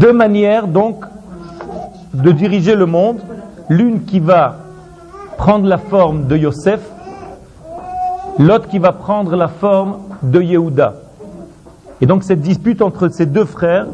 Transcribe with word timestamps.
Deux 0.00 0.12
manières 0.12 0.68
donc 0.68 1.06
de 2.12 2.30
diriger 2.30 2.74
le 2.74 2.84
monde. 2.84 3.20
L'une 3.70 4.04
qui 4.04 4.20
va 4.20 4.56
prendre 5.38 5.66
la 5.66 5.78
forme 5.78 6.26
de 6.26 6.36
Yosef, 6.36 6.80
l'autre 8.38 8.68
qui 8.68 8.78
va 8.78 8.92
prendre 8.92 9.34
la 9.36 9.48
forme 9.48 9.96
de 10.22 10.42
Yehuda. 10.42 10.96
Et 12.02 12.06
donc 12.06 12.24
cette 12.24 12.42
dispute 12.42 12.82
entre 12.82 13.08
ces 13.08 13.24
deux 13.24 13.46
frères 13.46 13.86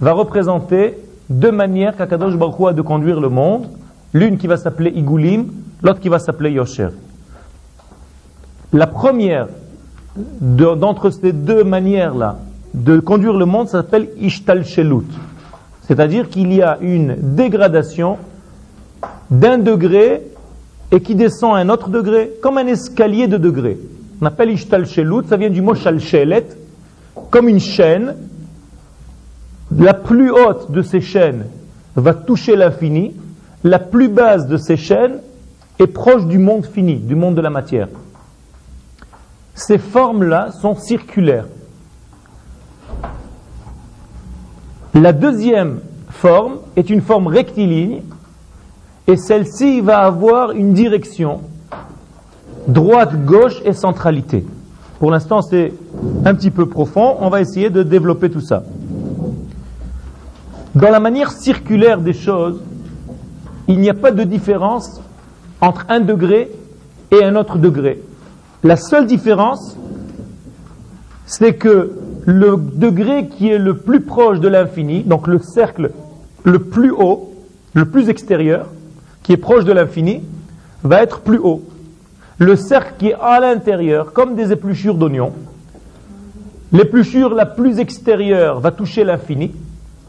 va 0.00 0.12
représenter 0.12 0.96
deux 1.28 1.50
manières 1.50 1.96
qu'Akadosh 1.96 2.36
Baruch 2.36 2.68
a 2.68 2.72
de 2.72 2.82
conduire 2.82 3.20
le 3.20 3.28
monde. 3.28 3.66
L'une 4.12 4.38
qui 4.38 4.46
va 4.46 4.56
s'appeler 4.56 4.90
Igulim, 4.90 5.46
l'autre 5.82 5.98
qui 5.98 6.08
va 6.08 6.20
s'appeler 6.20 6.52
Yosher. 6.52 6.90
La 8.72 8.86
première 8.86 9.48
d'entre 10.40 11.10
ces 11.10 11.32
deux 11.32 11.64
manières-là 11.64 12.36
de 12.72 13.00
conduire 13.00 13.36
le 13.36 13.46
monde 13.46 13.68
s'appelle 13.68 14.10
Ishtal 14.20 14.64
Shelut. 14.64 15.06
C'est-à-dire 15.90 16.28
qu'il 16.28 16.52
y 16.52 16.62
a 16.62 16.78
une 16.80 17.16
dégradation 17.34 18.16
d'un 19.28 19.58
degré 19.58 20.22
et 20.92 21.00
qui 21.00 21.16
descend 21.16 21.56
à 21.56 21.58
un 21.58 21.68
autre 21.68 21.88
degré, 21.88 22.30
comme 22.40 22.58
un 22.58 22.66
escalier 22.68 23.26
de 23.26 23.36
degrés. 23.36 23.76
On 24.22 24.26
appelle 24.26 24.50
Ishtal 24.52 24.86
Shelut, 24.86 25.26
ça 25.28 25.36
vient 25.36 25.50
du 25.50 25.60
mot 25.60 25.74
Shalshelet, 25.74 26.46
comme 27.30 27.48
une 27.48 27.58
chaîne. 27.58 28.14
La 29.76 29.92
plus 29.92 30.30
haute 30.30 30.70
de 30.70 30.82
ces 30.82 31.00
chaînes 31.00 31.46
va 31.96 32.14
toucher 32.14 32.54
l'infini, 32.54 33.16
la 33.64 33.80
plus 33.80 34.08
basse 34.08 34.46
de 34.46 34.58
ces 34.58 34.76
chaînes 34.76 35.18
est 35.80 35.88
proche 35.88 36.24
du 36.26 36.38
monde 36.38 36.66
fini, 36.66 37.00
du 37.00 37.16
monde 37.16 37.34
de 37.34 37.40
la 37.40 37.50
matière. 37.50 37.88
Ces 39.56 39.78
formes-là 39.78 40.52
sont 40.52 40.76
circulaires. 40.76 41.46
La 44.94 45.12
deuxième 45.12 45.80
forme 46.08 46.58
est 46.76 46.90
une 46.90 47.00
forme 47.00 47.28
rectiligne 47.28 48.02
et 49.06 49.16
celle-ci 49.16 49.80
va 49.80 50.00
avoir 50.00 50.50
une 50.50 50.72
direction 50.72 51.42
droite, 52.66 53.24
gauche 53.24 53.60
et 53.64 53.72
centralité. 53.72 54.44
Pour 54.98 55.10
l'instant, 55.10 55.42
c'est 55.42 55.72
un 56.24 56.34
petit 56.34 56.50
peu 56.50 56.66
profond. 56.66 57.16
On 57.20 57.30
va 57.30 57.40
essayer 57.40 57.70
de 57.70 57.82
développer 57.82 58.30
tout 58.30 58.40
ça. 58.40 58.64
Dans 60.74 60.90
la 60.90 61.00
manière 61.00 61.32
circulaire 61.32 62.00
des 62.00 62.12
choses, 62.12 62.60
il 63.66 63.78
n'y 63.80 63.90
a 63.90 63.94
pas 63.94 64.10
de 64.10 64.24
différence 64.24 65.00
entre 65.60 65.86
un 65.88 66.00
degré 66.00 66.50
et 67.10 67.24
un 67.24 67.36
autre 67.36 67.58
degré. 67.58 68.02
La 68.62 68.76
seule 68.76 69.06
différence, 69.06 69.76
c'est 71.26 71.54
que 71.54 71.92
le 72.30 72.56
degré 72.56 73.26
qui 73.26 73.48
est 73.48 73.58
le 73.58 73.76
plus 73.76 74.00
proche 74.00 74.38
de 74.38 74.46
l'infini, 74.46 75.02
donc 75.02 75.26
le 75.26 75.40
cercle 75.40 75.90
le 76.44 76.58
plus 76.60 76.92
haut, 76.92 77.34
le 77.74 77.86
plus 77.86 78.08
extérieur, 78.08 78.66
qui 79.22 79.32
est 79.32 79.36
proche 79.36 79.64
de 79.64 79.72
l'infini, 79.72 80.22
va 80.84 81.02
être 81.02 81.20
plus 81.20 81.38
haut. 81.38 81.62
Le 82.38 82.54
cercle 82.56 82.94
qui 82.98 83.08
est 83.08 83.16
à 83.20 83.40
l'intérieur, 83.40 84.12
comme 84.12 84.36
des 84.36 84.52
épluchures 84.52 84.94
d'oignons, 84.94 85.32
l'épluchure 86.72 87.34
la 87.34 87.46
plus 87.46 87.80
extérieure 87.80 88.60
va 88.60 88.70
toucher 88.70 89.02
l'infini. 89.02 89.50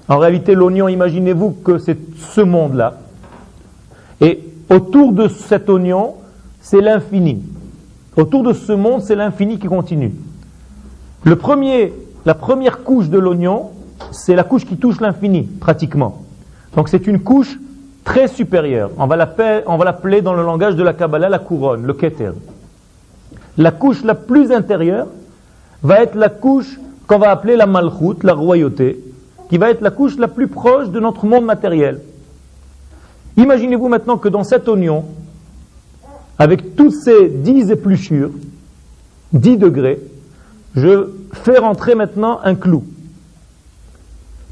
En 0.08 0.20
réalité, 0.20 0.54
l'oignon, 0.54 0.88
imaginez-vous 0.88 1.52
que 1.64 1.80
c'est 1.80 1.98
ce 2.18 2.42
monde-là. 2.42 3.00
Et 4.22 4.44
autour 4.70 5.12
de 5.12 5.28
cet 5.28 5.70
oignon, 5.70 6.16
c'est 6.62 6.82
l'infini. 6.82 7.42
Autour 8.16 8.44
de 8.44 8.54
ce 8.54 8.74
monde, 8.74 9.02
c'est 9.02 9.16
l'infini 9.16 9.58
qui 9.58 9.68
continue. 9.68 10.14
Le 11.24 11.36
premier, 11.36 11.94
la 12.26 12.34
première 12.34 12.84
couche 12.84 13.10
de 13.10 13.18
l'oignon, 13.18 13.72
c'est 14.12 14.36
la 14.36 14.44
couche 14.44 14.66
qui 14.66 14.78
touche 14.78 15.00
l'infini, 15.02 15.44
pratiquement. 15.44 16.22
Donc 16.76 16.90
c'est 16.90 17.08
une 17.08 17.20
couche 17.20 17.58
très 18.04 18.28
supérieure. 18.28 18.92
On 18.98 19.08
va 19.08 19.16
l'appeler 19.16 20.22
dans 20.22 20.34
le 20.34 20.44
langage 20.44 20.76
de 20.76 20.84
la 20.84 20.94
Kabbalah 20.94 21.30
la 21.30 21.40
couronne, 21.40 21.86
le 21.86 21.94
keter. 21.94 22.32
La 23.58 23.72
couche 23.72 24.04
la 24.04 24.16
plus 24.16 24.52
intérieure 24.52 25.08
va 25.84 26.02
être 26.02 26.16
la 26.16 26.30
couche 26.30 26.80
qu'on 27.08 27.20
va 27.20 27.32
appeler 27.32 27.56
la 27.56 27.66
malchut, 27.66 28.24
la 28.24 28.34
royauté, 28.34 29.04
qui 29.50 29.58
va 29.58 29.70
être 29.70 29.82
la 29.82 29.92
couche 29.92 30.18
la 30.18 30.28
plus 30.28 30.48
proche 30.48 30.90
de 30.90 31.00
notre 31.00 31.26
monde 31.26 31.46
matériel. 31.46 32.00
Imaginez-vous 33.38 33.88
maintenant 33.88 34.18
que 34.18 34.30
dans 34.30 34.44
cet 34.44 34.68
oignon, 34.68 35.06
avec 36.40 36.76
toutes 36.76 36.94
ces 36.94 37.30
dix 37.30 37.70
épluchures, 37.72 38.32
10 39.34 39.58
degrés, 39.58 40.00
je 40.76 41.10
fais 41.34 41.58
rentrer 41.58 41.96
maintenant 41.96 42.40
un 42.44 42.56
clou 42.56 42.84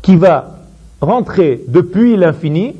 qui 0.01 0.15
va 0.15 0.59
rentrer 1.01 1.63
depuis 1.67 2.17
l'infini, 2.17 2.75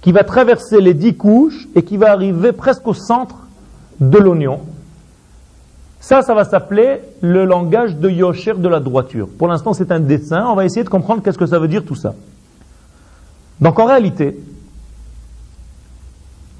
qui 0.00 0.12
va 0.12 0.24
traverser 0.24 0.80
les 0.80 0.94
dix 0.94 1.16
couches 1.16 1.68
et 1.74 1.82
qui 1.82 1.96
va 1.96 2.10
arriver 2.10 2.52
presque 2.52 2.86
au 2.86 2.94
centre 2.94 3.36
de 4.00 4.18
l'oignon. 4.18 4.60
Ça, 6.00 6.22
ça 6.22 6.34
va 6.34 6.44
s'appeler 6.44 7.00
le 7.20 7.44
langage 7.44 7.96
de 7.96 8.10
Yosher 8.10 8.54
de 8.54 8.68
la 8.68 8.80
droiture. 8.80 9.28
Pour 9.38 9.46
l'instant, 9.46 9.72
c'est 9.72 9.92
un 9.92 10.00
dessin. 10.00 10.46
On 10.48 10.56
va 10.56 10.64
essayer 10.64 10.82
de 10.82 10.88
comprendre 10.88 11.22
qu'est-ce 11.22 11.38
que 11.38 11.46
ça 11.46 11.60
veut 11.60 11.68
dire 11.68 11.84
tout 11.84 11.94
ça. 11.94 12.14
Donc 13.60 13.78
en 13.78 13.84
réalité, 13.84 14.36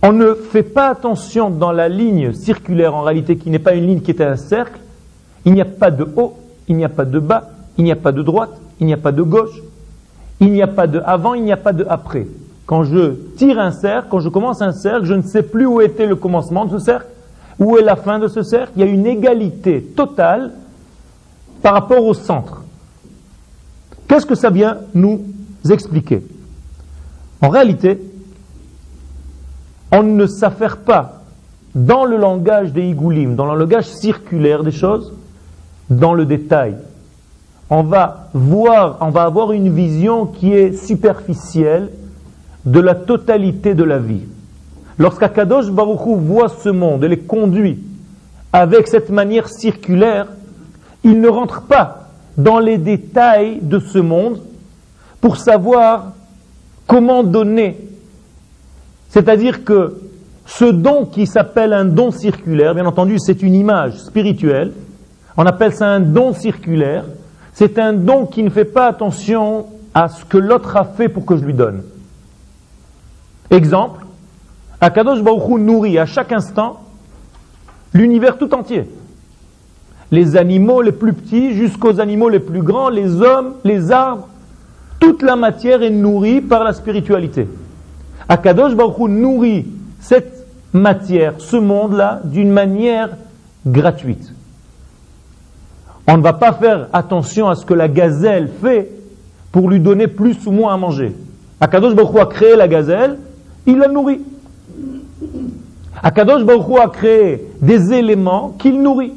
on 0.01 0.13
ne 0.13 0.35
fait 0.35 0.63
pas 0.63 0.89
attention 0.89 1.51
dans 1.51 1.73
la 1.73 1.89
ligne 1.89 2.33
circulaire, 2.33 2.95
en 2.95 3.03
réalité, 3.03 3.37
qui 3.37 3.51
n'est 3.51 3.59
pas 3.59 3.75
une 3.75 3.89
ligne 3.89 4.01
qui 4.01 4.13
est 4.13 4.21
un 4.21 4.37
cercle. 4.37 4.79
Il 5.45 5.55
n'y 5.55 5.61
a 5.61 5.67
pas 5.67 5.91
de 5.91 6.07
haut, 6.17 6.35
il 6.69 6.77
n'y 6.77 6.85
a 6.85 6.89
pas 6.89 7.05
de 7.05 7.19
bas, 7.19 7.51
il 7.79 7.85
n'y 7.85 7.93
a 7.93 7.97
pas 7.97 8.13
de 8.13 8.23
droite, 8.23 8.51
il 8.81 8.87
n'y 8.87 8.93
a 8.93 8.97
pas 8.97 9.13
de 9.13 9.23
gauche, 9.23 9.63
il 10.41 10.53
n'y 10.53 10.63
a 10.63 10.67
pas 10.67 10.87
de 10.87 11.01
avant, 11.05 11.35
il 11.35 11.45
n'y 11.45 11.53
a 11.53 11.57
pas 11.57 11.73
de 11.73 11.85
après. 11.89 12.27
Quand 12.67 12.85
je 12.85 13.15
tire 13.37 13.59
un 13.59 13.73
cercle, 13.73 14.09
quand 14.11 14.21
je 14.21 14.29
commence 14.29 14.63
un 14.63 14.73
cercle, 14.73 15.05
je 15.05 15.15
ne 15.15 15.23
sais 15.23 15.43
plus 15.43 15.67
où 15.67 15.81
était 15.81 16.07
le 16.07 16.17
commencement 16.17 16.65
de 16.65 16.79
ce 16.79 16.85
cercle, 16.85 17.07
où 17.59 17.77
est 17.77 17.83
la 17.83 17.97
fin 17.97 18.19
de 18.19 18.29
ce 18.29 18.43
cercle. 18.43 18.73
Il 18.77 18.81
y 18.81 18.83
a 18.83 18.91
une 18.91 19.07
égalité 19.07 19.83
totale 19.83 20.53
par 21.61 21.75
rapport 21.75 22.05
au 22.05 22.15
centre. 22.15 22.63
Qu'est-ce 24.09 24.27
que 24.27 24.35
ça 24.35 24.51
vient 24.51 24.79
nous 24.95 25.25
expliquer? 25.71 26.23
En 27.41 27.49
réalité, 27.49 28.01
on 29.91 30.03
ne 30.03 30.27
s'affaire 30.27 30.79
pas 30.79 31.23
dans 31.75 32.05
le 32.05 32.17
langage 32.17 32.73
des 32.73 32.83
Igoulim, 32.83 33.37
dans 33.37 33.53
le 33.53 33.59
langage 33.59 33.89
circulaire 33.89 34.63
des 34.63 34.73
choses, 34.73 35.13
dans 35.99 36.15
le 36.15 36.25
détail. 36.27 36.77
On 37.71 37.83
va 37.83 38.29
voir, 38.35 38.99
on 39.01 39.11
va 39.11 39.23
avoir 39.23 39.53
une 39.53 39.73
vision 39.73 40.27
qui 40.27 40.53
est 40.53 40.73
superficielle 40.73 41.91
de 42.65 42.81
la 42.81 42.95
totalité 42.95 43.75
de 43.75 43.85
la 43.85 43.99
vie. 43.99 44.23
Lorsqu'Akadosh 44.99 45.71
Baruchou 45.71 46.17
voit 46.17 46.49
ce 46.49 46.69
monde 46.69 47.05
et 47.05 47.09
les 47.09 47.19
conduit 47.19 47.79
avec 48.53 48.89
cette 48.89 49.11
manière 49.11 49.49
circulaire, 49.49 50.27
il 51.03 51.21
ne 51.21 51.29
rentre 51.29 51.63
pas 51.63 52.09
dans 52.37 52.59
les 52.59 52.79
détails 52.79 53.59
de 53.63 53.79
ce 53.79 53.99
monde 53.99 54.41
pour 55.21 55.37
savoir 55.37 56.13
comment 56.87 57.23
donner 57.23 57.77
c'est-à-dire 59.13 59.63
que 59.63 60.01
ce 60.47 60.65
don 60.65 61.05
qui 61.05 61.27
s'appelle 61.27 61.75
un 61.75 61.85
don 61.85 62.11
circulaire, 62.11 62.75
bien 62.75 62.87
entendu, 62.87 63.17
c'est 63.19 63.43
une 63.43 63.55
image 63.55 63.99
spirituelle. 63.99 64.73
On 65.37 65.47
appelle 65.47 65.73
ça 65.73 65.89
un 65.89 66.01
don 66.01 66.33
circulaire. 66.33 67.05
C'est 67.53 67.79
un 67.79 67.93
don 67.93 68.27
qui 68.27 68.43
ne 68.43 68.51
fait 68.51 68.65
pas 68.65 68.87
attention 68.87 69.67
à 69.95 70.09
ce 70.09 70.25
que 70.25 70.39
l'autre 70.39 70.77
a 70.77 70.85
fait 70.85 71.09
pour 71.09 71.27
que 71.27 71.37
je 71.37 71.45
lui 71.45 71.55
donne. 71.55 71.83
Exemple, 73.51 74.07
Akadosh 74.81 75.23
Baruch 75.23 75.59
nourrit 75.61 75.99
à 75.99 76.07
chaque 76.07 76.33
instant 76.33 76.81
l'univers 77.93 78.39
tout 78.39 78.55
entier. 78.55 78.89
Les 80.11 80.37
animaux 80.37 80.83
les 80.83 80.93
plus 80.93 81.13
petits 81.13 81.55
jusqu'aux 81.55 82.01
animaux 82.01 82.29
les 82.29 82.41
plus 82.41 82.63
grands, 82.63 82.89
les 82.89 83.21
hommes, 83.21 83.55
les 83.65 83.91
arbres, 83.93 84.29
toute 84.99 85.23
la 85.23 85.37
matière 85.37 85.83
est 85.83 85.91
nourrie 85.91 86.41
par 86.41 86.65
la 86.65 86.73
spiritualité. 86.73 87.49
Akadosh 88.29 88.75
Baruch 88.75 89.09
nourrit 89.09 89.67
cette 90.01 90.47
matière, 90.73 91.35
ce 91.39 91.57
monde-là, 91.57 92.21
d'une 92.25 92.51
manière 92.51 93.11
gratuite. 93.67 94.33
On 96.07 96.17
ne 96.17 96.23
va 96.23 96.33
pas 96.33 96.53
faire 96.53 96.89
attention 96.93 97.49
à 97.49 97.55
ce 97.55 97.65
que 97.65 97.75
la 97.75 97.89
gazelle 97.89 98.51
fait 98.63 98.91
pour 99.53 99.69
lui 99.69 99.81
donner 99.81 100.09
plus 100.09 100.47
ou 100.47 100.51
moins 100.51 100.75
à 100.75 100.77
manger. 100.77 101.15
Akadosh 101.61 101.95
Baruch 101.95 102.21
a 102.21 102.27
créé 102.27 102.57
la 102.57 102.67
gazelle, 102.67 103.19
il 103.67 103.79
la 103.79 103.89
nourrit. 103.89 104.21
Akadosh 106.03 106.45
Baruch 106.45 106.81
a 106.81 106.89
créé 106.89 107.47
des 107.61 107.93
éléments 107.93 108.55
qu'il 108.59 108.83
nourrit. 108.83 109.13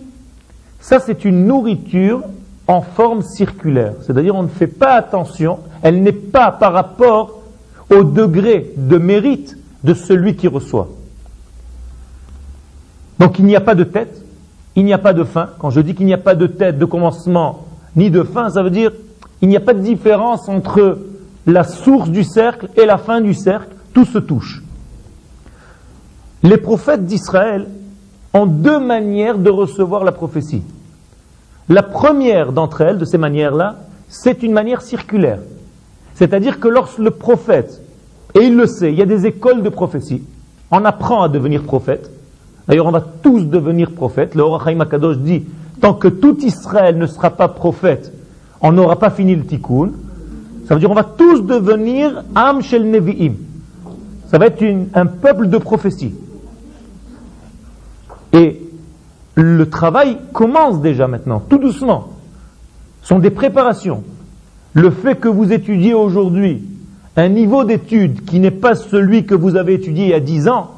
Ça, 0.79 0.99
c'est 0.99 1.25
une 1.25 1.47
nourriture 1.47 2.21
en 2.67 2.81
forme 2.81 3.23
circulaire. 3.23 3.93
C'est-à-dire, 4.01 4.35
on 4.35 4.43
ne 4.43 4.47
fait 4.47 4.67
pas 4.67 4.93
attention, 4.93 5.59
elle 5.81 6.03
n'est 6.03 6.11
pas 6.11 6.51
par 6.51 6.73
rapport 6.73 7.41
au 7.89 8.03
degré 8.03 8.73
de 8.77 8.97
mérite 8.97 9.57
de 9.83 9.93
celui 9.93 10.35
qui 10.35 10.47
reçoit. 10.47 10.89
Donc 13.19 13.39
il 13.39 13.45
n'y 13.45 13.55
a 13.55 13.61
pas 13.61 13.75
de 13.75 13.83
tête, 13.83 14.25
il 14.75 14.86
n'y 14.86 14.94
a 14.94 14.98
pas 14.98 15.13
de 15.13 15.24
fin. 15.24 15.50
Quand 15.60 15.69
je 15.69 15.81
dis 15.81 15.95
qu'il 15.95 16.06
n'y 16.06 16.13
a 16.13 16.18
pas 16.18 16.36
de 16.36 16.48
tête, 16.48 16.77
de 16.77 16.86
commencement, 16.86 17.66
ni 17.95 18.10
de 18.10 18.24
fin, 18.24 18.50
ça 18.50 18.63
veut 18.63 18.69
dire 18.69 18.92
il 19.42 19.50
n'y 19.50 19.57
a 19.57 19.62
pas 19.62 19.74
de 19.74 19.81
différence 19.81 20.50
entre 20.50 21.00
la 21.45 21.63
source 21.63 22.10
du 22.10 22.24
cercle 22.24 22.69
et 22.75 22.86
la 22.86 22.98
fin 22.98 23.22
du 23.22 23.33
cercle, 23.33 23.68
tout 23.94 24.06
se 24.06 24.18
touche. 24.18 24.63
Les 26.44 26.57
prophètes 26.57 27.06
d'Israël 27.06 27.68
ont 28.33 28.45
deux 28.45 28.80
manières 28.80 29.38
de 29.38 29.50
recevoir 29.50 30.04
la 30.04 30.12
prophétie. 30.12 30.63
La 31.69 31.83
première 31.83 32.51
d'entre 32.51 32.81
elles, 32.81 32.98
de 32.98 33.06
ces 33.06 33.18
manières-là, 33.18 33.78
c'est 34.10 34.44
une 34.44 34.51
manière 34.51 34.81
circulaire. 34.81 35.39
C'est-à-dire 36.13 36.60
que 36.60 36.68
lorsque 36.68 37.00
le 37.00 37.12
prophète, 37.12 37.81
et 38.33 38.44
il 38.44 38.56
le 38.56 38.68
sait, 38.68 38.92
il 38.92 38.98
y 38.98 39.01
a 39.01 39.06
des 39.06 39.25
écoles 39.25 39.63
de 39.63 39.69
prophétie, 39.69 40.24
on 40.71 40.86
apprend 40.86 41.24
à 41.24 41.30
devenir 41.30 41.63
prophète. 41.63 42.10
D'ailleurs, 42.67 42.88
on 42.88 42.91
va 42.91 43.01
tous 43.01 43.41
devenir 43.41 43.91
prophètes. 43.91 44.35
Le 44.35 44.41
Horachaim 44.41 44.79
Akadosh 44.79 45.17
dit, 45.17 45.44
tant 45.81 45.94
que 45.94 46.07
tout 46.07 46.38
Israël 46.41 46.97
ne 46.97 47.06
sera 47.06 47.29
pas 47.29 47.47
prophète, 47.47 48.12
on 48.62 48.71
n'aura 48.71 48.97
pas 48.97 49.09
fini 49.09 49.35
le 49.35 49.45
tikkun. 49.45 49.91
Ça 50.67 50.73
veut 50.73 50.79
dire 50.79 50.89
on 50.89 50.95
va 50.95 51.03
tous 51.03 51.41
devenir 51.41 52.23
Am 52.33 52.62
Shel 52.62 52.89
Nevi'im. 52.89 53.33
Ça 54.27 54.39
va 54.39 54.47
être 54.47 54.63
un 54.95 55.06
peuple 55.06 55.47
de 55.47 55.57
prophétie. 55.57 56.13
Et 58.33 58.62
le 59.35 59.69
travail 59.69 60.18
commence 60.33 60.81
déjà 60.81 61.07
maintenant, 61.07 61.39
tout 61.39 61.59
doucement. 61.59 62.09
Ce 63.01 63.09
sont 63.09 63.19
des 63.19 63.29
préparations. 63.29 64.03
Le 64.73 64.89
fait 64.89 65.15
que 65.15 65.27
vous 65.27 65.53
étudiez 65.53 65.94
aujourd'hui 65.94 66.63
un 67.15 67.29
niveau 67.29 67.63
d'étude 67.63 68.25
qui 68.25 68.39
n'est 68.39 68.51
pas 68.51 68.75
celui 68.75 69.25
que 69.25 69.35
vous 69.35 69.56
avez 69.56 69.75
étudié 69.75 70.06
il 70.06 70.09
y 70.09 70.13
a 70.13 70.19
dix 70.19 70.47
ans, 70.47 70.75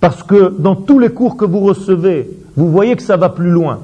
parce 0.00 0.22
que 0.22 0.54
dans 0.58 0.74
tous 0.74 0.98
les 0.98 1.10
cours 1.10 1.36
que 1.36 1.44
vous 1.44 1.60
recevez, 1.60 2.30
vous 2.56 2.70
voyez 2.70 2.96
que 2.96 3.02
ça 3.02 3.16
va 3.16 3.28
plus 3.28 3.50
loin. 3.50 3.80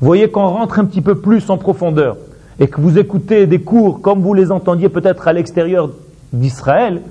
Vous 0.00 0.06
voyez 0.06 0.30
qu'on 0.30 0.48
rentre 0.48 0.78
un 0.78 0.84
petit 0.84 1.00
peu 1.00 1.14
plus 1.16 1.48
en 1.50 1.56
profondeur 1.56 2.16
et 2.60 2.68
que 2.68 2.80
vous 2.80 2.98
écoutez 2.98 3.46
des 3.46 3.60
cours 3.60 4.00
comme 4.00 4.20
vous 4.20 4.34
les 4.34 4.52
entendiez 4.52 4.88
peut-être 4.88 5.26
à 5.26 5.32
l'extérieur 5.32 5.90
d'Israël, 6.32 7.02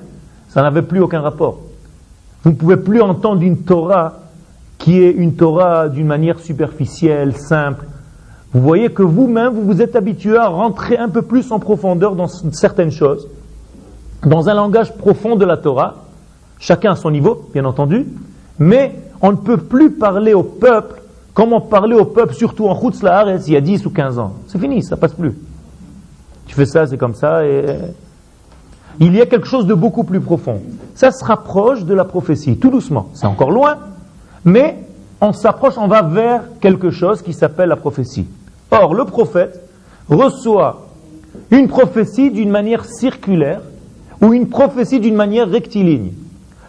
ça 0.50 0.62
n'avait 0.62 0.82
plus 0.82 1.02
aucun 1.02 1.22
rapport. 1.22 1.60
Vous 2.44 2.52
ne 2.52 2.56
pouvez 2.56 2.78
plus 2.78 3.02
entendre 3.02 3.42
une 3.42 3.58
Torah 3.58 4.20
qui 4.78 5.02
est 5.02 5.12
une 5.12 5.36
Torah 5.36 5.88
d'une 5.88 6.08
manière 6.08 6.40
superficielle, 6.40 7.36
simple. 7.38 7.86
Vous 8.54 8.62
voyez 8.62 8.90
que 8.90 9.02
vous-même, 9.02 9.54
vous 9.54 9.64
vous 9.64 9.82
êtes 9.82 9.96
habitué 9.96 10.38
à 10.38 10.48
rentrer 10.48 10.98
un 10.98 11.10
peu 11.10 11.22
plus 11.22 11.52
en 11.52 11.60
profondeur 11.60 12.16
dans 12.16 12.28
certaines 12.28 12.92
choses, 12.92 13.28
dans 14.26 14.50
un 14.50 14.54
langage 14.54 14.96
profond 14.96 15.36
de 15.36 15.46
la 15.46 15.58
Torah, 15.58 16.04
chacun 16.60 16.92
à 16.92 16.96
son 16.96 17.12
niveau, 17.12 17.50
bien 17.54 17.66
entendu, 17.66 18.06
mais 18.60 18.96
on 19.22 19.32
ne 19.32 19.38
peut 19.38 19.58
plus 19.58 19.92
parler 19.92 20.34
au 20.34 20.44
peuple 20.44 21.02
comme 21.34 21.54
on 21.54 21.62
parlait 21.62 21.96
au 21.96 22.06
peuple, 22.06 22.34
surtout 22.34 22.68
en 22.68 22.80
Chutz 22.80 23.02
il 23.48 23.54
y 23.54 23.58
a 23.58 23.62
10 23.62 23.86
ou 23.86 23.90
15 23.90 24.20
ans. 24.20 24.34
C'est 24.48 24.60
fini, 24.60 24.84
ça 24.84 24.98
passe 24.98 25.14
plus. 25.14 25.34
Tu 26.46 26.56
fais 26.56 26.66
ça, 26.66 26.86
c'est 26.86 26.98
comme 26.98 27.16
ça, 27.16 27.46
et 27.46 27.66
il 29.00 29.16
y 29.16 29.22
a 29.22 29.26
quelque 29.26 29.48
chose 29.48 29.66
de 29.66 29.74
beaucoup 29.74 30.04
plus 30.04 30.20
profond. 30.20 30.62
Ça 30.94 31.12
se 31.12 31.26
rapproche 31.26 31.86
de 31.86 31.94
la 31.94 32.06
prophétie, 32.06 32.58
tout 32.58 32.70
doucement. 32.70 33.10
C'est 33.14 33.26
encore 33.26 33.50
loin, 33.50 33.78
mais 34.46 34.78
on 35.22 35.34
s'approche, 35.34 35.74
on 35.78 35.88
va 35.88 36.04
vers 36.04 36.44
quelque 36.60 36.92
chose 36.92 37.22
qui 37.22 37.34
s'appelle 37.34 37.70
la 37.70 37.78
prophétie. 37.78 38.28
Or, 38.70 38.94
le 38.94 39.06
prophète 39.06 39.68
reçoit 40.10 40.88
une 41.50 41.68
prophétie 41.68 42.30
d'une 42.30 42.52
manière 42.52 42.86
circulaire 42.86 43.62
ou 44.22 44.34
une 44.34 44.50
prophétie 44.50 45.00
d'une 45.00 45.16
manière 45.16 45.50
rectiligne. 45.50 46.12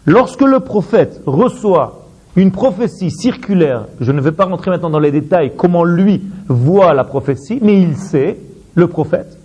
Lorsque 0.06 0.42
le 0.42 0.60
prophète 0.60 1.22
reçoit 1.26 2.06
une 2.36 2.50
prophétie 2.50 3.10
circulaire, 3.10 3.86
je 4.00 4.12
ne 4.12 4.20
vais 4.20 4.32
pas 4.32 4.44
rentrer 4.44 4.70
maintenant 4.70 4.90
dans 4.90 4.98
les 4.98 5.12
détails 5.12 5.52
comment 5.56 5.84
lui 5.84 6.22
voit 6.48 6.92
la 6.92 7.04
prophétie, 7.04 7.58
mais 7.62 7.80
il 7.80 7.96
sait, 7.96 8.38
le 8.74 8.88
prophète, 8.88 9.38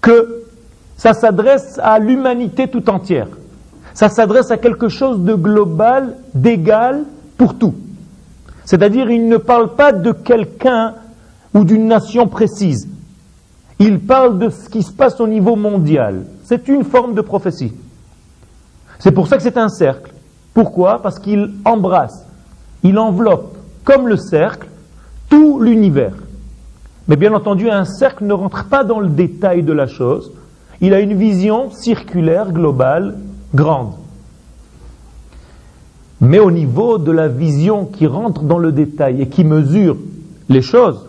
que 0.00 0.44
ça 0.96 1.14
s'adresse 1.14 1.78
à 1.82 1.98
l'humanité 1.98 2.68
tout 2.68 2.90
entière. 2.90 3.28
Ça 3.94 4.08
s'adresse 4.08 4.50
à 4.50 4.58
quelque 4.58 4.88
chose 4.88 5.20
de 5.20 5.34
global, 5.34 6.16
d'égal 6.34 7.04
pour 7.36 7.56
tout. 7.56 7.74
C'est-à-dire, 8.64 9.10
il 9.10 9.28
ne 9.28 9.38
parle 9.38 9.74
pas 9.74 9.92
de 9.92 10.12
quelqu'un 10.12 10.94
ou 11.54 11.64
d'une 11.64 11.86
nation 11.86 12.26
précise. 12.26 12.88
Il 13.78 14.00
parle 14.00 14.38
de 14.38 14.50
ce 14.50 14.68
qui 14.68 14.82
se 14.82 14.92
passe 14.92 15.20
au 15.20 15.28
niveau 15.28 15.56
mondial. 15.56 16.26
C'est 16.44 16.68
une 16.68 16.84
forme 16.84 17.14
de 17.14 17.20
prophétie. 17.20 17.72
C'est 18.98 19.12
pour 19.12 19.28
ça 19.28 19.36
que 19.36 19.42
c'est 19.42 19.58
un 19.58 19.68
cercle. 19.68 20.12
Pourquoi? 20.54 21.00
Parce 21.02 21.18
qu'il 21.18 21.52
embrasse, 21.64 22.26
il 22.82 22.98
enveloppe, 22.98 23.56
comme 23.84 24.08
le 24.08 24.16
cercle, 24.16 24.68
tout 25.28 25.60
l'univers. 25.60 26.14
Mais 27.06 27.16
bien 27.16 27.32
entendu, 27.32 27.70
un 27.70 27.84
cercle 27.84 28.24
ne 28.24 28.32
rentre 28.32 28.64
pas 28.64 28.84
dans 28.84 29.00
le 29.00 29.08
détail 29.08 29.62
de 29.62 29.72
la 29.72 29.86
chose. 29.86 30.32
Il 30.80 30.94
a 30.94 31.00
une 31.00 31.14
vision 31.14 31.70
circulaire, 31.70 32.52
globale, 32.52 33.16
grande. 33.54 33.92
Mais 36.20 36.38
au 36.38 36.50
niveau 36.50 36.98
de 36.98 37.12
la 37.12 37.28
vision 37.28 37.86
qui 37.86 38.06
rentre 38.06 38.42
dans 38.42 38.58
le 38.58 38.72
détail 38.72 39.22
et 39.22 39.28
qui 39.28 39.44
mesure 39.44 39.96
les 40.48 40.62
choses, 40.62 41.06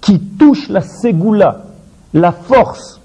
qui 0.00 0.20
touche 0.20 0.68
la 0.68 0.80
ségoula, 0.80 1.64
la 2.12 2.32
force 2.32 3.00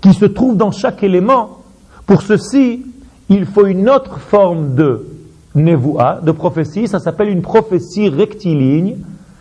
qui 0.00 0.12
se 0.12 0.24
trouve 0.24 0.56
dans 0.56 0.72
chaque 0.72 1.02
élément, 1.02 1.58
pour 2.06 2.22
ceci, 2.22 2.84
il 3.28 3.46
faut 3.46 3.66
une 3.66 3.88
autre 3.88 4.18
forme 4.18 4.74
de 4.74 5.06
nevoa, 5.54 6.20
de 6.22 6.32
prophétie, 6.32 6.86
ça 6.86 7.00
s'appelle 7.00 7.28
une 7.28 7.42
prophétie 7.42 8.08
rectiligne, 8.08 8.98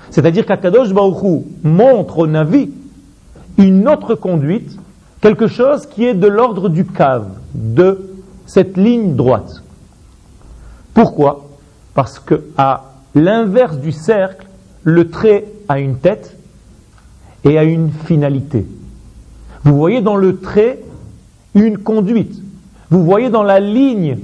c'est-à-dire 0.09 0.45
qu'Akadosh 0.45 0.93
Baruch 0.93 1.43
montre 1.63 2.19
au 2.19 2.27
Navi 2.27 2.71
une 3.57 3.87
autre 3.87 4.15
conduite, 4.15 4.77
quelque 5.21 5.47
chose 5.47 5.85
qui 5.85 6.05
est 6.05 6.13
de 6.13 6.27
l'ordre 6.27 6.69
du 6.69 6.85
cave, 6.85 7.27
de 7.53 8.09
cette 8.45 8.77
ligne 8.77 9.15
droite. 9.15 9.63
Pourquoi? 10.93 11.49
Parce 11.93 12.19
que 12.19 12.45
à 12.57 12.93
l'inverse 13.13 13.77
du 13.77 13.91
cercle, 13.91 14.47
le 14.83 15.09
trait 15.09 15.45
a 15.67 15.79
une 15.79 15.97
tête 15.97 16.37
et 17.43 17.57
a 17.57 17.63
une 17.63 17.91
finalité. 17.91 18.65
Vous 19.63 19.75
voyez 19.75 20.01
dans 20.01 20.15
le 20.15 20.37
trait 20.37 20.79
une 21.53 21.77
conduite. 21.77 22.44
Vous 22.89 23.03
voyez 23.03 23.29
dans 23.29 23.43
la 23.43 23.59
ligne 23.59 24.17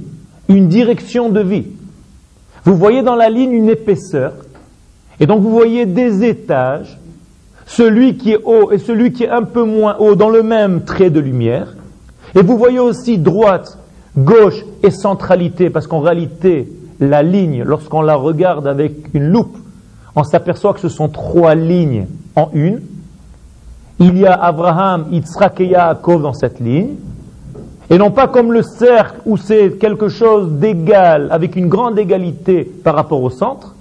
une 0.48 0.68
direction 0.68 1.28
de 1.28 1.40
vie. 1.40 1.66
Vous 2.64 2.76
voyez 2.76 3.02
dans 3.02 3.16
la 3.16 3.28
ligne 3.28 3.52
une 3.52 3.68
épaisseur. 3.68 4.32
Et 5.20 5.26
donc 5.26 5.42
vous 5.42 5.50
voyez 5.50 5.86
des 5.86 6.24
étages, 6.24 6.98
celui 7.66 8.16
qui 8.16 8.32
est 8.32 8.40
haut 8.44 8.70
et 8.72 8.78
celui 8.78 9.12
qui 9.12 9.24
est 9.24 9.30
un 9.30 9.42
peu 9.42 9.64
moins 9.64 9.96
haut 9.98 10.14
dans 10.14 10.30
le 10.30 10.42
même 10.42 10.84
trait 10.84 11.10
de 11.10 11.20
lumière. 11.20 11.74
Et 12.34 12.42
vous 12.42 12.56
voyez 12.56 12.78
aussi 12.78 13.18
droite, 13.18 13.78
gauche 14.16 14.64
et 14.82 14.90
centralité, 14.90 15.70
parce 15.70 15.86
qu'en 15.86 16.00
réalité, 16.00 16.72
la 17.00 17.22
ligne, 17.22 17.62
lorsqu'on 17.62 18.02
la 18.02 18.14
regarde 18.14 18.66
avec 18.66 19.12
une 19.14 19.28
loupe, 19.28 19.56
on 20.14 20.24
s'aperçoit 20.24 20.74
que 20.74 20.80
ce 20.80 20.88
sont 20.88 21.08
trois 21.08 21.54
lignes 21.54 22.06
en 22.36 22.50
une. 22.52 22.80
Il 23.98 24.18
y 24.18 24.26
a 24.26 24.34
Abraham, 24.34 25.06
Yitzhak 25.10 25.60
et 25.60 25.66
Yaakov 25.66 26.22
dans 26.22 26.32
cette 26.32 26.60
ligne. 26.60 26.96
Et 27.92 27.98
non 27.98 28.10
pas 28.10 28.26
comme 28.26 28.54
le 28.54 28.62
cercle 28.62 29.20
où 29.26 29.36
c'est 29.36 29.72
quelque 29.72 30.08
chose 30.08 30.52
d'égal, 30.52 31.28
avec 31.30 31.56
une 31.56 31.68
grande 31.68 31.98
égalité 31.98 32.64
par 32.64 32.94
rapport 32.94 33.22
au 33.22 33.28
centre. 33.28 33.74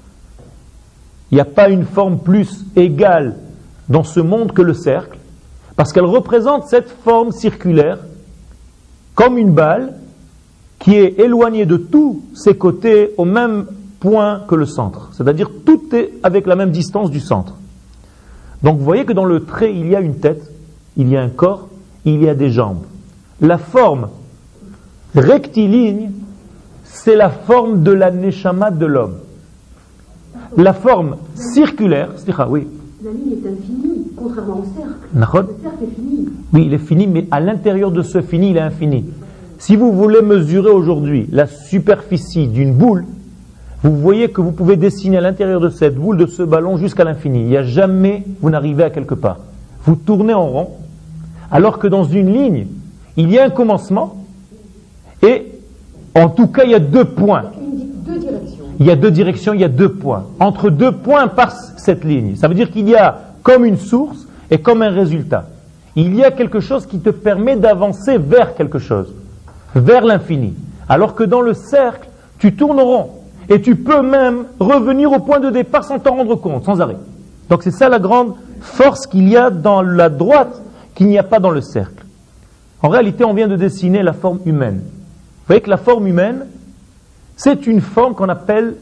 Il 1.32 1.36
n'y 1.36 1.42
a 1.42 1.46
pas 1.46 1.70
une 1.70 1.86
forme 1.86 2.20
plus 2.20 2.66
égale 2.76 3.38
dans 3.88 4.04
ce 4.04 4.20
monde 4.20 4.52
que 4.52 4.62
le 4.62 4.74
cercle, 4.74 5.18
parce 5.78 5.94
qu'elle 5.94 6.04
représente 6.04 6.68
cette 6.68 6.90
forme 6.90 7.32
circulaire 7.32 8.00
comme 9.16 9.38
une 9.38 9.54
balle 9.54 9.94
qui 10.80 10.96
est 10.96 11.18
éloignée 11.18 11.66
de 11.66 11.78
tous 11.78 12.22
ses 12.34 12.58
côtés 12.58 13.12
au 13.16 13.24
même 13.24 13.66
point 14.02 14.42
que 14.46 14.56
le 14.56 14.66
centre. 14.66 15.10
C'est-à-dire 15.14 15.50
tout 15.66 15.84
est 15.96 16.12
avec 16.22 16.48
la 16.48 16.58
même 16.58 16.72
distance 16.72 17.12
du 17.12 17.22
centre. 17.22 17.56
Donc 18.62 18.78
vous 18.78 18.84
voyez 18.84 19.06
que 19.06 19.14
dans 19.14 19.24
le 19.24 19.46
trait, 19.46 19.74
il 19.74 19.88
y 19.88 19.96
a 19.96 20.02
une 20.02 20.16
tête, 20.16 20.52
il 20.98 21.08
y 21.08 21.16
a 21.16 21.22
un 21.22 21.30
corps, 21.30 21.70
il 22.04 22.22
y 22.22 22.28
a 22.28 22.36
des 22.36 22.52
jambes 22.52 22.84
la 23.42 23.58
forme 23.58 24.10
rectiligne, 25.16 26.12
c'est 26.84 27.16
la 27.16 27.30
forme 27.30 27.82
de 27.84 27.92
la 27.92 28.12
neshama 28.12 28.70
de 28.72 28.86
l'homme. 28.86 29.16
La 30.58 30.74
forme 30.74 31.18
circulaire, 31.36 32.10
oui. 32.50 32.68
La 33.04 33.12
ligne 33.12 33.32
est 33.32 33.50
infinie, 33.50 34.12
contrairement 34.16 34.60
au 34.60 34.66
cercle. 34.78 34.94
Le 35.14 35.62
cercle 35.62 35.84
est 35.84 35.96
fini. 35.96 36.30
Oui, 36.54 36.64
il 36.68 36.74
est 36.74 36.78
fini, 36.78 37.08
mais 37.08 37.26
à 37.32 37.40
l'intérieur 37.40 37.92
de 37.92 38.04
ce 38.04 38.22
fini, 38.22 38.52
il 38.52 38.58
est 38.58 38.62
infini. 38.62 39.06
Si 39.58 39.76
vous 39.76 39.92
voulez 39.92 40.22
mesurer 40.22 40.70
aujourd'hui 40.70 41.28
la 41.32 41.48
superficie 41.48 42.48
d'une 42.48 42.74
boule, 42.74 43.06
vous 43.84 43.98
voyez 43.98 44.30
que 44.30 44.42
vous 44.42 44.52
pouvez 44.52 44.76
dessiner 44.76 45.18
à 45.18 45.22
l'intérieur 45.22 45.60
de 45.60 45.70
cette 45.70 45.96
boule, 45.96 46.18
de 46.18 46.28
ce 46.28 46.44
ballon, 46.44 46.78
jusqu'à 46.78 47.04
l'infini. 47.04 47.42
Il 47.42 47.48
n'y 47.48 47.58
a 47.58 47.64
jamais, 47.64 48.24
vous 48.42 48.52
n'arrivez 48.52 48.84
à 48.84 48.90
quelque 48.92 49.16
part. 49.16 49.40
Vous 49.86 49.96
tournez 49.96 50.36
en 50.36 50.46
rond, 50.46 50.70
alors 51.50 51.80
que 51.80 51.88
dans 51.88 52.04
une 52.04 52.32
ligne, 52.32 52.68
il 53.18 53.32
y 53.32 53.40
a 53.40 53.46
un 53.46 53.50
commencement 53.50 54.16
et 55.22 55.48
en 56.16 56.30
tout 56.30 56.48
cas 56.48 56.64
il 56.64 56.72
y 56.72 56.76
a 56.76 56.80
deux 56.80 57.06
points. 57.06 57.52
Il 58.80 58.88
y 58.88 58.92
a 58.92 58.96
deux 58.96 59.12
directions, 59.12 59.54
il 59.54 59.62
y 59.62 59.64
a 59.64 59.70
deux 59.70 59.92
points. 59.92 60.26
Entre 60.40 60.70
deux 60.70 60.92
points 60.92 61.28
passe 61.28 61.74
cette 61.78 62.04
ligne. 62.04 62.36
Ça 62.36 62.48
veut 62.48 62.56
dire 62.56 62.72
qu'il 62.72 62.90
y 62.90 62.96
a 62.96 63.20
comme 63.44 63.66
une 63.66 63.78
source 63.78 64.28
et 64.50 64.60
comme 64.60 64.82
un 64.82 64.90
résultat. 64.90 65.46
il 65.96 66.16
y 66.16 66.24
a 66.24 66.32
quelque 66.32 66.60
chose 66.60 66.86
qui 66.86 67.00
te 67.00 67.10
permet 67.10 67.56
d'avancer 67.56 68.18
vers 68.18 68.56
quelque 68.56 68.80
chose, 68.80 69.14
vers 69.76 70.04
l'infini. 70.04 70.54
Alors 70.90 71.16
que 71.16 71.24
dans 71.24 71.42
le 71.42 71.54
cercle, 71.54 72.08
tu 72.40 72.56
tournes 72.56 72.80
rond. 72.80 73.10
Et 73.50 73.62
tu 73.62 73.76
peux 73.76 74.02
même 74.02 74.46
revenir 74.60 75.12
au 75.12 75.20
point 75.20 75.40
de 75.40 75.50
départ 75.50 75.84
sans 75.84 76.00
t'en 76.00 76.16
rendre 76.16 76.36
compte, 76.36 76.64
sans 76.66 76.80
arrêt. 76.80 76.98
Donc 77.50 77.64
c'est 77.64 77.72
ça 77.72 77.90
la 77.90 78.00
grande 78.00 78.34
force 78.62 79.08
qu'il 79.08 79.28
y 79.28 79.36
a 79.36 79.50
dans 79.50 79.82
la 79.82 80.10
droite 80.10 80.62
qu'il 80.96 81.08
n'y 81.08 81.18
a 81.18 81.24
pas 81.24 81.40
dans 81.40 81.50
le 81.50 81.62
cercle. 81.62 82.01
En 82.82 82.90
réalité, 82.90 83.24
on 83.24 83.34
vient 83.34 83.48
de 83.48 83.56
dessiner 83.56 84.02
la 84.02 84.14
forme 84.14 84.40
humaine. 84.46 84.82
Vous 84.84 85.48
voyez 85.48 85.62
que 85.62 85.70
la 85.70 85.78
forme 85.78 86.08
humaine, 86.08 86.46
c'est 87.36 87.68
une 87.68 87.82
forme 87.82 88.16
qu'on 88.16 88.30
appelle 88.30 88.76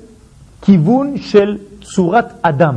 Kivun 0.62 1.15
Shel 1.18 1.60
Surat 1.82 2.29
Adam. 2.44 2.75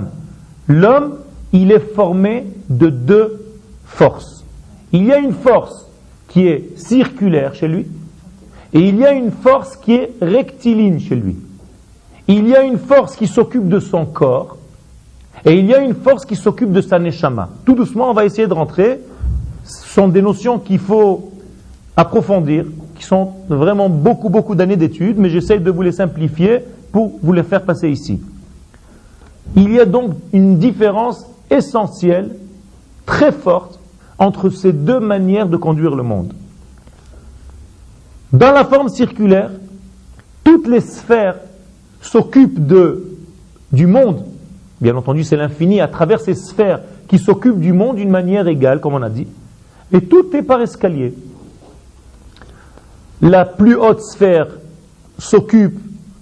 L'homme, 0.69 1.19
il 1.53 1.71
est 1.71 1.95
formé 1.95 2.47
de 2.69 2.89
deux 2.89 3.45
forces. 3.85 4.45
Il 4.93 5.05
y 5.05 5.13
a 5.13 5.19
une 5.19 5.33
force 5.33 5.87
qui 6.29 6.47
est 6.47 6.79
circulaire 6.79 7.55
chez 7.55 7.69
lui, 7.69 7.87
et 8.73 8.81
il 8.81 8.97
y 8.97 9.05
a 9.05 9.13
une 9.13 9.31
force 9.31 9.77
qui 9.77 9.95
est 9.95 10.13
rectiligne 10.21 10.99
chez 10.99 11.15
lui. 11.15 11.37
Il 12.27 12.49
y 12.49 12.57
a 12.57 12.63
une 12.63 12.79
force 12.79 13.17
qui 13.17 13.27
s'occupe 13.27 13.69
de 13.69 13.81
son 13.81 14.07
corps, 14.07 14.57
et 15.45 15.59
il 15.59 15.67
y 15.67 15.75
a 15.75 15.79
une 15.79 15.95
force 15.95 16.25
qui 16.25 16.37
s'occupe 16.37 16.73
de 16.73 16.81
sa 16.81 16.99
neshama. 16.99 17.49
Tout 17.65 17.75
doucement, 17.75 18.11
on 18.11 18.15
va 18.15 18.25
essayer 18.25 18.47
de 18.47 18.55
rentrer. 18.55 19.01
Sont 19.65 20.09
des 20.09 20.23
notions 20.23 20.59
qu'il 20.59 20.79
faut 20.79 21.33
approfondir, 21.97 22.65
qui 22.97 23.05
sont 23.05 23.33
vraiment 23.49 23.89
beaucoup, 23.89 24.29
beaucoup 24.29 24.55
d'années 24.55 24.77
d'études, 24.77 25.19
mais 25.19 25.31
j'essaie 25.31 25.59
de 25.59 25.71
vous 25.71 25.83
les 25.83 25.93
simplifier 25.93 26.61
pour 26.91 27.13
vous 27.23 27.33
les 27.33 27.43
faire 27.43 27.63
passer 27.63 27.91
ici. 27.91 28.21
Il 29.57 29.73
y 29.73 29.81
a 29.81 29.85
donc 29.85 30.13
une 30.33 30.59
différence 30.59 31.27
essentielle, 31.51 32.37
très 33.07 33.33
forte, 33.33 33.79
entre 34.19 34.51
ces 34.51 34.73
deux 34.73 35.01
manières 35.01 35.49
de 35.49 35.57
conduire 35.57 35.95
le 35.95 36.03
monde. 36.03 36.33
Dans 38.33 38.53
la 38.53 38.65
forme 38.65 38.89
circulaire, 38.89 39.51
toutes 40.45 40.67
les 40.67 40.81
sphères 40.81 41.37
s'occupent 42.01 42.67
de, 42.67 43.05
du 43.73 43.87
monde. 43.87 44.25
Bien 44.81 44.97
entendu, 44.97 45.23
c'est 45.23 45.37
l'infini 45.37 45.81
à 45.81 45.89
travers 45.89 46.21
ces 46.21 46.35
sphères 46.35 46.81
qui 47.09 47.19
s'occupent 47.19 47.61
du 47.61 47.73
monde 47.73 47.97
d'une 47.97 48.11
manière 48.11 48.49
égale, 48.49 48.81
comme 48.81 48.95
on 48.95 49.03
a 49.03 49.11
dit. 49.11 49.27
Et 49.93 50.01
tout 50.01 50.35
est 50.35 50.43
par 50.43 50.61
escalier. 50.61 51.15
La 53.21 53.45
plus 53.45 53.77
haute 53.77 54.01
sphère 54.01 54.49
s'occupe 55.19 55.79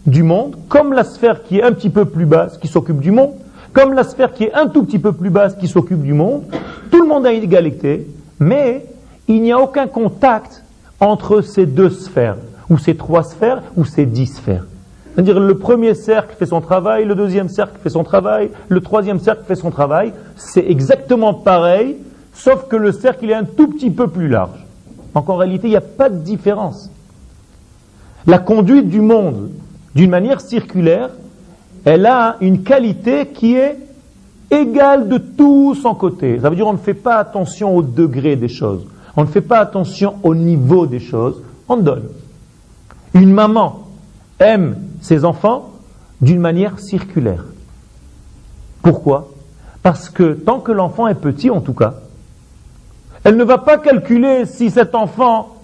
du 0.06 0.22
monde, 0.22 0.56
comme 0.68 0.92
la 0.92 1.04
sphère 1.04 1.42
qui 1.44 1.58
est 1.58 1.62
un 1.62 1.72
petit 1.72 1.90
peu 1.90 2.04
plus 2.04 2.26
basse, 2.26 2.58
qui 2.58 2.68
s'occupe 2.68 3.00
du 3.00 3.10
monde, 3.10 3.32
comme 3.72 3.94
la 3.94 4.04
sphère 4.04 4.32
qui 4.32 4.44
est 4.44 4.54
un 4.54 4.66
tout 4.66 4.84
petit 4.84 4.98
peu 4.98 5.12
plus 5.12 5.30
basse, 5.30 5.54
qui 5.54 5.68
s'occupe 5.68 6.02
du 6.02 6.12
monde. 6.12 6.42
Tout 6.90 7.00
le 7.00 7.08
monde 7.08 7.26
a 7.26 7.32
une 7.32 7.42
égalité, 7.42 8.06
mais 8.38 8.86
il 9.28 9.42
n'y 9.42 9.52
a 9.52 9.58
aucun 9.58 9.86
contact 9.86 10.64
entre 10.98 11.40
ces 11.40 11.66
deux 11.66 11.90
sphères, 11.90 12.36
ou 12.68 12.78
ces 12.78 12.96
trois 12.96 13.22
sphères, 13.22 13.62
ou 13.76 13.84
ces 13.84 14.06
dix 14.06 14.26
sphères. 14.26 14.66
C'est-à-dire 15.14 15.40
le 15.40 15.56
premier 15.56 15.94
cercle 15.94 16.34
fait 16.38 16.46
son 16.46 16.60
travail, 16.60 17.04
le 17.04 17.14
deuxième 17.14 17.48
cercle 17.48 17.78
fait 17.82 17.90
son 17.90 18.04
travail, 18.04 18.50
le 18.68 18.80
troisième 18.80 19.18
cercle 19.18 19.42
fait 19.46 19.56
son 19.56 19.70
travail. 19.70 20.12
C'est 20.36 20.64
exactement 20.68 21.34
pareil, 21.34 21.96
sauf 22.42 22.68
que 22.68 22.76
le 22.76 22.92
cercle 22.92 23.28
est 23.28 23.34
un 23.34 23.44
tout 23.44 23.68
petit 23.68 23.90
peu 23.90 24.08
plus 24.08 24.28
large. 24.28 24.64
Donc 25.14 25.28
en 25.28 25.36
réalité, 25.36 25.68
il 25.68 25.70
n'y 25.70 25.76
a 25.76 25.82
pas 25.82 26.08
de 26.08 26.18
différence. 26.18 26.90
La 28.26 28.38
conduite 28.38 28.88
du 28.88 29.00
monde 29.00 29.50
d'une 29.94 30.10
manière 30.10 30.40
circulaire, 30.40 31.10
elle 31.84 32.06
a 32.06 32.36
une 32.40 32.62
qualité 32.62 33.26
qui 33.26 33.56
est 33.56 33.78
égale 34.50 35.08
de 35.08 35.18
tout 35.18 35.74
son 35.74 35.94
côté. 35.94 36.38
Ça 36.40 36.48
veut 36.48 36.56
dire 36.56 36.64
qu'on 36.64 36.72
ne 36.72 36.78
fait 36.78 36.94
pas 36.94 37.16
attention 37.16 37.76
au 37.76 37.82
degré 37.82 38.36
des 38.36 38.48
choses. 38.48 38.86
On 39.16 39.22
ne 39.22 39.28
fait 39.28 39.40
pas 39.40 39.58
attention 39.58 40.14
au 40.22 40.34
niveau 40.34 40.86
des 40.86 41.00
choses. 41.00 41.42
On 41.68 41.76
donne. 41.76 42.04
Une 43.14 43.32
maman 43.32 43.88
aime 44.38 44.76
ses 45.00 45.24
enfants 45.24 45.70
d'une 46.20 46.40
manière 46.40 46.78
circulaire. 46.78 47.44
Pourquoi? 48.82 49.28
Parce 49.82 50.08
que 50.08 50.32
tant 50.32 50.60
que 50.60 50.72
l'enfant 50.72 51.06
est 51.06 51.14
petit, 51.14 51.50
en 51.50 51.60
tout 51.60 51.74
cas, 51.74 51.94
elle 53.24 53.36
ne 53.36 53.44
va 53.44 53.58
pas 53.58 53.78
calculer 53.78 54.46
si 54.46 54.70
cet 54.70 54.94
enfant 54.94 55.56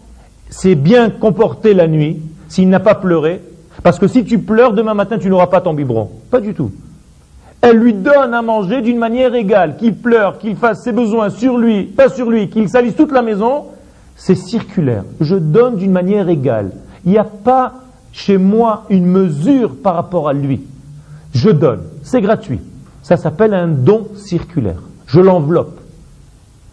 s'est 0.51 0.75
bien 0.75 1.11
comporté 1.11 1.75
la 1.75 1.89
nuit, 1.89 2.21
s'il 2.49 2.69
n'a 2.69 2.81
pas 2.81 2.95
pleuré, 2.95 3.41
parce 3.83 3.99
que 3.99 4.09
si 4.09 4.25
tu 4.25 4.39
pleures 4.39 4.73
demain 4.73 4.95
matin, 4.95 5.19
tu 5.19 5.29
n'auras 5.29 5.47
pas 5.47 5.61
ton 5.61 5.75
biberon. 5.75 6.11
Pas 6.31 6.41
du 6.41 6.55
tout. 6.55 6.73
Elle 7.61 7.79
lui 7.79 7.95
donne 7.95 8.35
à 8.35 8.43
manger 8.43 8.83
d'une 8.83 8.99
manière 8.99 9.35
égale, 9.35 9.77
qu'il 9.77 9.95
pleure, 9.95 10.39
qu'il 10.39 10.57
fasse 10.57 10.83
ses 10.83 10.93
besoins 10.93 11.31
sur 11.31 11.59
lui, 11.59 11.85
pas 11.85 12.09
sur 12.09 12.31
lui, 12.31 12.49
qu'il 12.49 12.69
salisse 12.69 12.95
toute 12.95 13.13
la 13.13 13.23
maison, 13.23 13.67
c'est 14.17 14.35
circulaire. 14.35 15.05
Je 15.21 15.37
donne 15.37 15.77
d'une 15.77 15.93
manière 15.93 16.29
égale. 16.29 16.71
Il 17.05 17.13
n'y 17.13 17.19
a 17.19 17.25
pas 17.25 17.75
chez 18.13 18.39
moi 18.39 18.85
une 18.89 19.07
mesure 19.07 19.77
par 19.77 19.95
rapport 19.95 20.29
à 20.29 20.33
lui. 20.33 20.63
Je 21.35 21.51
donne, 21.51 21.83
c'est 22.03 22.21
gratuit. 22.21 22.61
Ça 23.03 23.17
s'appelle 23.17 23.55
un 23.55 23.69
don 23.69 24.09
circulaire. 24.17 24.83
Je 25.07 25.21
l'enveloppe. 25.21 25.81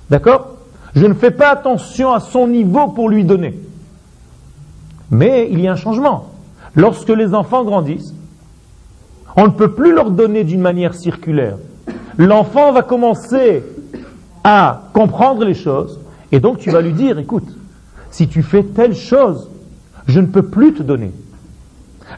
D'accord? 0.09 0.52
Je 0.95 1.05
ne 1.05 1.13
fais 1.13 1.31
pas 1.31 1.49
attention 1.49 2.13
à 2.13 2.19
son 2.19 2.47
niveau 2.47 2.87
pour 2.89 3.09
lui 3.09 3.23
donner. 3.23 3.59
Mais 5.09 5.47
il 5.51 5.59
y 5.59 5.67
a 5.67 5.73
un 5.73 5.75
changement. 5.75 6.29
Lorsque 6.75 7.09
les 7.09 7.33
enfants 7.33 7.63
grandissent, 7.63 8.13
on 9.35 9.45
ne 9.45 9.51
peut 9.51 9.71
plus 9.71 9.93
leur 9.93 10.11
donner 10.11 10.43
d'une 10.43 10.61
manière 10.61 10.93
circulaire. 10.93 11.57
L'enfant 12.17 12.71
va 12.71 12.83
commencer 12.83 13.63
à 14.43 14.83
comprendre 14.93 15.45
les 15.45 15.53
choses, 15.53 15.99
et 16.31 16.39
donc 16.39 16.59
tu 16.59 16.69
vas 16.69 16.81
lui 16.81 16.93
dire, 16.93 17.17
écoute, 17.17 17.47
si 18.11 18.27
tu 18.27 18.43
fais 18.43 18.63
telle 18.63 18.95
chose, 18.95 19.49
je 20.07 20.19
ne 20.19 20.27
peux 20.27 20.43
plus 20.43 20.73
te 20.73 20.83
donner. 20.83 21.11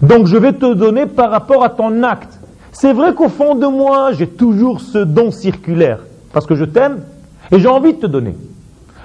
Donc 0.02 0.28
je 0.28 0.36
vais 0.36 0.54
te 0.54 0.74
donner 0.74 1.06
par 1.06 1.32
rapport 1.32 1.64
à 1.64 1.70
ton 1.70 2.04
acte. 2.04 2.40
C'est 2.74 2.92
vrai 2.92 3.14
qu'au 3.14 3.30
fond 3.30 3.56
de 3.56 3.68
moi, 3.68 4.12
j'ai 4.12 4.28
toujours 4.28 4.82
ce 4.82 4.98
don 4.98 5.32
circulaire, 5.32 6.00
parce 6.34 6.46
que 6.46 6.56
je 6.56 6.66
t'aime 6.66 7.00
et 7.52 7.60
j'ai 7.60 7.70
envie 7.70 7.94
de 7.94 8.00
te 8.00 8.08
donner. 8.08 8.36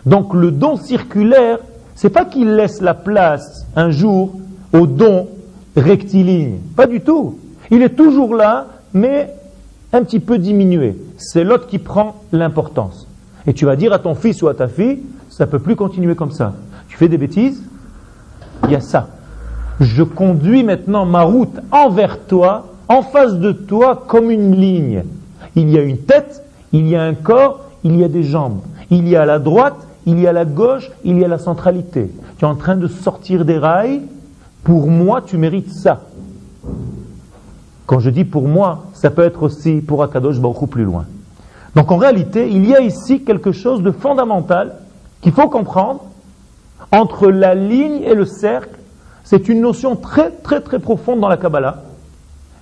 Donc 0.07 0.35
le 0.35 0.51
don 0.51 0.77
circulaire, 0.77 1.59
c'est 1.95 2.11
pas 2.11 2.25
qu'il 2.25 2.55
laisse 2.55 2.81
la 2.81 2.95
place 2.95 3.67
un 3.77 3.91
jour 3.91 4.33
au 4.73 4.87
don 4.87 5.29
rectiligne. 5.77 6.59
Pas 6.77 6.87
du 6.87 7.01
tout. 7.01 7.39
Il 7.71 7.83
est 7.83 7.97
toujours 7.97 8.35
là, 8.35 8.67
mais 8.93 9.35
un 9.93 10.03
petit 10.03 10.21
peu 10.21 10.39
diminué. 10.39 10.97
C'est 11.17 11.45
l'autre 11.45 11.67
qui 11.67 11.79
prend 11.79 12.17
l'importance. 12.33 13.07
Et 13.47 13.55
tu 13.55 13.65
vas 13.65 13.77
dire 13.77 13.93
à 13.93 13.99
ton 13.99 14.15
fils 14.15 14.43
ou 14.43 14.49
à 14.49 14.55
ta 14.55 14.69
fille, 14.69 15.01
ça 15.29 15.47
ne 15.47 15.51
peut 15.51 15.59
plus 15.59 15.77
continuer 15.77 16.15
comme 16.15 16.31
ça. 16.31 16.55
Tu 16.89 16.97
fais 16.97 17.09
des 17.09 17.19
bêtises, 17.19 17.63
il 18.65 18.71
y 18.71 18.77
a 18.77 18.81
ça. 18.81 19.09
Je 19.81 20.03
conduis 20.03 20.63
maintenant 20.63 21.07
ma 21.07 21.23
route 21.23 21.59
envers 21.71 22.21
toi, 22.27 22.67
en 22.89 23.03
face 23.03 23.35
de 23.35 23.53
toi, 23.53 24.05
comme 24.07 24.31
une 24.31 24.55
ligne. 24.55 25.05
Il 25.57 25.71
y 25.71 25.79
a 25.79 25.83
une 25.83 25.99
tête, 25.99 26.45
il 26.73 26.87
y 26.89 26.97
a 26.97 27.03
un 27.03 27.15
corps, 27.15 27.61
il 27.85 27.97
y 27.97 28.05
a 28.05 28.09
des 28.09 28.23
jambes. 28.23 28.61
Il 28.91 29.09
y 29.09 29.17
a 29.17 29.25
la 29.25 29.39
droite, 29.39 29.87
il 30.07 30.19
y 30.21 30.27
a 30.27 30.33
la 30.33 30.45
gauche, 30.45 30.91
il 31.05 31.19
y 31.19 31.25
a 31.25 31.29
la 31.29 31.39
centralité. 31.39 32.11
Tu 32.39 32.45
es 32.45 32.49
en 32.49 32.55
train 32.55 32.77
de 32.77 32.89
sortir 32.89 33.45
des 33.45 33.59
rails. 33.59 34.03
Pour 34.65 34.89
moi, 34.89 35.23
tu 35.23 35.37
mérites 35.37 35.73
ça. 35.73 36.01
Quand 37.87 37.99
je 37.99 38.11
dis 38.11 38.25
pour 38.25 38.47
moi, 38.47 38.85
ça 38.93 39.11
peut 39.11 39.23
être 39.23 39.43
aussi 39.43 39.81
pour 39.81 40.03
Akadosh 40.03 40.39
beaucoup 40.39 40.67
plus 40.67 40.85
loin. 40.85 41.07
Donc 41.75 41.91
en 41.91 41.97
réalité, 41.97 42.49
il 42.49 42.67
y 42.67 42.75
a 42.75 42.81
ici 42.81 43.23
quelque 43.23 43.53
chose 43.53 43.83
de 43.83 43.91
fondamental 43.91 44.75
qu'il 45.21 45.33
faut 45.33 45.49
comprendre 45.49 46.05
entre 46.93 47.31
la 47.31 47.55
ligne 47.55 48.03
et 48.03 48.15
le 48.15 48.25
cercle. 48.25 48.79
C'est 49.25 49.49
une 49.49 49.61
notion 49.61 49.97
très 49.97 50.31
très 50.31 50.61
très 50.61 50.79
profonde 50.79 51.21
dans 51.21 51.29
la 51.29 51.37
Kabbalah. 51.37 51.83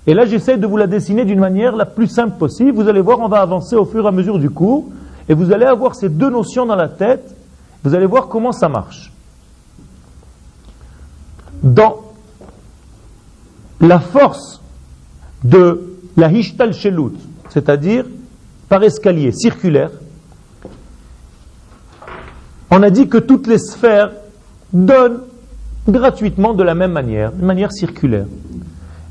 Et 0.07 0.15
là, 0.15 0.25
j'essaie 0.25 0.57
de 0.57 0.67
vous 0.67 0.79
la 0.79 0.87
dessiner 0.87 1.27
d'une 1.27 1.41
manière 1.41 1.77
la 1.77 1.85
plus 1.85 2.07
simple 2.07 2.39
possible. 2.39 2.73
Vous 2.73 2.89
allez 2.89 3.03
voir, 3.03 3.21
on 3.21 3.29
va 3.29 3.41
avancer 3.41 3.77
au 3.77 3.85
fur 3.85 4.05
et 4.05 4.09
à 4.09 4.11
mesure 4.11 4.39
du 4.39 4.49
cours. 4.49 4.87
Et 5.29 5.35
vous 5.35 5.53
allez 5.53 5.67
avoir 5.67 5.95
ces 5.95 6.09
deux 6.09 6.31
notions 6.31 6.67
dans 6.67 6.77
la 6.77 6.89
tête. 6.89 7.35
Vous 7.85 7.95
allez 7.95 8.07
voir 8.07 8.29
comment 8.29 8.53
ça 8.53 8.69
marche. 8.69 9.13
Dans 11.63 12.03
la 13.81 14.01
force 14.01 14.61
de 15.45 15.97
la 16.17 16.31
Hishtal 16.31 16.73
Shelut, 16.73 17.13
c'est-à-dire 17.49 18.05
par 18.69 18.83
escalier 18.83 19.33
circulaire, 19.33 19.91
on 22.71 22.83
a 22.83 22.91
dit 22.91 23.09
que 23.09 23.19
toutes 23.19 23.47
les 23.47 23.59
sphères 23.59 24.13
donnent 24.73 25.21
gratuitement 25.89 26.55
de 26.55 26.63
la 26.63 26.75
même 26.75 26.93
manière, 26.93 27.33
de 27.33 27.45
manière 27.45 27.73
circulaire. 27.73 28.27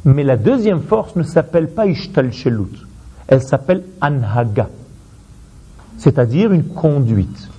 Mais 0.05 0.23
la 0.23 0.37
deuxième 0.37 0.81
force 0.81 1.15
ne 1.15 1.23
s'appelle 1.23 1.69
pas 1.69 1.85
Ishtal 1.87 2.31
Shelut, 2.31 2.85
elle 3.27 3.41
s'appelle 3.41 3.83
Anhaga, 3.99 4.69
c'est-à-dire 5.97 6.51
une 6.53 6.63
conduite. 6.63 7.49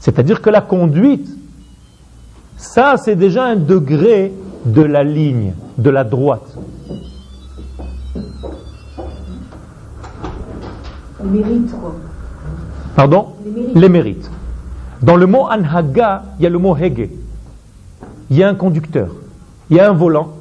C'est-à-dire 0.00 0.40
que 0.40 0.50
la 0.50 0.60
conduite, 0.60 1.28
ça 2.56 2.96
c'est 2.96 3.16
déjà 3.16 3.44
un 3.44 3.56
degré 3.56 4.32
de 4.64 4.82
la 4.82 5.04
ligne, 5.04 5.54
de 5.78 5.90
la 5.90 6.04
droite. 6.04 6.56
Les 11.22 11.30
mérites, 11.30 11.72
quoi. 11.80 11.94
Pardon? 12.94 13.28
Les 13.44 13.50
mérites. 13.50 13.76
Les 13.76 13.88
mérites. 13.88 14.30
Dans 15.02 15.16
le 15.16 15.26
mot 15.26 15.46
anhaga, 15.46 16.24
il 16.38 16.44
y 16.44 16.46
a 16.46 16.50
le 16.50 16.58
mot 16.58 16.76
hege. 16.76 17.10
Il 18.30 18.36
y 18.38 18.42
a 18.42 18.48
un 18.48 18.54
conducteur, 18.54 19.10
il 19.68 19.76
y 19.76 19.80
a 19.80 19.90
un 19.90 19.92
volant, 19.92 20.32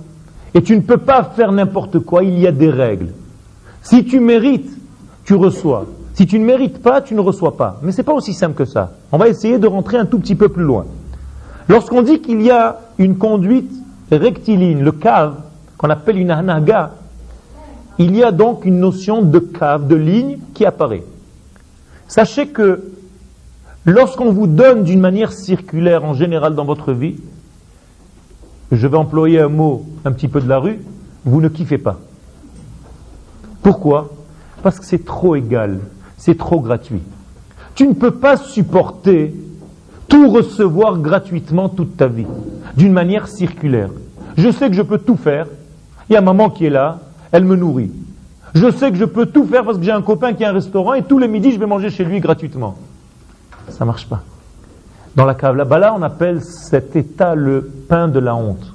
et 0.53 0.61
tu 0.61 0.75
ne 0.75 0.81
peux 0.81 0.97
pas 0.97 1.23
faire 1.23 1.51
n'importe 1.51 1.99
quoi, 1.99 2.23
il 2.23 2.39
y 2.39 2.47
a 2.47 2.51
des 2.51 2.69
règles. 2.69 3.09
Si 3.81 4.05
tu 4.05 4.19
mérites, 4.21 4.71
tu 5.25 5.35
reçois. 5.35 5.85
Si 6.13 6.27
tu 6.27 6.39
ne 6.39 6.45
mérites 6.45 6.81
pas, 6.81 7.01
tu 7.01 7.15
ne 7.15 7.21
reçois 7.21 7.57
pas. 7.57 7.79
Mais 7.81 7.91
ce 7.91 7.97
n'est 7.97 8.03
pas 8.03 8.13
aussi 8.13 8.33
simple 8.33 8.55
que 8.55 8.65
ça. 8.65 8.91
On 9.11 9.17
va 9.17 9.27
essayer 9.27 9.57
de 9.57 9.67
rentrer 9.67 9.97
un 9.97 10.05
tout 10.05 10.19
petit 10.19 10.35
peu 10.35 10.49
plus 10.49 10.63
loin. 10.63 10.85
Lorsqu'on 11.67 12.01
dit 12.01 12.21
qu'il 12.21 12.41
y 12.41 12.51
a 12.51 12.81
une 12.97 13.17
conduite 13.17 13.71
rectiligne, 14.11 14.81
le 14.81 14.91
cave, 14.91 15.35
qu'on 15.77 15.89
appelle 15.89 16.17
une 16.17 16.31
anaga, 16.31 16.91
il 17.97 18.15
y 18.15 18.23
a 18.23 18.31
donc 18.31 18.65
une 18.65 18.79
notion 18.79 19.21
de 19.21 19.39
cave, 19.39 19.87
de 19.87 19.95
ligne 19.95 20.39
qui 20.53 20.65
apparaît. 20.65 21.03
Sachez 22.07 22.47
que 22.47 22.91
lorsqu'on 23.85 24.31
vous 24.31 24.47
donne 24.47 24.83
d'une 24.83 24.99
manière 24.99 25.31
circulaire 25.31 26.03
en 26.03 26.13
général 26.13 26.55
dans 26.55 26.65
votre 26.65 26.91
vie, 26.91 27.15
je 28.71 28.87
vais 28.87 28.97
employer 28.97 29.39
un 29.39 29.49
mot 29.49 29.85
un 30.05 30.11
petit 30.11 30.27
peu 30.27 30.41
de 30.41 30.49
la 30.49 30.59
rue, 30.59 30.79
vous 31.25 31.41
ne 31.41 31.47
kiffez 31.47 31.77
pas. 31.77 31.99
Pourquoi? 33.61 34.09
Parce 34.61 34.79
que 34.79 34.85
c'est 34.85 35.05
trop 35.05 35.35
égal, 35.35 35.79
c'est 36.23 36.37
trop 36.37 36.61
gratuit. 36.61 37.01
Tu 37.75 37.85
ne 37.85 37.93
peux 37.93 38.11
pas 38.11 38.37
supporter 38.37 39.35
tout 40.07 40.29
recevoir 40.29 40.97
gratuitement 40.99 41.67
toute 41.67 41.97
ta 41.97 42.07
vie, 42.07 42.25
d'une 42.77 42.93
manière 42.93 43.27
circulaire. 43.27 43.89
Je 44.37 44.49
sais 44.49 44.69
que 44.69 44.73
je 44.73 44.81
peux 44.81 44.99
tout 44.99 45.17
faire. 45.17 45.47
Il 46.09 46.13
y 46.13 46.15
a 46.15 46.21
maman 46.21 46.49
qui 46.49 46.65
est 46.65 46.69
là, 46.69 46.99
elle 47.33 47.43
me 47.43 47.57
nourrit. 47.57 47.91
Je 48.53 48.71
sais 48.71 48.89
que 48.89 48.95
je 48.95 49.03
peux 49.03 49.25
tout 49.25 49.45
faire 49.45 49.65
parce 49.65 49.77
que 49.77 49.83
j'ai 49.83 49.91
un 49.91 50.01
copain 50.01 50.31
qui 50.31 50.45
a 50.45 50.51
un 50.51 50.53
restaurant 50.53 50.93
et 50.93 51.03
tous 51.03 51.19
les 51.19 51.27
midis 51.27 51.51
je 51.51 51.59
vais 51.59 51.65
manger 51.65 51.89
chez 51.89 52.05
lui 52.05 52.21
gratuitement. 52.21 52.77
Ça 53.67 53.83
ne 53.83 53.87
marche 53.87 54.07
pas. 54.07 54.21
Dans 55.17 55.25
la 55.25 55.35
Kabbalah, 55.35 55.93
on 55.97 56.03
appelle 56.03 56.41
cet 56.41 56.95
état 56.95 57.35
le 57.35 57.69
pain 57.89 58.07
de 58.07 58.19
la 58.19 58.33
honte. 58.33 58.73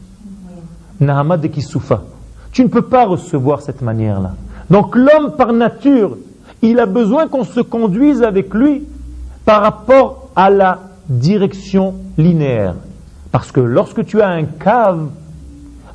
Nahama 1.00 1.38
de 1.38 1.46
Kisufa. 1.46 2.02
Tu 2.52 2.62
ne 2.62 2.68
peux 2.68 2.82
pas 2.82 3.06
recevoir 3.06 3.62
cette 3.62 3.80
manière-là. 3.80 4.34
Donc 4.68 4.94
l'homme 4.94 5.32
par 5.34 5.54
nature, 5.54 6.18
il 6.62 6.80
a 6.80 6.86
besoin 6.86 7.28
qu'on 7.28 7.44
se 7.44 7.60
conduise 7.60 8.22
avec 8.22 8.52
lui 8.54 8.84
par 9.44 9.62
rapport 9.62 10.30
à 10.34 10.50
la 10.50 10.80
direction 11.08 11.94
linéaire. 12.16 12.74
Parce 13.32 13.52
que 13.52 13.60
lorsque 13.60 14.04
tu 14.04 14.20
as 14.20 14.28
un 14.28 14.44
cave, 14.44 15.08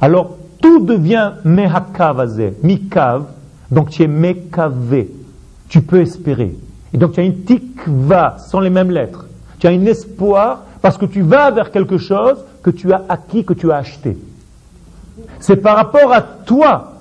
alors 0.02 0.38
tout 0.62 0.80
devient 0.80 1.34
mehakavazé, 1.44 2.54
mikav, 2.64 3.26
donc 3.72 3.90
tu 3.90 4.04
es 4.04 4.08
mekavé. 4.08 5.12
Tu 5.68 5.82
peux 5.82 6.02
espérer. 6.02 6.56
Et 6.94 6.98
donc 6.98 7.14
tu 7.14 7.20
as 7.20 7.24
une 7.24 7.44
tikva, 7.44 8.38
sans 8.38 8.60
les 8.60 8.70
mêmes 8.70 8.92
lettres. 8.92 9.26
Tu 9.60 9.68
as 9.68 9.72
un 9.72 9.86
espoir 9.86 10.64
parce 10.82 10.98
que 10.98 11.06
tu 11.06 11.22
vas 11.22 11.52
vers 11.52 11.72
quelque 11.72 11.98
chose 11.98 12.38
que 12.62 12.70
tu 12.70 12.92
as 12.94 13.04
acquis, 13.10 13.44
que 13.44 13.54
tu 13.54 13.72
as 13.72 13.78
acheté. 13.78 14.18
C'est 15.40 15.58
par 15.58 15.76
rapport 15.76 16.12
à 16.14 16.22
toi 16.22 16.94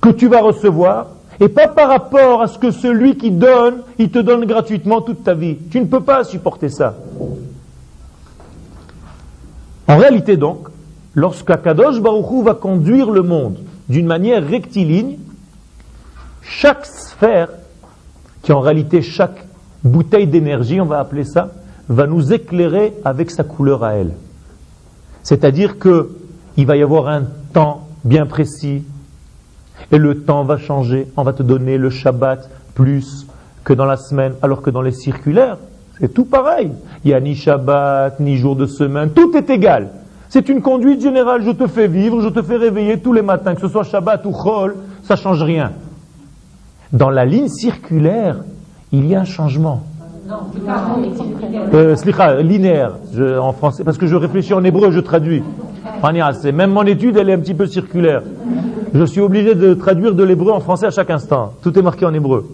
que 0.00 0.08
tu 0.08 0.28
vas 0.28 0.40
recevoir 0.40 1.08
et 1.40 1.48
pas 1.48 1.68
par 1.68 1.88
rapport 1.88 2.42
à 2.42 2.48
ce 2.48 2.58
que 2.58 2.70
celui 2.70 3.16
qui 3.16 3.30
donne, 3.30 3.82
il 3.98 4.10
te 4.10 4.18
donne 4.18 4.44
gratuitement 4.44 5.00
toute 5.00 5.24
ta 5.24 5.32
vie. 5.32 5.56
Tu 5.70 5.80
ne 5.80 5.86
peux 5.86 6.02
pas 6.02 6.22
supporter 6.22 6.68
ça. 6.68 6.94
En 9.88 9.96
réalité 9.96 10.36
donc, 10.36 10.68
lorsqu'Akadosh 11.14 12.00
Baruchou 12.00 12.42
va 12.42 12.54
conduire 12.54 13.10
le 13.10 13.22
monde 13.22 13.58
d'une 13.88 14.06
manière 14.06 14.46
rectiligne, 14.46 15.16
chaque 16.42 16.84
sphère, 16.84 17.48
qui 18.42 18.52
en 18.52 18.60
réalité 18.60 19.02
chaque 19.02 19.44
bouteille 19.82 20.26
d'énergie, 20.26 20.80
on 20.80 20.86
va 20.86 21.00
appeler 21.00 21.24
ça, 21.24 21.52
va 21.88 22.06
nous 22.06 22.32
éclairer 22.32 22.92
avec 23.04 23.30
sa 23.30 23.44
couleur 23.44 23.82
à 23.82 23.94
elle. 23.94 24.12
C'est-à-dire 25.22 25.78
que 25.78 26.10
il 26.56 26.66
va 26.66 26.76
y 26.76 26.82
avoir 26.82 27.08
un 27.08 27.24
temps 27.52 27.88
bien 28.04 28.26
précis, 28.26 28.84
et 29.92 29.98
le 29.98 30.22
temps 30.22 30.44
va 30.44 30.58
changer. 30.58 31.06
On 31.16 31.22
va 31.22 31.32
te 31.32 31.42
donner 31.42 31.78
le 31.78 31.90
Shabbat 31.90 32.48
plus 32.74 33.26
que 33.64 33.72
dans 33.72 33.84
la 33.84 33.96
semaine, 33.96 34.34
alors 34.42 34.62
que 34.62 34.70
dans 34.70 34.82
les 34.82 34.92
circulaires, 34.92 35.58
c'est 35.98 36.12
tout 36.12 36.24
pareil. 36.24 36.72
Il 37.04 37.08
n'y 37.08 37.14
a 37.14 37.20
ni 37.20 37.34
Shabbat, 37.34 38.20
ni 38.20 38.36
jour 38.36 38.56
de 38.56 38.66
semaine, 38.66 39.10
tout 39.10 39.36
est 39.36 39.50
égal. 39.50 39.90
C'est 40.28 40.48
une 40.48 40.62
conduite 40.62 41.02
générale. 41.02 41.42
Je 41.44 41.50
te 41.50 41.66
fais 41.66 41.88
vivre, 41.88 42.22
je 42.22 42.28
te 42.28 42.40
fais 42.40 42.56
réveiller 42.56 42.98
tous 42.98 43.12
les 43.12 43.22
matins, 43.22 43.54
que 43.54 43.60
ce 43.60 43.68
soit 43.68 43.84
Shabbat 43.84 44.24
ou 44.24 44.32
Chol, 44.32 44.76
ça 45.02 45.16
change 45.16 45.42
rien. 45.42 45.72
Dans 46.92 47.10
la 47.10 47.24
ligne 47.24 47.48
circulaire, 47.48 48.36
il 48.92 49.06
y 49.06 49.14
a 49.14 49.20
un 49.20 49.24
changement. 49.24 49.82
Euh, 51.74 52.42
linéaire, 52.42 52.92
en 53.40 53.52
français, 53.52 53.84
parce 53.84 53.98
que 53.98 54.06
je 54.06 54.14
réfléchis 54.14 54.54
en 54.54 54.62
hébreu, 54.62 54.90
je 54.92 55.00
traduis. 55.00 55.42
Même 56.02 56.70
mon 56.70 56.82
étude, 56.84 57.16
elle 57.16 57.28
est 57.28 57.34
un 57.34 57.38
petit 57.38 57.54
peu 57.54 57.66
circulaire. 57.66 58.22
Je 58.94 59.04
suis 59.04 59.20
obligé 59.20 59.54
de 59.54 59.74
traduire 59.74 60.14
de 60.14 60.24
l'hébreu 60.24 60.52
en 60.52 60.60
français 60.60 60.86
à 60.86 60.90
chaque 60.90 61.10
instant. 61.10 61.52
Tout 61.62 61.78
est 61.78 61.82
marqué 61.82 62.06
en 62.06 62.14
hébreu. 62.14 62.48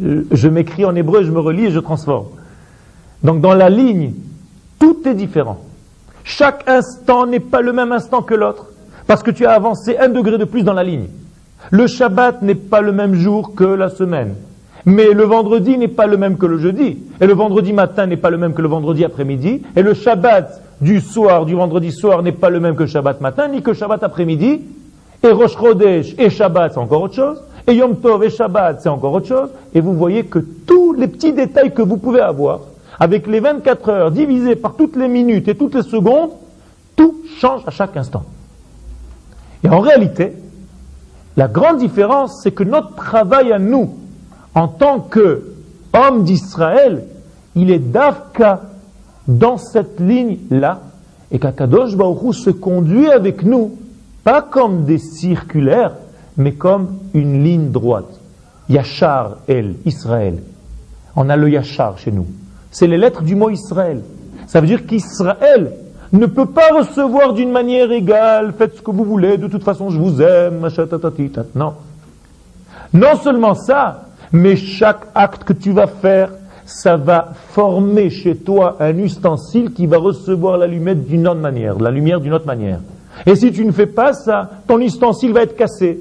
Je 0.00 0.48
m'écris 0.48 0.84
en 0.84 0.94
hébreu, 0.94 1.22
je 1.22 1.30
me 1.30 1.40
relis 1.40 1.66
et 1.66 1.70
je 1.70 1.78
transforme. 1.78 2.26
Donc 3.22 3.40
dans 3.40 3.54
la 3.54 3.68
ligne, 3.68 4.12
tout 4.78 4.96
est 5.06 5.14
différent. 5.14 5.58
Chaque 6.24 6.68
instant 6.68 7.26
n'est 7.26 7.40
pas 7.40 7.60
le 7.60 7.72
même 7.72 7.92
instant 7.92 8.22
que 8.22 8.34
l'autre, 8.34 8.66
parce 9.06 9.22
que 9.22 9.30
tu 9.30 9.44
as 9.46 9.52
avancé 9.52 9.98
un 9.98 10.08
degré 10.08 10.38
de 10.38 10.44
plus 10.44 10.62
dans 10.62 10.72
la 10.72 10.84
ligne. 10.84 11.08
Le 11.70 11.86
Shabbat 11.86 12.42
n'est 12.42 12.54
pas 12.54 12.80
le 12.80 12.92
même 12.92 13.14
jour 13.14 13.54
que 13.54 13.64
la 13.64 13.90
semaine. 13.90 14.34
Mais 14.86 15.12
le 15.12 15.24
vendredi 15.24 15.76
n'est 15.76 15.88
pas 15.88 16.06
le 16.06 16.16
même 16.16 16.38
que 16.38 16.46
le 16.46 16.58
jeudi. 16.58 16.98
Et 17.20 17.26
le 17.26 17.34
vendredi 17.34 17.74
matin 17.74 18.06
n'est 18.06 18.16
pas 18.16 18.30
le 18.30 18.38
même 18.38 18.54
que 18.54 18.62
le 18.62 18.68
vendredi 18.68 19.04
après-midi. 19.04 19.62
Et 19.76 19.82
le 19.82 19.92
Shabbat 19.92 20.62
du 20.80 21.00
soir, 21.00 21.44
du 21.44 21.54
vendredi 21.54 21.92
soir, 21.92 22.22
n'est 22.22 22.32
pas 22.32 22.50
le 22.50 22.60
même 22.60 22.76
que 22.76 22.86
Shabbat 22.86 23.20
matin, 23.20 23.48
ni 23.48 23.62
que 23.62 23.74
Shabbat 23.74 24.02
après-midi. 24.02 24.62
Et 25.22 25.30
Rosh 25.30 25.56
Chodesh 25.56 26.14
et 26.18 26.30
Shabbat, 26.30 26.72
c'est 26.72 26.78
encore 26.78 27.02
autre 27.02 27.14
chose. 27.14 27.42
Et 27.66 27.74
Yom 27.74 27.96
Tov 27.96 28.24
et 28.24 28.30
Shabbat, 28.30 28.80
c'est 28.80 28.88
encore 28.88 29.12
autre 29.12 29.26
chose. 29.26 29.50
Et 29.74 29.80
vous 29.80 29.92
voyez 29.92 30.24
que 30.24 30.38
tous 30.38 30.94
les 30.94 31.08
petits 31.08 31.32
détails 31.32 31.72
que 31.72 31.82
vous 31.82 31.98
pouvez 31.98 32.20
avoir, 32.20 32.60
avec 32.98 33.26
les 33.26 33.40
24 33.40 33.88
heures 33.90 34.10
divisées 34.10 34.56
par 34.56 34.74
toutes 34.74 34.96
les 34.96 35.08
minutes 35.08 35.48
et 35.48 35.54
toutes 35.54 35.74
les 35.74 35.82
secondes, 35.82 36.30
tout 36.96 37.16
change 37.38 37.62
à 37.66 37.70
chaque 37.70 37.96
instant. 37.96 38.24
Et 39.62 39.68
en 39.68 39.80
réalité, 39.80 40.32
la 41.36 41.48
grande 41.48 41.78
différence, 41.78 42.40
c'est 42.42 42.52
que 42.52 42.64
notre 42.64 42.94
travail 42.94 43.52
à 43.52 43.58
nous, 43.58 43.94
en 44.54 44.68
tant 44.68 45.00
qu'hommes 45.00 46.24
d'Israël, 46.24 47.04
il 47.54 47.70
est 47.70 47.78
d'Afka 47.78 48.62
dans 49.30 49.56
cette 49.56 50.00
ligne-là, 50.00 50.80
et 51.30 51.38
qu'Akadosh 51.38 51.96
Baruch 51.96 52.34
se 52.34 52.50
conduit 52.50 53.10
avec 53.10 53.44
nous 53.44 53.78
pas 54.24 54.42
comme 54.42 54.84
des 54.84 54.98
circulaires, 54.98 55.94
mais 56.36 56.52
comme 56.52 56.98
une 57.14 57.42
ligne 57.42 57.70
droite. 57.70 58.20
Yachar, 58.68 59.38
El, 59.48 59.76
Israël. 59.86 60.42
On 61.16 61.28
a 61.28 61.36
le 61.36 61.48
Yachar 61.48 61.98
chez 61.98 62.12
nous. 62.12 62.26
C'est 62.70 62.86
les 62.86 62.98
lettres 62.98 63.22
du 63.22 63.34
mot 63.34 63.50
Israël. 63.50 64.00
Ça 64.46 64.60
veut 64.60 64.66
dire 64.66 64.86
qu'Israël 64.86 65.72
ne 66.12 66.26
peut 66.26 66.46
pas 66.46 66.68
recevoir 66.76 67.32
d'une 67.32 67.52
manière 67.52 67.90
égale, 67.92 68.52
faites 68.58 68.76
ce 68.76 68.82
que 68.82 68.90
vous 68.90 69.04
voulez, 69.04 69.38
de 69.38 69.46
toute 69.46 69.62
façon 69.62 69.90
je 69.90 69.98
vous 69.98 70.20
aime, 70.20 70.66
non. 71.54 71.74
Non 72.92 73.16
seulement 73.22 73.54
ça, 73.54 74.06
mais 74.32 74.56
chaque 74.56 75.06
acte 75.14 75.44
que 75.44 75.52
tu 75.52 75.72
vas 75.72 75.86
faire, 75.86 76.30
ça 76.70 76.96
va 76.96 77.32
former 77.50 78.10
chez 78.10 78.36
toi 78.36 78.76
un 78.80 78.96
ustensile 78.98 79.72
qui 79.72 79.86
va 79.86 79.98
recevoir 79.98 80.56
la 80.56 80.66
lumière 80.66 80.94
d'une 80.94 81.26
autre 81.26 81.40
manière, 81.40 81.78
la 81.78 81.90
lumière 81.90 82.20
d'une 82.20 82.32
autre 82.32 82.46
manière. 82.46 82.80
Et 83.26 83.34
si 83.34 83.52
tu 83.52 83.64
ne 83.64 83.72
fais 83.72 83.86
pas 83.86 84.12
ça, 84.12 84.48
ton 84.66 84.78
ustensile 84.78 85.32
va 85.32 85.42
être 85.42 85.56
cassé. 85.56 86.00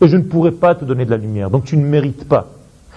Et 0.00 0.08
je 0.08 0.16
ne 0.16 0.22
pourrai 0.22 0.50
pas 0.50 0.74
te 0.74 0.84
donner 0.84 1.04
de 1.04 1.10
la 1.10 1.16
lumière. 1.16 1.48
Donc 1.48 1.64
tu 1.64 1.76
ne 1.76 1.84
mérites 1.84 2.26
pas. 2.28 2.48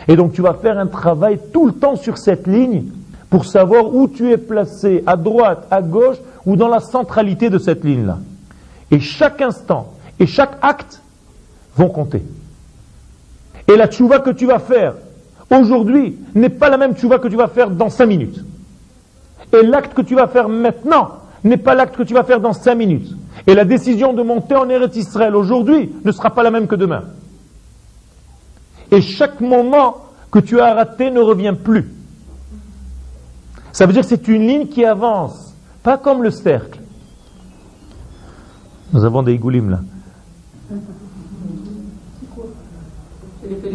Et 0.08 0.16
donc 0.16 0.34
tu 0.34 0.42
vas 0.42 0.56
faire 0.56 0.78
un 0.78 0.88
travail 0.88 1.40
tout 1.54 1.68
le 1.68 1.74
temps 1.74 1.96
sur 1.96 2.18
cette 2.18 2.48
ligne 2.48 2.86
pour 3.30 3.46
savoir 3.46 3.94
où 3.94 4.08
tu 4.08 4.32
es 4.32 4.38
placé, 4.38 5.04
à 5.06 5.16
droite, 5.16 5.68
à 5.70 5.82
gauche 5.82 6.18
ou 6.46 6.56
dans 6.56 6.68
la 6.68 6.80
centralité 6.80 7.50
de 7.50 7.60
cette 7.60 7.84
ligne-là. 7.84 8.18
Et 8.90 9.00
chaque 9.00 9.42
instant 9.42 9.94
et 10.20 10.26
chaque 10.26 10.58
acte 10.62 11.02
vont 11.76 11.90
compter. 11.90 12.24
Et 13.68 13.78
la 13.78 13.88
tchouva 13.88 14.20
que 14.20 14.32
tu 14.32 14.46
vas 14.46 14.60
faire 14.60 14.96
aujourd'hui 15.54 16.18
n'est 16.36 16.50
pas 16.50 16.70
la 16.70 16.78
même 16.78 16.96
tchouva 16.96 17.20
que 17.20 17.28
tu 17.28 17.36
vas 17.36 17.48
faire 17.48 17.70
dans 17.70 17.90
cinq 17.90 18.08
minutes. 18.08 18.44
Et 19.54 19.64
l'acte 19.64 19.94
que 19.94 20.02
tu 20.02 20.16
vas 20.16 20.28
faire 20.28 20.50
maintenant 20.50 21.10
n'est 21.44 21.58
pas 21.58 21.76
l'acte 21.76 21.96
que 21.96 22.04
tu 22.04 22.14
vas 22.14 22.24
faire 22.24 22.40
dans 22.40 22.54
cinq 22.54 22.76
minutes. 22.76 23.12
Et 23.46 23.54
la 23.54 23.66
décision 23.66 24.14
de 24.14 24.24
monter 24.24 24.56
en 24.56 24.70
Eretz 24.70 24.96
Israël 24.96 25.36
aujourd'hui 25.36 25.92
ne 26.04 26.12
sera 26.12 26.30
pas 26.30 26.44
la 26.44 26.52
même 26.52 26.68
que 26.68 26.76
demain. 26.76 27.04
Et 28.92 29.02
chaque 29.02 29.42
moment 29.42 29.98
que 30.32 30.40
tu 30.40 30.60
as 30.60 30.74
raté 30.74 31.12
ne 31.12 31.20
revient 31.20 31.54
plus. 31.62 31.92
Ça 33.72 33.86
veut 33.86 33.94
dire 33.94 34.04
que 34.04 34.08
c'est 34.08 34.28
une 34.28 34.48
ligne 34.48 34.68
qui 34.68 34.86
avance, 34.86 35.56
pas 35.82 35.98
comme 35.98 36.24
le 36.24 36.32
cercle. 36.32 36.80
Nous 38.94 39.04
avons 39.04 39.24
des 39.24 39.34
igoulim 39.34 39.72
là. 39.72 39.80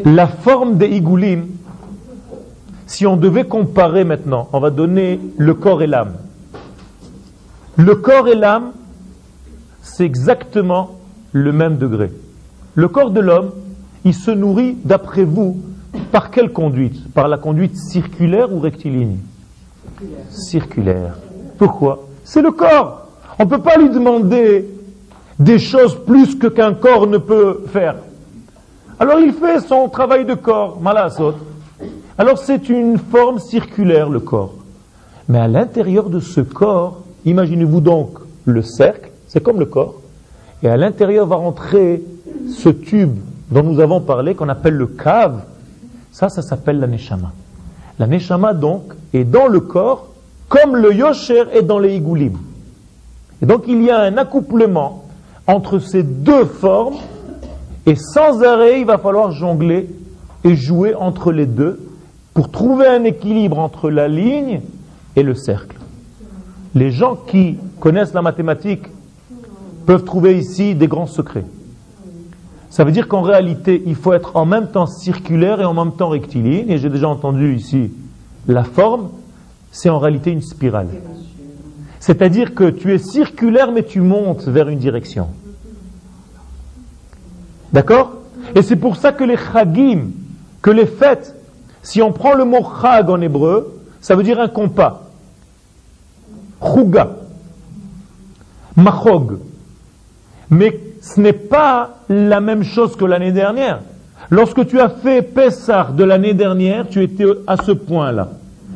La 0.04 0.28
forme 0.28 0.78
des 0.78 0.88
igoulim, 0.88 1.46
si 2.88 3.06
on 3.06 3.16
devait 3.16 3.44
comparer 3.44 4.02
maintenant, 4.02 4.48
on 4.52 4.60
va 4.60 4.70
donner 4.70 5.20
le 5.36 5.54
corps 5.54 5.82
et 5.82 5.86
l'âme. 5.86 6.14
Le 7.76 7.94
corps 7.94 8.28
et 8.28 8.34
l'âme, 8.34 8.72
c'est 9.82 10.04
exactement 10.04 10.98
le 11.32 11.52
même 11.52 11.76
degré. 11.76 12.10
Le 12.74 12.88
corps 12.88 13.10
de 13.10 13.20
l'homme, 13.20 13.50
il 14.04 14.14
se 14.14 14.30
nourrit, 14.30 14.76
d'après 14.84 15.24
vous, 15.24 15.60
par 16.10 16.30
quelle 16.30 16.50
conduite? 16.50 17.12
Par 17.12 17.28
la 17.28 17.36
conduite 17.36 17.76
circulaire 17.76 18.52
ou 18.52 18.58
rectiligne? 18.58 19.18
Circulaire. 20.30 21.18
Pourquoi? 21.58 22.08
C'est 22.24 22.42
le 22.42 22.52
corps. 22.52 23.06
On 23.38 23.44
ne 23.44 23.50
peut 23.50 23.60
pas 23.60 23.76
lui 23.76 23.90
demander 23.90 24.66
des 25.38 25.58
choses 25.58 25.94
plus 26.06 26.36
que 26.36 26.46
qu'un 26.46 26.72
corps 26.72 27.06
ne 27.06 27.18
peut 27.18 27.64
faire. 27.70 27.96
Alors 28.98 29.20
il 29.20 29.34
fait 29.34 29.60
son 29.60 29.88
travail 29.90 30.24
de 30.24 30.34
corps, 30.34 30.80
malasot. 30.80 31.34
Alors 32.20 32.38
c'est 32.38 32.68
une 32.68 32.98
forme 32.98 33.38
circulaire, 33.38 34.10
le 34.10 34.18
corps. 34.18 34.54
Mais 35.28 35.38
à 35.38 35.46
l'intérieur 35.46 36.10
de 36.10 36.18
ce 36.18 36.40
corps, 36.40 37.02
imaginez-vous 37.24 37.80
donc 37.80 38.18
le 38.44 38.60
cercle, 38.60 39.12
c'est 39.28 39.40
comme 39.40 39.60
le 39.60 39.66
corps, 39.66 39.94
et 40.64 40.68
à 40.68 40.76
l'intérieur 40.76 41.28
va 41.28 41.36
rentrer 41.36 42.02
ce 42.52 42.70
tube 42.70 43.16
dont 43.52 43.62
nous 43.62 43.78
avons 43.78 44.00
parlé, 44.00 44.34
qu'on 44.34 44.48
appelle 44.48 44.74
le 44.74 44.88
cave. 44.88 45.44
Ça, 46.10 46.28
ça 46.28 46.42
s'appelle 46.42 46.80
la 46.80 46.88
neshama. 46.88 47.30
La 48.00 48.08
neshama, 48.08 48.52
donc, 48.52 48.94
est 49.14 49.22
dans 49.22 49.46
le 49.46 49.60
corps, 49.60 50.08
comme 50.48 50.74
le 50.74 50.92
yosher 50.92 51.44
est 51.52 51.62
dans 51.62 51.78
les 51.78 51.94
igoulim. 51.94 52.36
Et 53.40 53.46
donc 53.46 53.62
il 53.68 53.80
y 53.84 53.90
a 53.90 54.00
un 54.00 54.16
accouplement 54.16 55.04
entre 55.46 55.78
ces 55.78 56.02
deux 56.02 56.46
formes, 56.46 56.96
et 57.86 57.94
sans 57.94 58.42
arrêt, 58.42 58.80
il 58.80 58.86
va 58.86 58.98
falloir 58.98 59.30
jongler 59.30 59.88
et 60.42 60.56
jouer 60.56 60.96
entre 60.96 61.30
les 61.30 61.46
deux 61.46 61.87
pour 62.38 62.52
trouver 62.52 62.86
un 62.86 63.02
équilibre 63.02 63.58
entre 63.58 63.90
la 63.90 64.06
ligne 64.06 64.60
et 65.16 65.24
le 65.24 65.34
cercle. 65.34 65.76
Les 66.72 66.92
gens 66.92 67.16
qui 67.16 67.58
connaissent 67.80 68.14
la 68.14 68.22
mathématique 68.22 68.84
peuvent 69.86 70.04
trouver 70.04 70.38
ici 70.38 70.76
des 70.76 70.86
grands 70.86 71.08
secrets. 71.08 71.46
Ça 72.70 72.84
veut 72.84 72.92
dire 72.92 73.08
qu'en 73.08 73.22
réalité, 73.22 73.82
il 73.86 73.96
faut 73.96 74.12
être 74.12 74.36
en 74.36 74.46
même 74.46 74.68
temps 74.68 74.86
circulaire 74.86 75.60
et 75.60 75.64
en 75.64 75.74
même 75.74 75.96
temps 75.96 76.10
rectiligne. 76.10 76.70
Et 76.70 76.78
j'ai 76.78 76.90
déjà 76.90 77.08
entendu 77.08 77.56
ici 77.56 77.90
la 78.46 78.62
forme, 78.62 79.08
c'est 79.72 79.88
en 79.88 79.98
réalité 79.98 80.30
une 80.30 80.42
spirale. 80.42 80.90
C'est-à-dire 81.98 82.54
que 82.54 82.70
tu 82.70 82.94
es 82.94 82.98
circulaire, 82.98 83.72
mais 83.72 83.82
tu 83.82 84.00
montes 84.00 84.44
vers 84.44 84.68
une 84.68 84.78
direction. 84.78 85.26
D'accord? 87.72 88.12
Et 88.54 88.62
c'est 88.62 88.76
pour 88.76 88.94
ça 88.94 89.10
que 89.10 89.24
les 89.24 89.36
chagim, 89.36 90.10
que 90.62 90.70
les 90.70 90.86
fêtes, 90.86 91.34
si 91.88 92.02
on 92.02 92.12
prend 92.12 92.34
le 92.34 92.44
mot 92.44 92.62
chag 92.82 93.08
en 93.08 93.18
hébreu, 93.22 93.80
ça 94.02 94.14
veut 94.14 94.22
dire 94.22 94.38
un 94.38 94.48
compas. 94.48 95.04
Chuga. 96.62 97.16
Machog. 98.76 99.38
Mais 100.50 100.78
ce 101.00 101.18
n'est 101.18 101.32
pas 101.32 101.96
la 102.10 102.42
même 102.42 102.62
chose 102.62 102.94
que 102.94 103.06
l'année 103.06 103.32
dernière. 103.32 103.80
Lorsque 104.28 104.66
tu 104.66 104.78
as 104.78 104.90
fait 104.90 105.22
Pessah 105.22 105.88
de 105.96 106.04
l'année 106.04 106.34
dernière, 106.34 106.86
tu 106.90 107.02
étais 107.02 107.24
à 107.46 107.56
ce 107.56 107.72
point-là. 107.72 108.32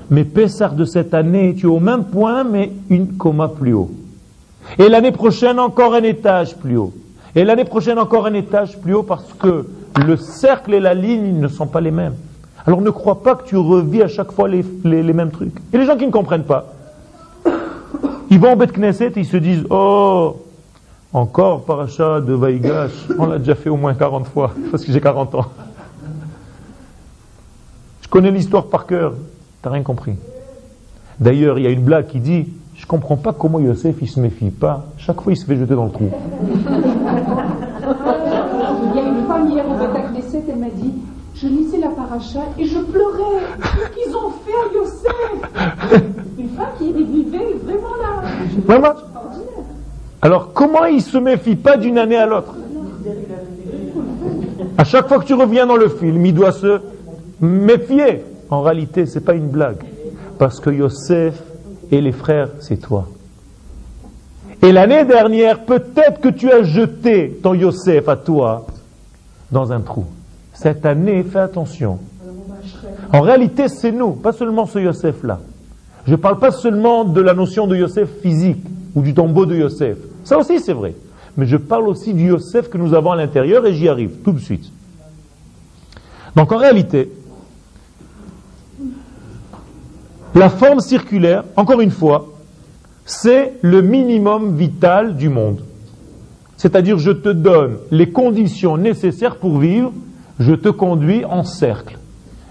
Mais 0.09 0.25
Pessah 0.25 0.71
de 0.71 0.87
cette 0.87 1.13
année, 1.13 1.55
tu 1.55 1.67
es 1.67 1.69
au 1.69 1.81
même 1.81 2.05
point, 2.05 2.45
mais 2.45 2.73
une 2.89 3.19
coma 3.19 3.49
plus 3.49 3.75
haut. 3.75 3.91
Et 4.79 4.89
l'année 4.89 5.13
prochaine, 5.13 5.59
encore 5.59 5.93
un 5.93 6.03
étage 6.03 6.57
plus 6.57 6.79
haut. 6.79 6.95
Et 7.35 7.45
l'année 7.45 7.67
prochaine, 7.67 7.99
encore 7.99 8.25
un 8.25 8.33
étage 8.33 8.79
plus 8.81 8.95
haut, 8.95 9.03
parce 9.03 9.35
que 9.35 9.67
le 10.03 10.17
cercle 10.17 10.73
et 10.73 10.81
la 10.81 10.95
ligne 10.95 11.39
ne 11.39 11.49
sont 11.49 11.67
pas 11.67 11.83
les 11.83 11.91
mêmes. 11.91 12.15
Alors 12.67 12.81
ne 12.81 12.91
crois 12.91 13.23
pas 13.23 13.35
que 13.35 13.45
tu 13.45 13.57
revis 13.57 14.03
à 14.03 14.09
chaque 14.09 14.33
fois 14.33 14.49
les, 14.49 14.63
mêmes 15.13 15.31
trucs. 15.31 15.55
Et 15.73 15.79
les 15.79 15.87
gens 15.87 15.97
qui 15.97 16.07
ne 16.07 16.13
comprennent 16.13 16.45
pas, 16.45 16.67
ils 18.31 18.39
vont 18.39 18.53
au 18.53 18.57
Beth 18.57 18.73
Knesset 18.73 19.13
et 19.17 19.21
ils 19.21 19.27
se 19.27 19.37
disent 19.37 19.65
Oh, 19.71 20.37
encore 21.13 21.65
paracha 21.65 22.21
de 22.21 22.33
Vaïgash, 22.33 23.09
on 23.19 23.27
l'a 23.27 23.39
déjà 23.39 23.55
fait 23.55 23.69
au 23.69 23.77
moins 23.77 23.95
40 23.95 24.27
fois, 24.29 24.53
parce 24.71 24.85
que 24.85 24.93
j'ai 24.93 25.01
40 25.01 25.35
ans. 25.35 25.47
Je 28.01 28.09
connais 28.09 28.31
l'histoire 28.31 28.67
par 28.67 28.87
cœur. 28.87 29.15
T'as 29.61 29.71
rien 29.71 29.83
compris. 29.83 30.15
D'ailleurs, 31.21 31.59
il 31.59 31.65
y 31.65 31.67
a 31.67 31.71
une 31.71 31.83
blague 31.83 32.07
qui 32.07 32.21
dit 32.21 32.49
Je 32.75 32.87
comprends 32.87 33.17
pas 33.17 33.33
comment 33.33 33.61
Yosef 33.61 33.97
il 34.01 34.09
se 34.09 34.21
méfie 34.21 34.51
pas. 34.51 34.87
Chaque 34.97 35.21
fois, 35.21 35.33
il 35.33 35.37
se 35.37 35.45
fait 35.45 35.57
jeter 35.57 35.75
dans 35.75 35.85
le 35.85 35.91
trou. 35.91 36.11
Il 38.85 38.97
y 38.97 38.99
a 38.99 39.03
une 39.03 39.27
femme 39.27 39.51
hier 39.51 39.65
au 39.69 39.75
Knesset, 39.75 40.45
elle 40.49 40.59
m'a 40.59 40.71
dit 40.71 40.95
Je 41.35 41.47
lisais 41.47 41.79
la 41.79 41.91
paracha 42.03 42.41
et 42.59 42.65
je 42.65 42.79
pleurais. 42.79 43.41
Qu'ils 43.95 44.15
ont 44.15 44.31
fait 44.45 44.53
à 44.53 44.75
Yosef? 44.75 46.03
Une 46.39 46.49
femme 46.51 46.67
qui 46.79 46.93
vivait 46.93 47.55
vraiment 47.65 47.97
là. 48.01 48.23
Vraiment 48.67 48.95
Alors, 50.21 50.53
comment 50.53 50.85
il 50.87 51.03
se 51.03 51.19
méfie 51.19 51.57
pas 51.57 51.77
d'une 51.77 51.99
année 51.99 52.17
à 52.17 52.27
l'autre? 52.27 52.55
À 54.79 54.85
chaque 54.85 55.09
fois 55.09 55.19
que 55.19 55.25
tu 55.25 55.35
reviens 55.35 55.67
dans 55.67 55.77
le 55.77 55.89
film, 55.89 56.25
il 56.25 56.35
doit 56.35 56.53
se 56.53 56.81
méfier. 57.41 58.25
En 58.51 58.63
réalité, 58.63 59.07
ce 59.07 59.19
n'est 59.19 59.25
pas 59.25 59.35
une 59.35 59.49
blague. 59.49 59.85
Parce 60.39 60.61
que 60.61 60.71
Yosef 60.71 61.35
et 61.91 62.01
les 62.01 62.13
frères, 62.13 62.49
c'est 62.61 62.79
toi. 62.79 63.07
Et 64.63 64.73
l'année 64.73 65.05
dernière, 65.05 65.65
peut-être 65.65 66.21
que 66.21 66.29
tu 66.29 66.51
as 66.51 66.63
jeté 66.63 67.41
ton 67.43 67.55
Yosef 67.55 68.09
à 68.09 68.17
toi 68.17 68.67
dans 69.51 69.73
un 69.73 69.81
trou. 69.81 70.07
Cette 70.63 70.87
année, 70.87 71.25
fais 71.25 71.41
attention. 71.41 71.99
En 73.13 73.21
réalité, 73.21 73.67
c'est 73.67 73.91
nous, 73.91 74.13
pas 74.13 74.33
seulement 74.33 74.65
ce 74.65 74.79
Yosef-là. 74.79 75.41
Je 76.07 76.13
ne 76.13 76.17
parle 76.17 76.39
pas 76.39 76.53
seulement 76.53 77.03
de 77.03 77.21
la 77.21 77.35
notion 77.35 77.67
de 77.67 77.75
Yosef 77.75 78.09
physique 78.23 78.65
ou 78.95 79.03
du 79.03 79.13
tombeau 79.13 79.45
de 79.45 79.57
Yosef. 79.57 79.99
Ça 80.23 80.39
aussi, 80.39 80.61
c'est 80.61 80.73
vrai. 80.73 80.95
Mais 81.37 81.47
je 81.47 81.57
parle 81.57 81.89
aussi 81.89 82.15
du 82.15 82.29
Yosef 82.29 82.71
que 82.71 82.79
nous 82.79 82.95
avons 82.95 83.11
à 83.11 83.17
l'intérieur 83.17 83.67
et 83.67 83.75
j'y 83.75 83.89
arrive 83.89 84.19
tout 84.23 84.31
de 84.31 84.39
suite. 84.39 84.71
Donc 86.37 86.53
en 86.53 86.59
réalité, 86.59 87.11
la 90.37 90.49
forme 90.49 90.79
circulaire, 90.79 91.43
encore 91.57 91.81
une 91.81 91.91
fois, 91.91 92.29
c'est 93.05 93.55
le 93.63 93.83
minimum 93.83 94.57
vital 94.57 95.17
du 95.17 95.29
monde. 95.29 95.61
C'est-à-dire, 96.57 96.99
je 96.99 97.11
te 97.11 97.31
donne 97.31 97.79
les 97.91 98.11
conditions 98.11 98.77
nécessaires 98.77 99.37
pour 99.37 99.59
vivre, 99.59 99.93
je 100.39 100.55
te 100.55 100.69
conduis 100.69 101.25
en 101.25 101.45
cercle. 101.45 101.99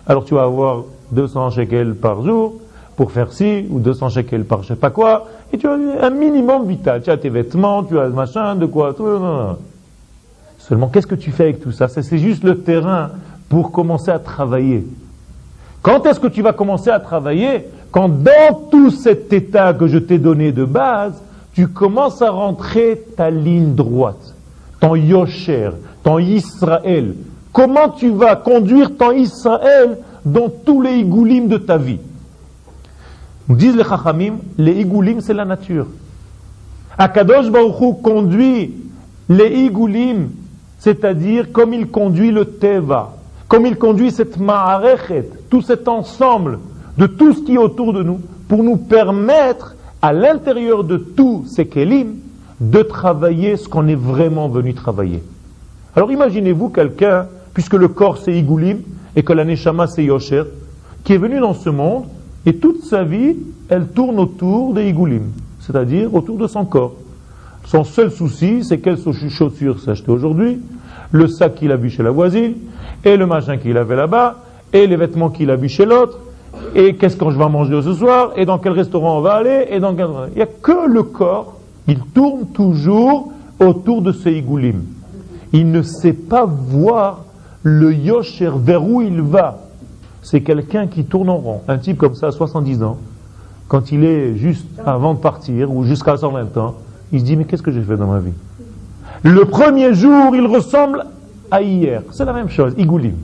Alors 0.08 0.26
tu 0.26 0.34
vas 0.34 0.44
avoir 0.44 0.84
200 1.12 1.52
shekels 1.52 1.96
par 1.96 2.24
jour 2.24 2.56
pour 2.96 3.12
faire 3.12 3.34
ci, 3.34 3.66
ou 3.70 3.80
200 3.80 4.10
shekels 4.10 4.46
par 4.46 4.64
je 4.64 4.70
sais 4.70 4.76
pas 4.76 4.90
quoi, 4.90 5.28
et 5.54 5.58
tu 5.58 5.68
as 5.68 5.74
un 5.74 6.10
minimum 6.10 6.68
vital. 6.68 7.02
Tu 7.02 7.10
as 7.10 7.18
tes 7.18 7.30
vêtements, 7.30 7.84
tu 7.84 8.00
as 8.00 8.08
machin, 8.10 8.56
de 8.56 8.66
quoi, 8.66 8.94
tout. 8.94 9.08
Seulement, 10.58 10.88
qu'est-ce 10.88 11.08
que 11.08 11.16
tu 11.16 11.32
fais 11.32 11.44
avec 11.44 11.60
tout 11.62 11.72
ça? 11.72 11.88
C'est 11.88 12.18
juste 12.18 12.44
le 12.44 12.60
terrain 12.60 13.10
pour 13.50 13.72
commencer 13.72 14.12
à 14.12 14.20
travailler. 14.20 14.86
Quand 15.82 16.06
est-ce 16.06 16.20
que 16.20 16.28
tu 16.28 16.42
vas 16.42 16.54
commencer 16.54 16.90
à 16.90 17.00
travailler? 17.00 17.68
Quand 17.92 18.08
dans 18.08 18.54
tout 18.70 18.92
cet 18.92 19.34
état 19.34 19.74
que 19.74 19.88
je 19.88 19.98
t'ai 19.98 20.20
donné 20.20 20.52
de 20.52 20.64
base, 20.64 21.22
tu 21.54 21.68
commences 21.68 22.22
à 22.22 22.30
rentrer 22.30 23.04
ta 23.18 23.30
ligne 23.30 23.74
droite, 23.74 24.36
ton 24.80 24.96
Yosher, 24.96 25.72
ton 26.04 26.20
Israël. 26.20 27.16
Comment 27.52 27.90
tu 27.90 28.10
vas 28.10 28.36
conduire 28.36 28.96
ton 28.96 29.12
Israël 29.12 29.98
dans 30.24 30.50
tous 30.50 30.82
les 30.82 30.98
igoulim 31.00 31.48
de 31.48 31.58
ta 31.58 31.78
vie? 31.78 32.00
Disent 33.50 33.76
les 33.76 33.84
Chachamim, 33.84 34.36
les 34.58 34.80
igoulim 34.80 35.20
c'est 35.20 35.34
la 35.34 35.46
nature. 35.46 35.88
Akadosh 36.98 37.50
Baruch 37.50 38.02
conduit 38.02 38.74
les 39.28 39.66
igoulim, 39.66 40.30
c'est-à-dire 40.80 41.52
comme 41.52 41.74
il 41.74 41.88
conduit 41.88 42.32
le 42.32 42.46
Teva, 42.46 43.18
comme 43.48 43.66
il 43.66 43.78
conduit 43.78 44.12
cette 44.12 44.38
ma'arechet, 44.38 45.30
tout 45.50 45.62
cet 45.62 45.88
ensemble 45.88 46.60
de 46.98 47.08
tout 47.08 47.34
ce 47.34 47.42
qui 47.42 47.56
est 47.56 47.58
autour 47.58 47.94
de 47.94 48.04
nous, 48.04 48.20
pour 48.48 48.64
nous 48.64 48.78
permettre, 48.78 49.76
à 50.02 50.14
l'intérieur 50.14 50.84
de 50.84 50.98
tous 50.98 51.46
ces 51.48 51.68
kelim, 51.68 52.16
de 52.60 52.82
travailler 52.82 53.58
ce 53.58 53.68
qu'on 53.68 53.88
est 53.88 53.96
vraiment 53.96 54.48
venu 54.48 54.74
travailler. 54.74 55.24
Alors 55.96 56.12
imaginez-vous 56.12 56.70
quelqu'un, 56.70 57.28
puisque 57.54 57.74
le 57.74 57.88
corps 57.88 58.18
c'est 58.18 58.34
Igoulim, 58.34 58.80
et 59.16 59.24
que 59.24 59.34
la 59.34 59.44
Neshama 59.44 59.88
c'est 59.88 60.04
Yosher, 60.04 60.44
qui 61.04 61.14
est 61.14 61.18
venu 61.18 61.40
dans 61.40 61.54
ce 61.54 61.70
monde, 61.70 62.06
et 62.46 62.56
toute 62.56 62.84
sa 62.84 63.04
vie, 63.04 63.36
elle 63.70 63.88
tourne 63.88 64.20
autour 64.20 64.74
des 64.74 64.90
Igoulim, 64.90 65.32
c'est-à-dire 65.60 66.14
autour 66.14 66.38
de 66.38 66.48
son 66.48 66.66
corps. 66.66 66.94
Son 67.66 67.84
seul 67.84 68.12
souci, 68.12 68.64
c'est 68.64 68.80
quelles 68.80 68.98
chaussures 69.30 69.80
s'acheter 69.80 70.12
aujourd'hui, 70.12 70.60
le 71.12 71.28
sac 71.28 71.56
qu'il 71.56 71.72
a 71.72 71.76
vu 71.76 71.90
chez 71.90 72.04
la 72.04 72.12
voisine, 72.12 72.54
et 73.04 73.18
le 73.18 73.26
machin 73.26 73.58
qu'il 73.58 73.78
avait 73.78 73.96
là-bas, 73.96 74.38
et 74.74 74.88
les 74.88 74.96
vêtements 74.96 75.30
qu'il 75.30 75.50
a 75.52 75.56
vu 75.56 75.70
chez 75.70 75.86
l'autre, 75.86 76.18
et 76.76 76.96
qu'est-ce 76.96 77.16
que 77.16 77.30
je 77.30 77.38
vais 77.38 77.50
manger 77.50 77.82
ce 77.82 77.94
soir, 77.94 78.32
et 78.36 78.46
dans 78.46 78.58
quel 78.58 78.74
restaurant 78.74 79.18
on 79.18 79.22
va 79.22 79.34
aller, 79.34 79.68
et 79.70 79.80
dans 79.80 79.94
quel... 79.94 80.08
Il 80.34 80.38
n'y 80.38 80.42
a 80.42 80.48
que 80.48 80.88
le 80.88 81.04
corps, 81.04 81.58
il 81.88 82.00
tourne 82.00 82.48
toujours 82.54 83.32
autour 83.60 84.02
de 84.02 84.12
ce 84.12 84.30
igoulim. 84.30 84.84
Il 85.54 85.72
ne 85.72 85.82
sait 85.82 86.14
pas 86.14 86.46
voir 86.46 87.26
le 87.64 87.94
yosher 87.94 88.52
vers 88.56 88.84
où 88.84 89.02
il 89.02 89.22
va. 89.22 89.60
c'est 90.24 90.42
quelqu'un 90.42 90.88
qui 90.88 91.04
tourne 91.04 91.30
en 91.30 91.38
rond. 91.38 91.62
Un 91.68 91.78
type 91.78 91.98
comme 91.98 92.16
ça, 92.16 92.28
à 92.28 92.32
70 92.32 92.84
ans, 92.84 92.98
quand 93.68 93.92
il 93.92 94.04
est 94.04 94.36
juste 94.36 94.68
avant 94.86 95.14
de 95.14 95.20
partir, 95.20 95.72
ou 95.72 95.84
jusqu'à 95.84 96.18
120 96.18 96.58
ans, 96.58 96.76
il 97.12 97.20
se 97.20 97.26
dit, 97.26 97.36
mais 97.36 97.46
qu'est-ce 97.46 97.64
que 97.64 97.72
j'ai 97.72 97.82
fait 97.82 97.98
dans 97.98 98.08
ma 98.08 98.20
vie? 98.20 98.34
Le 99.24 99.46
premier 99.46 99.94
jour, 99.94 100.36
il 100.36 100.46
ressemble 100.46 101.06
à 101.50 101.62
hier. 101.62 102.02
C'est 102.12 102.26
la 102.26 102.34
même 102.34 102.50
chose, 102.50 102.74
Igoulim. 102.78 103.16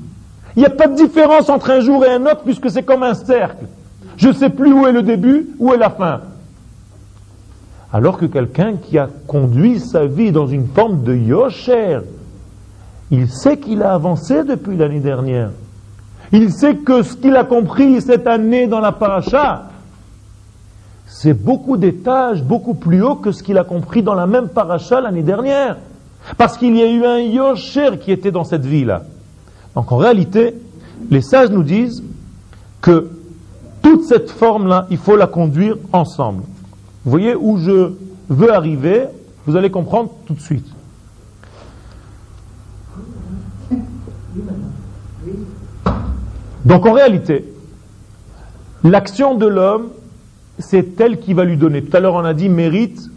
Il 0.56 0.60
n'y 0.60 0.66
a 0.66 0.72
pas 0.72 0.88
de 0.88 0.96
différence 0.96 1.50
entre 1.50 1.70
un 1.70 1.82
jour 1.82 2.04
et 2.06 2.10
un 2.10 2.24
autre, 2.24 2.42
puisque 2.44 2.70
c'est 2.70 2.84
comme 2.84 3.04
un 3.04 3.14
cercle. 3.14 3.66
Je 4.18 4.30
ne 4.30 4.34
sais 4.34 4.50
plus 4.50 4.74
où 4.74 4.88
est 4.88 4.92
le 4.92 5.04
début, 5.04 5.50
où 5.60 5.74
est 5.74 5.78
la 5.78 5.90
fin. 5.90 6.22
Alors 7.94 8.18
que 8.18 8.26
quelqu'un 8.26 8.74
qui 8.74 8.98
a 8.98 9.08
conduit 9.28 9.80
sa 9.80 10.06
vie 10.06 10.32
dans 10.32 10.48
une 10.48 10.68
forme 10.68 11.04
de 11.04 11.16
yosher, 11.16 12.00
il 13.12 13.30
sait 13.30 13.58
qu'il 13.58 13.84
a 13.84 13.94
avancé 13.94 14.44
depuis 14.44 14.76
l'année 14.76 15.00
dernière. 15.00 15.52
Il 16.32 16.52
sait 16.52 16.76
que 16.76 17.04
ce 17.04 17.16
qu'il 17.16 17.36
a 17.36 17.44
compris 17.44 18.02
cette 18.02 18.28
année 18.28 18.68
dans 18.68 18.82
la 18.82 18.92
paracha, 18.92 19.70
c'est 21.06 21.34
beaucoup 21.34 21.78
d'étages, 21.78 22.44
beaucoup 22.44 22.74
plus 22.74 23.02
haut 23.02 23.16
que 23.16 23.32
ce 23.32 23.42
qu'il 23.42 23.58
a 23.58 23.64
compris 23.64 24.04
dans 24.04 24.14
la 24.14 24.28
même 24.28 24.50
paracha 24.50 25.00
l'année 25.00 25.24
dernière. 25.24 25.78
Parce 26.38 26.58
qu'il 26.58 26.76
y 26.76 26.82
a 26.82 26.92
eu 26.92 27.06
un 27.06 27.20
Yosher 27.20 27.98
qui 28.02 28.12
était 28.12 28.32
dans 28.32 28.44
cette 28.44 28.66
vie-là. 28.66 29.04
Donc 29.76 29.92
en 29.92 29.98
réalité, 29.98 30.56
les 31.10 31.22
sages 31.22 31.50
nous 31.50 31.64
disent 31.64 32.04
que 32.82 33.10
toute 33.82 34.04
cette 34.04 34.30
forme-là, 34.32 34.88
il 34.90 34.98
faut 34.98 35.16
la 35.16 35.28
conduire 35.28 35.78
ensemble. 35.94 36.44
Vous 37.06 37.12
voyez 37.12 37.36
où 37.36 37.58
je 37.58 37.94
veux 38.28 38.54
arriver, 38.54 39.06
vous 39.46 39.56
allez 39.56 39.70
comprendre 39.70 40.10
tout 40.26 40.34
de 40.34 40.42
suite. 40.42 40.68
Donc 46.66 46.86
en 46.86 46.94
réalité, 46.94 47.46
l'action 48.84 49.36
de 49.36 49.46
l'homme, 49.46 49.90
c'est 50.60 51.00
elle 51.00 51.20
qui 51.20 51.34
va 51.34 51.44
lui 51.44 51.58
donner. 51.58 51.84
Tout 51.84 51.96
à 51.96 52.00
l'heure 52.00 52.16
on 52.16 52.26
a 52.26 52.34
dit 52.34 52.50
mérite, 52.50 53.10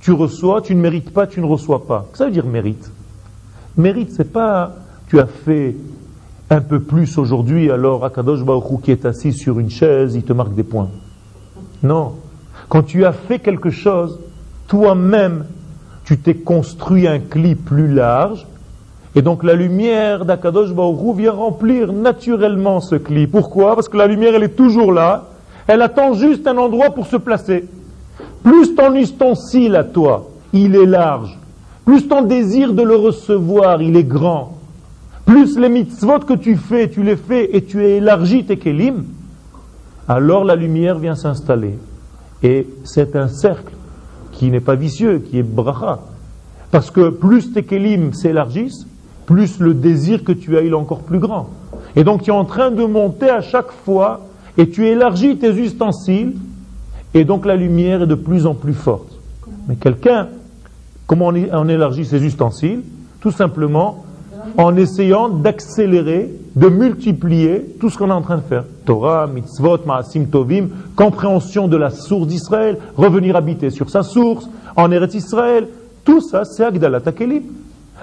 tu 0.00 0.12
reçois, 0.12 0.62
tu 0.62 0.74
ne 0.74 0.80
mérites 0.80 1.12
pas, 1.12 1.26
tu 1.26 1.40
ne 1.40 1.46
reçois 1.46 1.86
pas. 1.86 2.06
Ça 2.14 2.26
veut 2.26 2.30
dire 2.30 2.46
mérite? 2.46 2.90
Mérite, 3.76 4.12
c'est 4.12 4.32
pas 4.32 4.74
tu 5.08 5.18
as 5.18 5.26
fait 5.26 5.74
un 6.50 6.60
peu 6.60 6.80
plus 6.80 7.18
aujourd'hui, 7.18 7.70
alors 7.70 8.04
Akadosh 8.04 8.44
Baruch 8.44 8.82
qui 8.82 8.90
est 8.90 9.04
assis 9.04 9.32
sur 9.32 9.58
une 9.58 9.70
chaise, 9.70 10.14
il 10.14 10.22
te 10.22 10.32
marque 10.32 10.54
des 10.54 10.62
points. 10.62 10.90
Non. 11.82 12.14
Quand 12.68 12.82
tu 12.82 13.04
as 13.04 13.12
fait 13.12 13.38
quelque 13.38 13.70
chose, 13.70 14.18
toi-même, 14.66 15.46
tu 16.04 16.18
t'es 16.18 16.34
construit 16.34 17.06
un 17.06 17.18
clip 17.18 17.64
plus 17.64 17.88
large, 17.92 18.46
et 19.18 19.22
donc 19.22 19.42
la 19.42 19.54
lumière 19.54 20.24
d'Akadosh 20.24 20.72
Baruch 20.72 21.16
vient 21.16 21.32
remplir 21.32 21.92
naturellement 21.92 22.80
ce 22.80 22.94
cli. 22.94 23.26
Pourquoi? 23.26 23.74
Parce 23.74 23.88
que 23.88 23.96
la 23.96 24.06
lumière, 24.06 24.36
elle 24.36 24.44
est 24.44 24.54
toujours 24.54 24.92
là. 24.92 25.24
Elle 25.66 25.82
attend 25.82 26.14
juste 26.14 26.46
un 26.46 26.56
endroit 26.56 26.90
pour 26.90 27.08
se 27.08 27.16
placer. 27.16 27.64
Plus 28.44 28.76
ton 28.76 28.94
ustensile 28.94 29.74
à 29.74 29.82
toi, 29.82 30.30
il 30.52 30.76
est 30.76 30.86
large. 30.86 31.36
Plus 31.84 32.06
ton 32.06 32.22
désir 32.22 32.72
de 32.74 32.82
le 32.84 32.94
recevoir, 32.94 33.82
il 33.82 33.96
est 33.96 34.04
grand. 34.04 34.56
Plus 35.26 35.58
les 35.58 35.68
mitzvot 35.68 36.20
que 36.20 36.34
tu 36.34 36.54
fais, 36.54 36.88
tu 36.88 37.02
les 37.02 37.16
fais 37.16 37.56
et 37.56 37.64
tu 37.64 37.84
élargis 37.84 38.44
tes 38.44 38.56
kelim, 38.56 39.02
alors 40.06 40.44
la 40.44 40.54
lumière 40.54 40.96
vient 40.96 41.16
s'installer. 41.16 41.76
Et 42.44 42.68
c'est 42.84 43.16
un 43.16 43.26
cercle 43.26 43.74
qui 44.30 44.48
n'est 44.52 44.60
pas 44.60 44.76
vicieux, 44.76 45.18
qui 45.18 45.40
est 45.40 45.42
bracha. 45.42 45.98
Parce 46.70 46.92
que 46.92 47.08
plus 47.08 47.52
tes 47.52 47.64
kelim 47.64 48.12
s'élargissent, 48.12 48.86
plus 49.28 49.60
le 49.60 49.74
désir 49.74 50.24
que 50.24 50.32
tu 50.32 50.56
as, 50.56 50.62
il 50.62 50.70
est 50.70 50.74
encore 50.74 51.00
plus 51.00 51.18
grand. 51.18 51.50
Et 51.96 52.02
donc 52.02 52.22
tu 52.22 52.30
es 52.30 52.32
en 52.32 52.46
train 52.46 52.70
de 52.70 52.82
monter 52.84 53.28
à 53.28 53.42
chaque 53.42 53.70
fois 53.84 54.22
et 54.56 54.70
tu 54.70 54.86
élargis 54.86 55.36
tes 55.36 55.50
ustensiles 55.50 56.32
et 57.12 57.24
donc 57.24 57.44
la 57.44 57.54
lumière 57.54 58.02
est 58.02 58.06
de 58.06 58.14
plus 58.14 58.46
en 58.46 58.54
plus 58.54 58.72
forte. 58.72 59.18
Mais 59.68 59.76
quelqu'un, 59.76 60.28
comment 61.06 61.30
on 61.52 61.68
élargit 61.68 62.06
ses 62.06 62.24
ustensiles? 62.24 62.80
Tout 63.20 63.30
simplement 63.30 64.06
en 64.56 64.74
essayant 64.76 65.28
d'accélérer, 65.28 66.30
de 66.56 66.68
multiplier 66.68 67.76
tout 67.78 67.90
ce 67.90 67.98
qu'on 67.98 68.08
est 68.08 68.12
en 68.12 68.22
train 68.22 68.38
de 68.38 68.42
faire. 68.42 68.64
Torah, 68.86 69.26
mitzvot, 69.26 69.84
maasim 69.84 70.24
tovim, 70.24 70.68
compréhension 70.96 71.68
de 71.68 71.76
la 71.76 71.90
source 71.90 72.26
d'Israël, 72.26 72.78
revenir 72.96 73.36
habiter 73.36 73.68
sur 73.68 73.90
sa 73.90 74.02
source, 74.02 74.48
en 74.74 74.90
Eretz 74.90 75.14
Israël, 75.14 75.68
tout 76.02 76.22
ça 76.22 76.46
c'est 76.46 76.64
Agdalat 76.64 77.02
Akelim. 77.04 77.42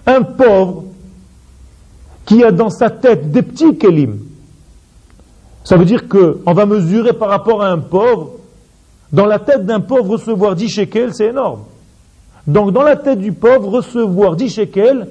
Un 0.05 0.21
pauvre 0.21 0.83
qui 2.25 2.43
a 2.43 2.51
dans 2.51 2.69
sa 2.69 2.89
tête 2.89 3.31
des 3.31 3.41
petits 3.41 3.77
kelim. 3.77 4.19
Ça 5.63 5.77
veut 5.77 5.85
dire 5.85 6.07
qu'on 6.07 6.53
va 6.53 6.65
mesurer 6.65 7.13
par 7.13 7.29
rapport 7.29 7.63
à 7.63 7.69
un 7.69 7.79
pauvre. 7.79 8.33
Dans 9.11 9.25
la 9.25 9.39
tête 9.39 9.65
d'un 9.65 9.79
pauvre, 9.79 10.11
recevoir 10.11 10.55
10 10.55 10.69
shekels, 10.69 11.13
c'est 11.13 11.27
énorme. 11.27 11.61
Donc 12.47 12.71
dans 12.71 12.83
la 12.83 12.95
tête 12.95 13.19
du 13.19 13.31
pauvre, 13.31 13.69
recevoir 13.69 14.35
10 14.35 14.49
shekels, 14.49 15.07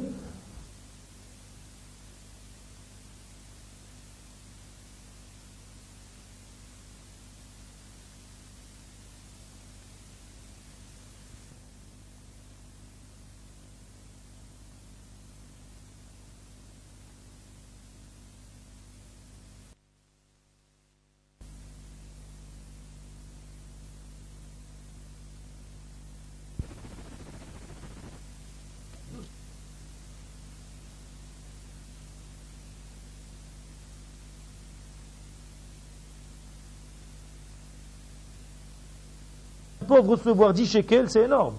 pauvre 39.85 40.17
recevoir 40.17 40.53
10 40.53 40.67
shekels, 40.67 41.11
c'est 41.11 41.25
énorme. 41.25 41.55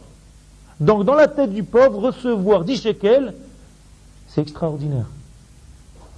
Donc 0.80 1.06
dans 1.06 1.16
la 1.16 1.28
tête 1.28 1.54
du 1.54 1.64
pauvre, 1.64 2.00
recevoir 2.00 2.66
10 2.66 2.82
shekels, 2.82 3.34
c'est 4.28 4.42
extraordinaire. 4.42 5.06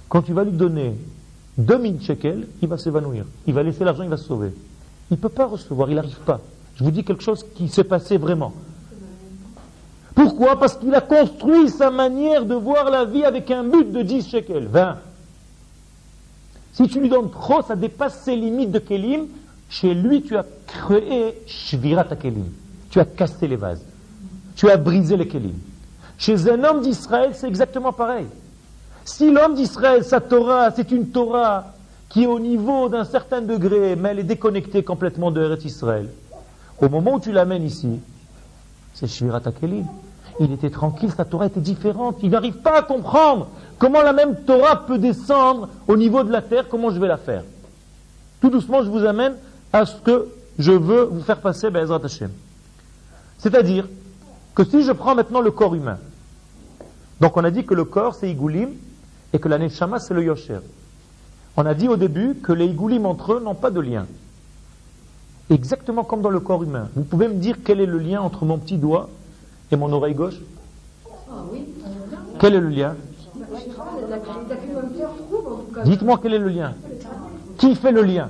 Quand 0.08 0.22
tu 0.22 0.32
vas 0.32 0.44
lui 0.44 0.52
donner 0.52 0.96
2000 1.58 2.02
shekels, 2.02 2.48
il 2.62 2.68
va 2.68 2.78
s'évanouir. 2.78 3.24
Il 3.46 3.54
va 3.54 3.62
laisser 3.62 3.84
l'argent, 3.84 4.02
il 4.02 4.08
va 4.08 4.16
se 4.16 4.24
sauver. 4.24 4.52
Il 5.10 5.14
ne 5.14 5.20
peut 5.20 5.28
pas 5.28 5.46
recevoir, 5.46 5.90
il 5.90 5.96
n'arrive 5.96 6.20
pas. 6.20 6.40
Je 6.76 6.84
vous 6.84 6.90
dis 6.90 7.04
quelque 7.04 7.22
chose 7.22 7.44
qui 7.54 7.68
s'est 7.68 7.84
passé 7.84 8.16
vraiment. 8.16 8.52
Pourquoi? 10.14 10.58
Parce 10.58 10.76
qu'il 10.76 10.94
a 10.94 11.00
construit 11.00 11.68
sa 11.68 11.90
manière 11.90 12.44
de 12.44 12.54
voir 12.54 12.90
la 12.90 13.04
vie 13.04 13.24
avec 13.24 13.50
un 13.50 13.64
but 13.64 13.92
de 13.92 14.02
10 14.02 14.28
shekels, 14.28 14.66
20. 14.66 14.96
Si 16.72 16.88
tu 16.88 17.00
lui 17.00 17.08
donnes 17.08 17.30
trop, 17.30 17.62
ça 17.62 17.76
dépasse 17.76 18.22
ses 18.22 18.36
limites 18.36 18.70
de 18.70 18.78
Kélim, 18.78 19.26
chez 19.68 19.94
lui, 19.94 20.22
tu 20.22 20.36
as 20.36 20.44
créé 20.66 21.42
Shvirat 21.46 22.16
Kelim. 22.16 22.46
Tu 22.90 23.00
as 23.00 23.04
cassé 23.04 23.46
les 23.46 23.56
vases. 23.56 23.84
Tu 24.56 24.70
as 24.70 24.76
brisé 24.76 25.16
les 25.16 25.28
Kelim. 25.28 25.54
Chez 26.16 26.50
un 26.50 26.64
homme 26.64 26.80
d'Israël, 26.80 27.30
c'est 27.34 27.46
exactement 27.46 27.92
pareil. 27.92 28.26
Si 29.04 29.30
l'homme 29.30 29.54
d'Israël, 29.54 30.04
sa 30.04 30.20
Torah, 30.20 30.70
c'est 30.70 30.90
une 30.90 31.08
Torah 31.08 31.74
qui 32.08 32.24
est 32.24 32.26
au 32.26 32.40
niveau 32.40 32.88
d'un 32.88 33.04
certain 33.04 33.40
degré, 33.40 33.94
mais 33.94 34.10
elle 34.10 34.20
est 34.20 34.24
déconnectée 34.24 34.82
complètement 34.82 35.30
de 35.30 35.42
Eretz 35.42 35.64
Israël, 35.64 36.08
au 36.80 36.88
moment 36.88 37.14
où 37.14 37.20
tu 37.20 37.32
l'amènes 37.32 37.64
ici, 37.64 38.00
c'est 38.94 39.06
Shvirat 39.06 39.42
Kelim. 39.60 39.86
Il 40.40 40.52
était 40.52 40.70
tranquille, 40.70 41.10
sa 41.10 41.24
Torah 41.24 41.46
était 41.46 41.60
différente. 41.60 42.18
Il 42.22 42.30
n'arrive 42.30 42.58
pas 42.58 42.78
à 42.78 42.82
comprendre 42.82 43.48
comment 43.78 44.02
la 44.02 44.12
même 44.12 44.36
Torah 44.44 44.86
peut 44.86 44.98
descendre 44.98 45.68
au 45.88 45.96
niveau 45.96 46.22
de 46.22 46.30
la 46.30 46.42
terre, 46.42 46.68
comment 46.68 46.90
je 46.90 46.98
vais 46.98 47.08
la 47.08 47.16
faire. 47.16 47.42
Tout 48.40 48.50
doucement, 48.50 48.82
je 48.84 48.88
vous 48.88 49.04
amène 49.04 49.34
à 49.72 49.86
ce 49.86 50.00
que 50.00 50.28
je 50.58 50.72
veux 50.72 51.04
vous 51.04 51.22
faire 51.22 51.40
passer 51.40 51.70
Be'ezrat 51.70 52.00
Hashem. 52.02 52.30
C'est-à-dire 53.38 53.86
que 54.54 54.64
si 54.64 54.82
je 54.82 54.92
prends 54.92 55.14
maintenant 55.14 55.40
le 55.40 55.50
corps 55.50 55.74
humain, 55.74 55.98
donc 57.20 57.36
on 57.36 57.44
a 57.44 57.50
dit 57.50 57.64
que 57.64 57.74
le 57.74 57.84
corps 57.84 58.14
c'est 58.14 58.30
Igoulim 58.30 58.70
et 59.32 59.38
que 59.38 59.48
la 59.48 59.58
Neshama 59.58 59.98
c'est 59.98 60.14
le 60.14 60.24
Yosher. 60.24 60.60
On 61.56 61.66
a 61.66 61.74
dit 61.74 61.88
au 61.88 61.96
début 61.96 62.36
que 62.36 62.52
les 62.52 62.66
Igoulim 62.66 63.06
entre 63.06 63.34
eux 63.34 63.40
n'ont 63.40 63.54
pas 63.54 63.70
de 63.70 63.80
lien. 63.80 64.06
Exactement 65.50 66.04
comme 66.04 66.20
dans 66.22 66.30
le 66.30 66.40
corps 66.40 66.62
humain. 66.62 66.88
Vous 66.94 67.04
pouvez 67.04 67.28
me 67.28 67.34
dire 67.34 67.56
quel 67.64 67.80
est 67.80 67.86
le 67.86 67.98
lien 67.98 68.20
entre 68.20 68.44
mon 68.44 68.58
petit 68.58 68.76
doigt 68.76 69.08
et 69.70 69.76
mon 69.76 69.92
oreille 69.92 70.14
gauche? 70.14 70.40
Quel 72.38 72.54
est 72.54 72.60
le 72.60 72.68
lien? 72.68 72.96
Dites-moi 75.84 76.18
quel 76.22 76.34
est 76.34 76.38
le 76.38 76.48
lien. 76.48 76.74
Qui 77.56 77.74
fait 77.74 77.92
le 77.92 78.02
lien? 78.02 78.28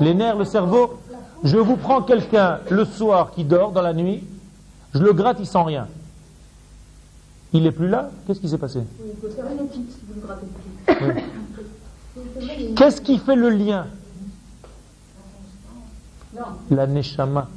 Les 0.00 0.14
nerfs, 0.14 0.36
le 0.36 0.44
cerveau. 0.44 0.98
Je 1.44 1.56
vous 1.56 1.76
prends 1.76 2.02
quelqu'un 2.02 2.60
le 2.70 2.84
soir 2.84 3.32
qui 3.32 3.44
dort 3.44 3.72
dans 3.72 3.82
la 3.82 3.92
nuit, 3.92 4.22
je 4.94 5.00
le 5.00 5.12
gratte, 5.12 5.38
il 5.40 5.46
sent 5.46 5.62
rien. 5.64 5.88
Il 7.52 7.64
n'est 7.64 7.72
plus 7.72 7.88
là? 7.88 8.10
Qu'est-ce 8.26 8.40
qui 8.40 8.48
s'est 8.48 8.58
passé? 8.58 8.80
Qu'est-ce 12.76 13.00
qui 13.00 13.18
fait 13.18 13.36
le 13.36 13.50
lien? 13.50 13.86
La 16.70 16.86
neshama. 16.86 17.48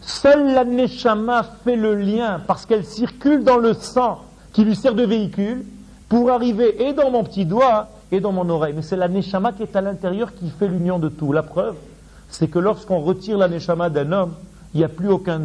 Seule 0.00 0.52
la 0.52 0.64
neshama 0.64 1.44
fait 1.64 1.76
le 1.76 1.94
lien 1.94 2.40
parce 2.46 2.66
qu'elle 2.66 2.84
circule 2.84 3.44
dans 3.44 3.58
le 3.58 3.74
sang 3.74 4.22
qui 4.52 4.64
lui 4.64 4.74
sert 4.74 4.94
de 4.94 5.04
véhicule 5.04 5.64
pour 6.08 6.30
arriver 6.30 6.88
et 6.88 6.92
dans 6.94 7.10
mon 7.10 7.22
petit 7.22 7.44
doigt 7.44 7.88
et 8.10 8.20
dans 8.20 8.32
mon 8.32 8.48
oreille. 8.48 8.74
Mais 8.74 8.82
c'est 8.82 8.96
la 8.96 9.08
neshama 9.08 9.52
qui 9.52 9.62
est 9.62 9.76
à 9.76 9.80
l'intérieur 9.80 10.34
qui 10.34 10.50
fait 10.50 10.68
l'union 10.68 10.98
de 10.98 11.08
tout. 11.08 11.32
La 11.32 11.42
preuve, 11.42 11.76
c'est 12.28 12.48
que 12.48 12.58
lorsqu'on 12.58 13.00
retire 13.00 13.38
la 13.38 13.48
neshama 13.48 13.90
d'un 13.90 14.12
homme, 14.12 14.32
il 14.74 14.78
n'y 14.78 14.84
a 14.84 14.88
plus 14.88 15.08
aucun 15.08 15.42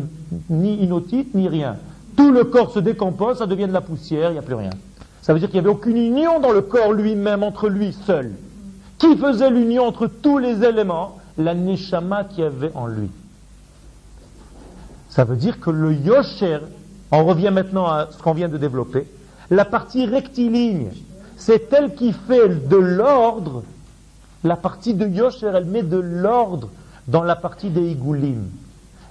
ni 0.49 0.75
inotite 0.83 1.33
ni 1.33 1.47
rien. 1.47 1.77
Tout 2.15 2.31
le 2.31 2.43
corps 2.43 2.71
se 2.71 2.79
décompose, 2.79 3.39
ça 3.39 3.47
devient 3.47 3.67
de 3.67 3.73
la 3.73 3.81
poussière, 3.81 4.29
il 4.29 4.33
n'y 4.33 4.39
a 4.39 4.43
plus 4.43 4.55
rien. 4.55 4.71
Ça 5.21 5.33
veut 5.33 5.39
dire 5.39 5.49
qu'il 5.49 5.59
n'y 5.61 5.65
avait 5.65 5.75
aucune 5.75 5.97
union 5.97 6.39
dans 6.39 6.51
le 6.51 6.61
corps 6.61 6.91
lui-même, 6.91 7.43
entre 7.43 7.69
lui 7.69 7.93
seul. 7.93 8.31
Qui 8.97 9.15
faisait 9.17 9.49
l'union 9.49 9.85
entre 9.85 10.07
tous 10.07 10.37
les 10.37 10.63
éléments? 10.63 11.17
La 11.37 11.55
neshama 11.55 12.25
qui 12.25 12.43
avait 12.43 12.71
en 12.75 12.85
lui. 12.85 13.09
Ça 15.09 15.23
veut 15.23 15.35
dire 15.35 15.59
que 15.59 15.69
le 15.69 15.93
yosher, 15.93 16.59
on 17.11 17.23
revient 17.25 17.51
maintenant 17.51 17.85
à 17.85 18.07
ce 18.11 18.21
qu'on 18.21 18.33
vient 18.33 18.49
de 18.49 18.57
développer, 18.57 19.07
la 19.49 19.65
partie 19.65 20.05
rectiligne, 20.05 20.89
c'est 21.45 21.73
elle 21.73 21.93
qui 21.93 22.13
fait 22.13 22.69
de 22.69 22.77
l'ordre, 22.77 23.63
la 24.45 24.55
partie 24.55 24.93
de 24.93 25.05
yosher, 25.05 25.51
elle 25.53 25.65
met 25.65 25.83
de 25.83 25.97
l'ordre 25.97 26.69
dans 27.09 27.23
la 27.23 27.35
partie 27.35 27.69
des 27.69 27.91
igoulim. 27.91 28.45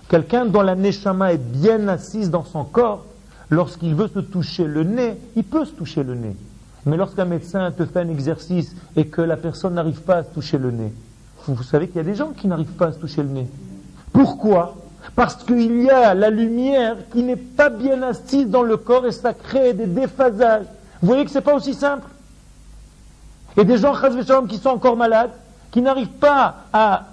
Quelqu'un 0.09 0.47
dont 0.47 0.63
la 0.63 0.75
neshama 0.75 1.35
est 1.35 1.39
bien 1.39 1.89
assise 1.89 2.31
dans 2.31 2.45
son 2.45 2.65
corps, 2.65 3.05
lorsqu'il 3.51 3.95
veut 3.95 4.09
se 4.09 4.21
toucher 4.21 4.65
le 4.65 4.83
nez, 4.83 5.19
il 5.37 5.45
peut 5.45 5.67
se 5.67 5.73
toucher 5.73 6.03
le 6.03 6.15
nez. 6.15 6.35
Mais 6.87 6.97
lorsqu'un 6.97 7.27
médecin 7.27 7.71
te 7.71 7.85
fait 7.85 8.01
un 8.01 8.09
exercice 8.09 8.75
et 8.97 9.07
que 9.09 9.21
la 9.21 9.37
personne 9.37 9.75
n'arrive 9.75 10.01
pas 10.01 10.17
à 10.17 10.25
se 10.25 10.31
toucher 10.31 10.57
le 10.57 10.71
nez, 10.71 10.93
vous 11.47 11.63
savez 11.63 11.87
qu'il 11.87 11.97
y 11.97 12.01
a 12.01 12.05
des 12.05 12.15
gens 12.15 12.31
qui 12.31 12.47
n'arrivent 12.49 12.77
pas 12.79 12.87
à 12.87 12.93
se 12.93 12.99
toucher 12.99 13.23
le 13.23 13.29
nez. 13.29 13.47
Pourquoi? 14.11 14.77
Parce 15.15 15.35
qu'il 15.35 15.83
y 15.83 15.91
a 15.91 16.15
la 16.15 16.31
lumière 16.31 16.97
qui 17.13 17.23
n'est 17.23 17.37
pas 17.37 17.69
bien 17.69 18.01
assise 18.03 18.49
dans 18.49 18.63
le 18.63 18.79
corps 18.79 19.05
et 19.05 19.13
ça 19.13 19.35
crée 19.35 19.75
des 19.75 19.87
déphasages. 19.87 20.65
Vous 21.03 21.09
voyez 21.09 21.27
que 21.27 21.31
ce 21.31 21.39
n'est 21.39 21.45
pas 21.45 21.55
aussi 21.55 21.75
simple? 21.75 22.07
Et 23.57 23.65
des 23.65 23.77
gens, 23.77 23.95
qui 24.49 24.59
sont 24.59 24.71
encore 24.71 24.97
malades, 24.97 25.33
qui 25.71 25.83
n'arrivent 25.83 26.09
pas 26.09 26.57
à 26.73 27.07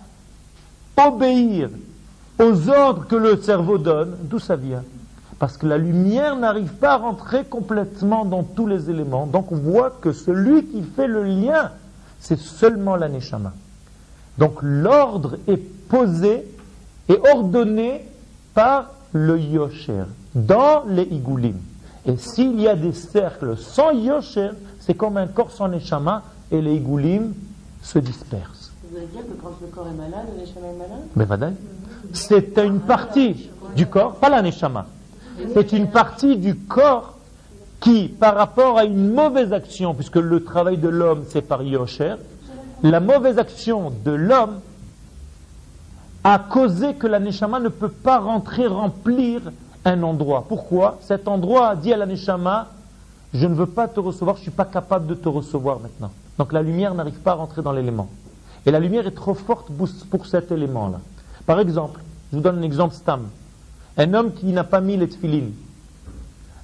obéir 0.98 1.70
aux 2.40 2.70
ordres 2.70 3.08
que 3.08 3.16
le 3.16 3.42
cerveau 3.42 3.78
donne, 3.78 4.16
d'où 4.24 4.40
ça 4.40 4.56
vient? 4.56 4.84
Parce 5.38 5.58
que 5.58 5.68
la 5.68 5.78
lumière 5.78 6.36
n'arrive 6.36 6.74
pas 6.74 6.94
à 6.94 6.98
rentrer 6.98 7.46
complètement 7.46 8.26
dans 8.26 8.44
tous 8.44 8.68
les 8.68 8.90
éléments. 8.90 9.26
Donc 9.26 9.52
on 9.52 9.58
voit 9.58 9.92
que 10.02 10.12
celui 10.12 10.66
qui 10.66 10.84
fait 10.84 11.08
le 11.08 11.24
lien, 11.24 11.72
c'est 12.20 12.40
seulement 12.40 12.96
l'aneshama. 12.96 13.54
Donc 14.38 14.60
l'ordre 14.62 15.38
est 15.48 15.58
posé 15.58 16.46
est 17.10 17.30
ordonné 17.34 18.06
par 18.54 18.92
le 19.14 19.40
yosher 19.40 20.04
dans 20.36 20.84
les 20.88 21.04
igoulim. 21.04 21.56
Et 22.06 22.16
s'il 22.18 22.60
y 22.60 22.68
a 22.68 22.76
des 22.76 22.94
cercles 22.94 23.58
sans 23.58 23.92
yosher, 23.92 24.52
c'est 24.90 24.96
comme 24.96 25.18
un 25.18 25.28
corps 25.28 25.52
sans 25.52 25.68
neshama 25.68 26.24
et 26.52 26.60
les 26.60 26.78
igoulim 26.78 27.36
se 27.84 28.00
dispersent. 28.00 28.72
Vous 28.90 28.98
allez 28.98 29.06
dire 29.06 29.22
que 29.22 29.40
quand 29.40 29.52
le 29.62 29.68
corps 29.68 29.86
est 29.88 29.92
malade, 29.92 30.26
le 30.34 30.42
neshama 30.42 30.68
est 30.68 31.26
malade 31.28 31.52
Mais. 31.52 32.14
C'est 32.14 32.58
une 32.58 32.80
partie 32.80 33.52
du 33.76 33.86
corps, 33.86 34.16
pas 34.16 34.30
la 34.30 34.42
neshama. 34.42 34.88
C'est 35.54 35.74
une 35.74 35.92
partie 35.92 36.38
du 36.38 36.56
corps 36.56 37.20
qui, 37.80 38.08
par 38.08 38.34
rapport 38.34 38.80
à 38.80 38.86
une 38.86 39.14
mauvaise 39.14 39.54
action, 39.54 39.94
puisque 39.94 40.16
le 40.16 40.44
travail 40.44 40.78
de 40.78 40.90
l'homme 40.90 41.24
c'est 41.30 41.44
par 41.44 41.62
yosher, 41.62 42.16
la 42.82 43.00
mauvaise 43.00 43.38
action 43.38 43.94
de 44.04 44.12
l'homme 44.12 44.60
a 46.24 46.40
causé 46.40 46.96
que 46.96 47.06
la 47.06 47.20
Neshama 47.20 47.60
ne 47.60 47.70
peut 47.70 47.90
pas 47.90 48.18
rentrer 48.18 48.66
remplir 48.66 49.42
un 49.86 50.02
endroit. 50.02 50.46
Pourquoi? 50.50 50.98
Cet 51.02 51.28
endroit 51.28 51.76
dit 51.76 51.94
à 51.94 51.98
la 51.98 52.08
Neshama, 52.08 52.70
je 53.34 53.46
ne 53.46 53.54
veux 53.54 53.68
pas 53.68 53.88
te 53.88 54.00
recevoir, 54.00 54.36
je 54.36 54.42
ne 54.42 54.44
suis 54.44 54.52
pas 54.52 54.66
capable 54.66 55.08
de 55.08 55.14
te 55.14 55.30
recevoir 55.30 55.80
maintenant. 55.80 56.12
Donc 56.38 56.54
la 56.54 56.62
lumière 56.62 56.94
n'arrive 56.94 57.20
pas 57.20 57.32
à 57.32 57.36
rentrer 57.36 57.62
dans 57.62 57.72
l'élément. 57.72 58.10
Et 58.66 58.72
la 58.72 58.80
lumière 58.80 59.08
est 59.08 59.16
trop 59.16 59.34
forte 59.34 59.70
pour 60.10 60.26
cet 60.26 60.52
élément-là. 60.52 61.00
Par 61.46 61.60
exemple, 61.60 62.02
je 62.32 62.38
vous 62.38 62.44
donne 62.44 62.60
un 62.60 62.64
exemple 62.64 62.96
stam. 62.96 63.28
Un 63.98 64.14
homme 64.14 64.34
qui 64.34 64.48
n'a 64.48 64.64
pas 64.64 64.82
mis 64.82 64.98
les 64.98 65.08
tefilines. 65.08 65.54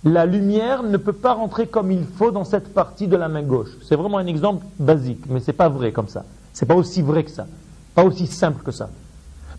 La 0.03 0.25
lumière 0.25 0.83
ne 0.83 0.97
peut 0.97 1.13
pas 1.13 1.33
rentrer 1.33 1.67
comme 1.67 1.91
il 1.91 2.05
faut 2.05 2.31
dans 2.31 2.43
cette 2.43 2.73
partie 2.73 3.07
de 3.07 3.15
la 3.15 3.27
main 3.27 3.41
gauche. 3.41 3.71
C'est 3.83 3.95
vraiment 3.95 4.19
un 4.19 4.27
exemple 4.27 4.65
basique, 4.79 5.23
mais 5.27 5.39
ce 5.39 5.47
n'est 5.47 5.57
pas 5.57 5.69
vrai 5.69 5.91
comme 5.91 6.07
ça. 6.07 6.23
C'est 6.53 6.67
pas 6.67 6.75
aussi 6.75 7.01
vrai 7.01 7.23
que 7.23 7.31
ça. 7.31 7.47
Pas 7.95 8.03
aussi 8.03 8.27
simple 8.27 8.63
que 8.63 8.71
ça. 8.71 8.89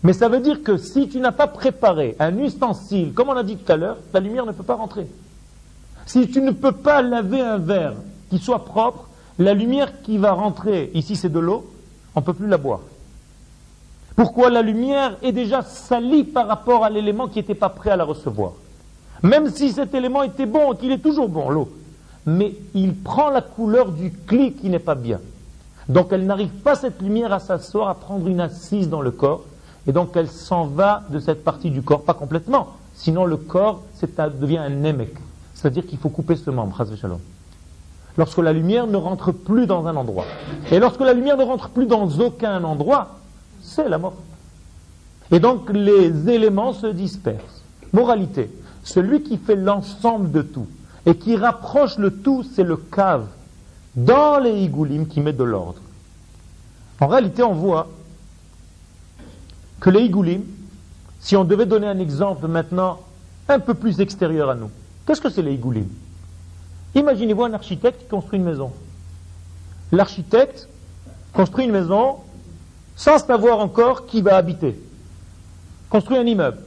Mais 0.03 0.13
ça 0.13 0.29
veut 0.29 0.39
dire 0.39 0.63
que 0.63 0.77
si 0.77 1.09
tu 1.09 1.19
n'as 1.19 1.31
pas 1.31 1.47
préparé 1.47 2.15
un 2.19 2.37
ustensile, 2.37 3.13
comme 3.13 3.29
on 3.29 3.35
a 3.35 3.43
dit 3.43 3.57
tout 3.57 3.71
à 3.71 3.75
l'heure, 3.75 3.97
la 4.13 4.19
lumière 4.19 4.45
ne 4.45 4.51
peut 4.51 4.63
pas 4.63 4.75
rentrer. 4.75 5.07
Si 6.07 6.29
tu 6.29 6.41
ne 6.41 6.51
peux 6.51 6.71
pas 6.71 7.01
laver 7.01 7.41
un 7.41 7.57
verre 7.57 7.93
qui 8.29 8.39
soit 8.39 8.65
propre, 8.65 9.07
la 9.37 9.53
lumière 9.53 10.01
qui 10.01 10.17
va 10.17 10.31
rentrer, 10.31 10.89
ici 10.93 11.15
c'est 11.15 11.29
de 11.29 11.39
l'eau, 11.39 11.69
on 12.15 12.21
ne 12.21 12.25
peut 12.25 12.33
plus 12.33 12.47
la 12.47 12.57
boire. 12.57 12.79
Pourquoi 14.15 14.49
la 14.49 14.63
lumière 14.63 15.17
est 15.21 15.33
déjà 15.33 15.61
salie 15.61 16.23
par 16.23 16.47
rapport 16.47 16.83
à 16.83 16.89
l'élément 16.89 17.27
qui 17.27 17.37
n'était 17.37 17.53
pas 17.53 17.69
prêt 17.69 17.91
à 17.91 17.95
la 17.95 18.03
recevoir? 18.03 18.53
Même 19.21 19.49
si 19.51 19.71
cet 19.71 19.93
élément 19.93 20.23
était 20.23 20.45
bon, 20.45 20.73
qu'il 20.73 20.91
est 20.91 20.97
toujours 20.97 21.29
bon, 21.29 21.49
l'eau. 21.49 21.69
Mais 22.25 22.55
il 22.73 22.95
prend 22.95 23.29
la 23.29 23.41
couleur 23.41 23.91
du 23.91 24.11
cli 24.11 24.53
qui 24.53 24.69
n'est 24.69 24.79
pas 24.79 24.95
bien. 24.95 25.19
Donc 25.89 26.07
elle 26.11 26.25
n'arrive 26.25 26.49
pas 26.49 26.75
cette 26.75 27.01
lumière 27.01 27.33
à 27.33 27.39
s'asseoir, 27.39 27.89
à 27.89 27.95
prendre 27.95 28.27
une 28.27 28.39
assise 28.39 28.89
dans 28.89 29.01
le 29.01 29.11
corps, 29.11 29.43
et 29.85 29.91
donc 29.91 30.11
elle 30.15 30.29
s'en 30.29 30.65
va 30.65 31.03
de 31.09 31.19
cette 31.19 31.43
partie 31.43 31.69
du 31.69 31.81
corps, 31.81 32.01
pas 32.01 32.13
complètement, 32.13 32.75
sinon 32.95 33.25
le 33.25 33.37
corps 33.37 33.83
devient 34.39 34.57
un 34.57 34.69
nemek, 34.69 35.13
c'est-à-dire 35.57 35.87
qu'il 35.87 35.97
faut 35.97 36.09
couper 36.09 36.35
ce 36.35 36.51
membre, 36.51 36.85
Lorsque 38.15 38.37
la 38.37 38.53
lumière 38.53 38.85
ne 38.85 38.95
rentre 38.95 39.31
plus 39.31 39.65
dans 39.65 39.87
un 39.87 39.95
endroit. 39.95 40.25
Et 40.71 40.79
lorsque 40.79 41.01
la 41.01 41.13
lumière 41.13 41.35
ne 41.35 41.43
rentre 41.43 41.69
plus 41.69 41.87
dans 41.87 42.07
aucun 42.19 42.63
endroit, 42.63 43.19
c'est 43.61 43.89
la 43.89 43.97
mort. 43.97 44.13
Et 45.31 45.39
donc 45.39 45.71
les 45.71 46.29
éléments 46.29 46.73
se 46.73 46.87
dispersent. 46.87 47.63
Moralité, 47.91 48.51
celui 48.83 49.23
qui 49.23 49.37
fait 49.37 49.55
l'ensemble 49.55 50.31
de 50.31 50.43
tout 50.43 50.67
et 51.07 51.15
qui 51.15 51.35
rapproche 51.35 51.97
le 51.97 52.11
tout, 52.11 52.43
c'est 52.43 52.63
le 52.63 52.77
cave 52.77 53.25
dans 53.95 54.37
les 54.37 54.59
igoulim 54.61 55.07
qui 55.07 55.21
met 55.21 55.33
de 55.33 55.43
l'ordre. 55.43 55.81
En 56.99 57.07
réalité, 57.07 57.41
on 57.41 57.53
voit 57.53 57.87
que 59.79 59.89
les 59.89 60.01
igoulim, 60.01 60.43
si 61.19 61.35
on 61.35 61.43
devait 61.43 61.65
donner 61.65 61.87
un 61.87 61.99
exemple 61.99 62.47
maintenant 62.47 62.99
un 63.49 63.59
peu 63.59 63.73
plus 63.73 63.99
extérieur 64.01 64.49
à 64.49 64.55
nous, 64.55 64.69
qu'est-ce 65.07 65.21
que 65.21 65.29
c'est 65.29 65.41
les 65.41 65.53
igoulim 65.53 65.87
Imaginez-vous 66.93 67.45
un 67.45 67.53
architecte 67.53 68.01
qui 68.01 68.07
construit 68.07 68.37
une 68.37 68.45
maison. 68.45 68.71
L'architecte 69.91 70.67
construit 71.33 71.65
une 71.65 71.71
maison 71.71 72.17
sans 72.95 73.17
savoir 73.17 73.59
encore 73.59 74.05
qui 74.05 74.21
va 74.21 74.35
habiter. 74.35 74.79
Construit 75.89 76.17
un 76.17 76.25
immeuble. 76.25 76.57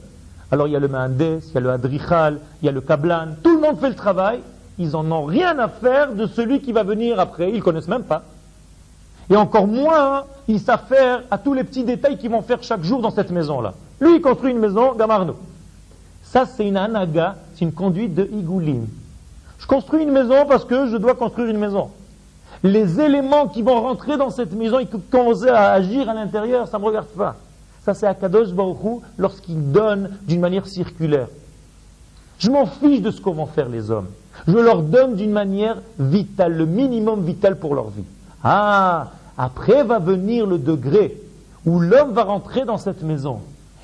Alors 0.51 0.67
il 0.67 0.71
y 0.71 0.75
a 0.75 0.79
le 0.79 0.87
Mahandes, 0.87 1.41
il 1.47 1.53
y 1.53 1.57
a 1.57 1.59
le 1.59 1.69
Adrichal, 1.69 2.39
il 2.61 2.65
y 2.65 2.69
a 2.69 2.71
le 2.71 2.81
Kablan, 2.81 3.35
tout 3.43 3.55
le 3.55 3.61
monde 3.61 3.79
fait 3.79 3.89
le 3.89 3.95
travail, 3.95 4.39
ils 4.77 4.89
n'en 4.89 5.09
ont 5.11 5.25
rien 5.25 5.57
à 5.59 5.69
faire 5.69 6.13
de 6.13 6.25
celui 6.27 6.61
qui 6.61 6.71
va 6.71 6.83
venir 6.83 7.19
après, 7.19 7.49
ils 7.51 7.57
ne 7.57 7.61
connaissent 7.61 7.87
même 7.87 8.03
pas. 8.03 8.23
Et 9.29 9.35
encore 9.35 9.67
moins, 9.67 10.25
ils 10.47 10.59
faire 10.59 11.23
à 11.29 11.37
tous 11.37 11.53
les 11.53 11.63
petits 11.63 11.83
détails 11.83 12.17
qu'ils 12.17 12.31
vont 12.31 12.41
faire 12.41 12.61
chaque 12.63 12.83
jour 12.83 13.01
dans 13.01 13.11
cette 13.11 13.31
maison-là. 13.31 13.73
Lui, 14.01 14.15
il 14.15 14.21
construit 14.21 14.51
une 14.51 14.59
maison, 14.59 14.93
Gamarno. 14.93 15.35
Ça, 16.31 16.45
c'est 16.45 16.65
une 16.65 16.77
anaga, 16.77 17.35
c'est 17.53 17.65
une 17.65 17.73
conduite 17.73 18.15
de 18.15 18.23
Igoulim. 18.23 18.87
Je 19.59 19.67
construis 19.67 20.03
une 20.03 20.13
maison 20.13 20.45
parce 20.47 20.63
que 20.63 20.87
je 20.87 20.95
dois 20.95 21.13
construire 21.13 21.49
une 21.49 21.57
maison. 21.57 21.89
Les 22.63 23.01
éléments 23.01 23.49
qui 23.49 23.61
vont 23.61 23.81
rentrer 23.81 24.15
dans 24.15 24.29
cette 24.29 24.53
maison 24.53 24.79
et 24.79 24.85
qui 24.85 24.97
commencent 25.11 25.43
à 25.43 25.73
agir 25.73 26.07
à 26.07 26.13
l'intérieur, 26.13 26.69
ça 26.69 26.77
ne 26.77 26.83
me 26.83 26.87
regarde 26.87 27.07
pas. 27.07 27.35
Ça, 27.83 27.93
c'est 27.93 28.07
Akadosh 28.07 28.53
Baruch 28.53 29.01
lorsqu'il 29.17 29.73
donne 29.73 30.11
d'une 30.25 30.39
manière 30.39 30.67
circulaire. 30.67 31.27
Je 32.39 32.49
m'en 32.49 32.65
fiche 32.65 33.01
de 33.01 33.11
ce 33.11 33.19
qu'on 33.19 33.33
vont 33.33 33.45
faire 33.45 33.67
les 33.67 33.91
hommes. 33.91 34.07
Je 34.47 34.57
leur 34.57 34.83
donne 34.83 35.15
d'une 35.15 35.33
manière 35.33 35.81
vitale, 35.99 36.53
le 36.53 36.65
minimum 36.65 37.25
vital 37.25 37.59
pour 37.59 37.75
leur 37.75 37.89
vie. 37.89 38.05
Ah, 38.41 39.11
après 39.37 39.83
va 39.83 39.99
venir 39.99 40.45
le 40.45 40.59
degré 40.59 41.21
où 41.65 41.81
l'homme 41.81 42.13
va 42.13 42.23
rentrer 42.23 42.63
dans 42.63 42.77
cette 42.77 43.03
maison 43.03 43.41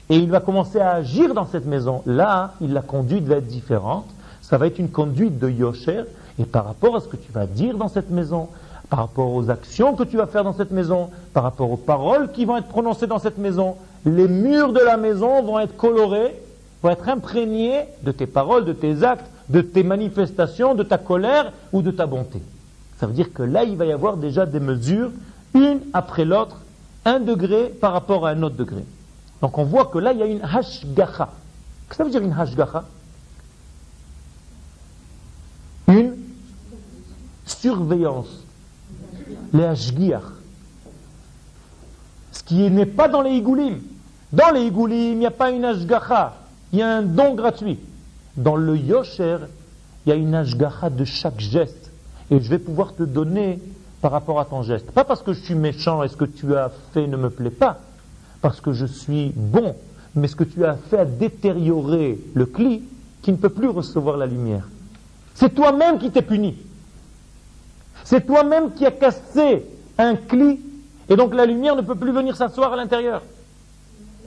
et 0.09 0.17
il 0.17 0.29
va 0.31 0.39
commencer 0.39 0.79
à 0.79 0.91
agir 0.91 1.33
dans 1.33 1.45
cette 1.45 1.65
maison. 1.65 2.01
Là, 2.05 2.53
la 2.61 2.81
conduite 2.81 3.25
va 3.25 3.37
être 3.37 3.47
différente. 3.47 4.05
Ça 4.41 4.57
va 4.57 4.67
être 4.67 4.79
une 4.79 4.89
conduite 4.89 5.37
de 5.37 5.49
Yosher. 5.49 6.03
Et 6.39 6.45
par 6.45 6.65
rapport 6.65 6.95
à 6.95 7.01
ce 7.01 7.07
que 7.07 7.17
tu 7.17 7.31
vas 7.31 7.45
dire 7.45 7.77
dans 7.77 7.89
cette 7.89 8.09
maison, 8.09 8.47
par 8.89 8.99
rapport 8.99 9.33
aux 9.33 9.49
actions 9.49 9.95
que 9.95 10.03
tu 10.03 10.15
vas 10.15 10.27
faire 10.27 10.45
dans 10.45 10.53
cette 10.53 10.71
maison, 10.71 11.09
par 11.33 11.43
rapport 11.43 11.69
aux 11.69 11.77
paroles 11.77 12.31
qui 12.31 12.45
vont 12.45 12.55
être 12.55 12.67
prononcées 12.67 13.07
dans 13.07 13.19
cette 13.19 13.37
maison, 13.37 13.75
les 14.05 14.29
murs 14.29 14.71
de 14.71 14.79
la 14.79 14.95
maison 14.95 15.41
vont 15.43 15.59
être 15.59 15.75
colorés, 15.75 16.39
vont 16.81 16.89
être 16.89 17.09
imprégnés 17.09 17.81
de 18.03 18.11
tes 18.11 18.27
paroles, 18.27 18.63
de 18.63 18.73
tes 18.73 19.03
actes, 19.03 19.25
de 19.49 19.59
tes 19.59 19.83
manifestations, 19.83 20.73
de 20.73 20.83
ta 20.83 20.97
colère 20.97 21.51
ou 21.73 21.81
de 21.81 21.91
ta 21.91 22.05
bonté. 22.05 22.41
Ça 22.97 23.07
veut 23.07 23.13
dire 23.13 23.33
que 23.33 23.43
là, 23.43 23.65
il 23.65 23.75
va 23.75 23.85
y 23.85 23.91
avoir 23.91 24.15
déjà 24.15 24.45
des 24.45 24.61
mesures, 24.61 25.11
une 25.53 25.79
après 25.93 26.23
l'autre, 26.23 26.61
un 27.03 27.19
degré 27.19 27.65
par 27.65 27.91
rapport 27.91 28.25
à 28.25 28.29
un 28.29 28.43
autre 28.43 28.55
degré. 28.55 28.83
Donc 29.41 29.57
on 29.57 29.63
voit 29.63 29.85
que 29.85 29.99
là, 29.99 30.13
il 30.13 30.19
y 30.19 30.23
a 30.23 30.25
une 30.25 30.41
hashgacha. 30.41 31.29
Qu'est-ce 31.87 31.89
que 31.89 31.95
ça 31.95 32.03
veut 32.03 32.09
dire 32.09 32.21
une 32.21 32.33
hashgacha? 32.33 32.85
Une 35.87 36.15
surveillance. 37.45 38.43
Les 39.53 39.63
hashgiach. 39.63 40.23
Ce 42.31 42.43
qui 42.43 42.69
n'est 42.69 42.85
pas 42.85 43.07
dans 43.07 43.21
les 43.21 43.31
igoulim. 43.31 43.79
Dans 44.31 44.51
les 44.51 44.63
igoulim, 44.63 45.13
il 45.13 45.19
n'y 45.19 45.25
a 45.25 45.31
pas 45.31 45.51
une 45.51 45.65
hashgacha. 45.65 46.35
Il 46.73 46.79
y 46.79 46.81
a 46.81 46.97
un 46.97 47.03
don 47.03 47.35
gratuit. 47.35 47.79
Dans 48.35 48.55
le 48.55 48.75
yosher, 48.75 49.37
il 50.05 50.09
y 50.09 50.11
a 50.11 50.15
une 50.15 50.35
hashgacha 50.35 50.89
de 50.89 51.05
chaque 51.05 51.39
geste. 51.39 51.91
Et 52.29 52.39
je 52.39 52.49
vais 52.49 52.59
pouvoir 52.59 52.93
te 52.93 53.03
donner 53.03 53.59
par 54.01 54.11
rapport 54.11 54.39
à 54.39 54.45
ton 54.45 54.63
geste. 54.63 54.91
Pas 54.91 55.03
parce 55.03 55.21
que 55.21 55.33
je 55.33 55.41
suis 55.41 55.55
méchant 55.55 56.03
et 56.03 56.09
ce 56.09 56.17
que 56.17 56.25
tu 56.25 56.55
as 56.55 56.71
fait 56.93 57.07
ne 57.07 57.17
me 57.17 57.29
plaît 57.29 57.49
pas, 57.49 57.79
parce 58.41 58.61
que 58.61 58.73
je 58.73 58.85
suis 58.85 59.31
bon, 59.35 59.75
mais 60.15 60.27
ce 60.27 60.35
que 60.35 60.43
tu 60.43 60.63
as 60.65 60.75
fait 60.75 60.99
a 60.99 61.05
détérioré 61.05 62.19
le 62.33 62.45
cli 62.45 62.83
qui 63.21 63.31
ne 63.31 63.37
peut 63.37 63.49
plus 63.49 63.69
recevoir 63.69 64.17
la 64.17 64.25
lumière. 64.25 64.67
C'est 65.35 65.53
toi-même 65.53 65.99
qui 65.99 66.11
t'es 66.11 66.21
puni. 66.21 66.55
C'est 68.03 68.25
toi-même 68.25 68.73
qui 68.73 68.85
as 68.85 68.91
cassé 68.91 69.65
un 69.97 70.15
cli 70.15 70.59
et 71.09 71.15
donc 71.15 71.33
la 71.33 71.45
lumière 71.45 71.75
ne 71.75 71.81
peut 71.81 71.95
plus 71.95 72.11
venir 72.11 72.35
s'asseoir 72.35 72.73
à 72.73 72.75
l'intérieur. 72.75 73.21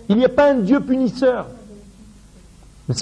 Il 0.08 0.16
n'y 0.16 0.24
a 0.24 0.28
pas 0.28 0.50
un 0.52 0.58
Dieu 0.58 0.80
punisseur. 0.80 1.46
Mais 2.88 2.94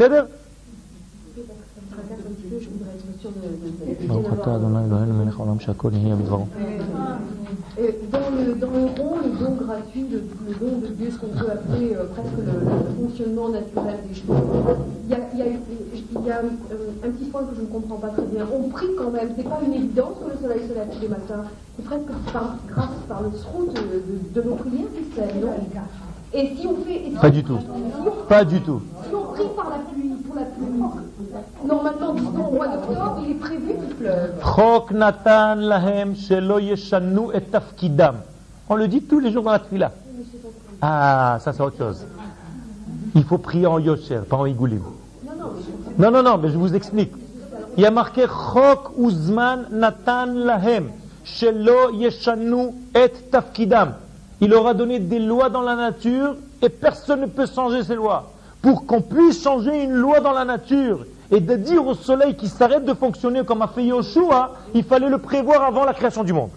c'est 7.78 8.10
dans 8.10 8.30
le, 8.30 8.54
dans 8.54 8.70
le 8.70 8.86
rond, 9.00 9.18
le 9.22 9.30
don 9.38 9.52
gratuit, 9.52 10.04
le, 10.10 10.20
don 10.54 10.78
de 10.78 10.88
Dieu, 10.88 11.10
ce 11.10 11.18
qu'on 11.18 11.28
peut 11.28 11.50
appeler 11.50 11.94
euh, 11.94 12.06
presque 12.06 12.36
le, 12.38 13.06
fonctionnement 13.06 13.48
naturel 13.50 13.98
des 14.08 14.14
choses, 14.14 14.36
il 15.04 15.10
y 15.10 16.30
a, 16.30 16.38
euh, 16.38 16.42
un 17.04 17.10
petit 17.10 17.26
point 17.26 17.44
que 17.44 17.54
je 17.54 17.60
ne 17.60 17.66
comprends 17.66 17.96
pas 17.96 18.08
très 18.08 18.22
bien. 18.22 18.46
On 18.52 18.68
prie 18.68 18.88
quand 18.96 19.10
même, 19.10 19.30
c'est 19.36 19.48
pas 19.48 19.60
une 19.64 19.74
évidence 19.74 20.16
que 20.24 20.30
le 20.30 20.36
soleil 20.40 20.68
se 20.68 20.74
lève 20.74 20.88
tous 20.92 21.00
les 21.00 21.08
matins, 21.08 21.44
c'est 21.76 21.84
presque 21.84 22.32
par, 22.32 22.56
grâce 22.68 22.88
par 23.08 23.22
le 23.22 23.30
srout 23.36 23.72
de, 23.72 24.40
de, 24.40 24.48
nos 24.48 24.56
prières 24.56 24.88
qui 24.96 25.04
se 25.14 25.20
et 26.32 26.54
si 26.56 26.66
on 26.66 26.76
fait. 26.84 27.20
pas 27.20 27.30
du 27.30 27.42
tout. 27.42 27.58
pas 28.28 28.44
du 28.44 28.60
tout. 28.60 28.82
Si 29.08 29.14
on 29.14 29.32
prie 29.32 29.48
par 29.56 29.70
la 29.70 29.78
pluie, 29.78 30.10
pour 30.26 30.34
la 30.34 30.42
pluie, 30.42 30.66
normalement, 31.64 32.14
disons 32.14 32.46
au 32.46 32.52
mois 32.52 32.68
d'octobre, 32.68 33.22
il 33.24 33.30
est 33.30 33.34
prévu 33.34 33.74
qu'il 33.74 33.94
pleuve. 33.96 34.34
On 38.70 38.76
le 38.76 38.88
dit 38.88 39.02
tous 39.02 39.20
les 39.20 39.32
jours 39.32 39.44
dans 39.44 39.52
la 39.52 39.58
tefila. 39.58 39.92
Ah, 40.82 41.38
ça 41.40 41.52
c'est 41.52 41.62
autre 41.62 41.78
chose. 41.78 42.04
Il 43.14 43.24
faut 43.24 43.38
prier 43.38 43.66
en 43.66 43.78
Yosher, 43.78 44.20
pas 44.28 44.36
en 44.36 44.46
Igoulim. 44.46 44.82
Non, 45.98 46.10
non, 46.10 46.22
non, 46.22 46.38
mais 46.38 46.50
je 46.50 46.58
vous 46.58 46.74
explique. 46.74 47.12
Il 47.76 47.82
y 47.82 47.86
a 47.86 47.90
marqué 47.90 48.26
Chok 48.26 48.90
Uzman 48.98 49.66
Natan 49.70 50.26
Lahem, 50.26 50.90
Shelo 51.24 51.92
Yeshanu 51.92 52.70
et 52.94 53.08
Tafkidam. 53.30 53.94
Il 54.40 54.54
aura 54.54 54.74
donné 54.74 54.98
des 54.98 55.18
lois 55.18 55.48
dans 55.48 55.62
la 55.62 55.74
nature 55.74 56.36
et 56.62 56.68
personne 56.68 57.22
ne 57.22 57.26
peut 57.26 57.46
changer 57.46 57.82
ces 57.82 57.94
lois. 57.94 58.32
Pour 58.62 58.86
qu'on 58.86 59.00
puisse 59.00 59.42
changer 59.42 59.84
une 59.84 59.94
loi 59.94 60.20
dans 60.20 60.32
la 60.32 60.44
nature 60.44 61.04
et 61.30 61.40
de 61.40 61.56
dire 61.56 61.86
au 61.86 61.94
soleil 61.94 62.36
qu'il 62.36 62.48
s'arrête 62.48 62.84
de 62.84 62.94
fonctionner 62.94 63.44
comme 63.44 63.62
a 63.62 63.68
fait 63.68 63.84
Yoshua, 63.84 64.52
il 64.74 64.84
fallait 64.84 65.08
le 65.08 65.18
prévoir 65.18 65.62
avant 65.62 65.84
la 65.84 65.94
création 65.94 66.24
du 66.24 66.32
monde. 66.32 66.50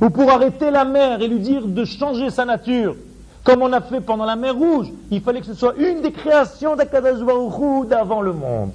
Ou 0.00 0.10
pour 0.10 0.30
arrêter 0.30 0.70
la 0.70 0.84
mer 0.84 1.22
et 1.22 1.28
lui 1.28 1.38
dire 1.38 1.66
de 1.66 1.84
changer 1.84 2.30
sa 2.30 2.44
nature, 2.44 2.96
comme 3.44 3.62
on 3.62 3.72
a 3.72 3.80
fait 3.80 4.00
pendant 4.00 4.24
la 4.24 4.36
mer 4.36 4.54
Rouge, 4.54 4.88
il 5.10 5.20
fallait 5.20 5.40
que 5.40 5.46
ce 5.46 5.54
soit 5.54 5.74
une 5.76 6.02
des 6.02 6.10
créations 6.10 6.74
d'Akadash 6.74 7.20
d'avant 7.88 8.20
le 8.20 8.32
monde. 8.32 8.72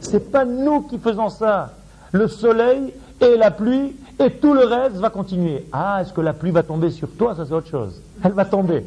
C'est 0.00 0.30
pas 0.30 0.44
nous 0.44 0.82
qui 0.82 0.98
faisons 0.98 1.28
ça. 1.28 1.72
Le 2.12 2.28
soleil 2.28 2.94
et 3.20 3.36
la 3.36 3.50
pluie 3.50 3.96
et 4.18 4.30
tout 4.30 4.54
le 4.54 4.64
reste 4.64 4.96
va 4.96 5.10
continuer. 5.10 5.66
Ah, 5.72 5.98
est-ce 6.00 6.12
que 6.12 6.20
la 6.20 6.32
pluie 6.32 6.50
va 6.50 6.62
tomber 6.62 6.90
sur 6.90 7.08
toi? 7.10 7.34
Ça, 7.34 7.44
c'est 7.46 7.54
autre 7.54 7.68
chose. 7.68 8.00
Elle 8.22 8.32
va 8.32 8.44
tomber 8.44 8.84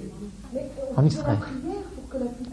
en 0.95 1.05
Israël. 1.05 1.39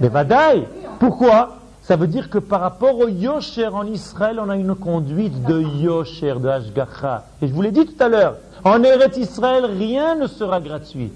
Mais 0.01 0.09
Vadaï 0.09 0.67
Pourquoi? 0.99 1.59
Ça 1.83 1.97
veut 1.97 2.07
dire 2.07 2.31
que 2.31 2.39
par 2.39 2.63
rapport 2.63 2.99
au 2.99 3.09
Yosher 3.09 3.69
en 3.69 3.87
Israël, 3.87 4.41
on 4.41 4.49
a 4.49 4.57
une 4.57 4.75
conduite 4.75 5.43
de 5.43 5.61
Yosher, 5.61 6.37
de 6.41 6.49
Hashgacha. 6.49 7.27
Et 7.43 7.49
je 7.49 7.53
vous 7.53 7.61
l'ai 7.61 7.73
dit 7.73 7.85
tout 7.85 8.03
à 8.03 8.09
l'heure, 8.09 8.37
en 8.65 8.83
Eretz 8.83 9.19
Israël, 9.19 9.67
rien 9.67 10.17
ne 10.17 10.27
sera 10.27 10.61
gratuit. 10.61 11.13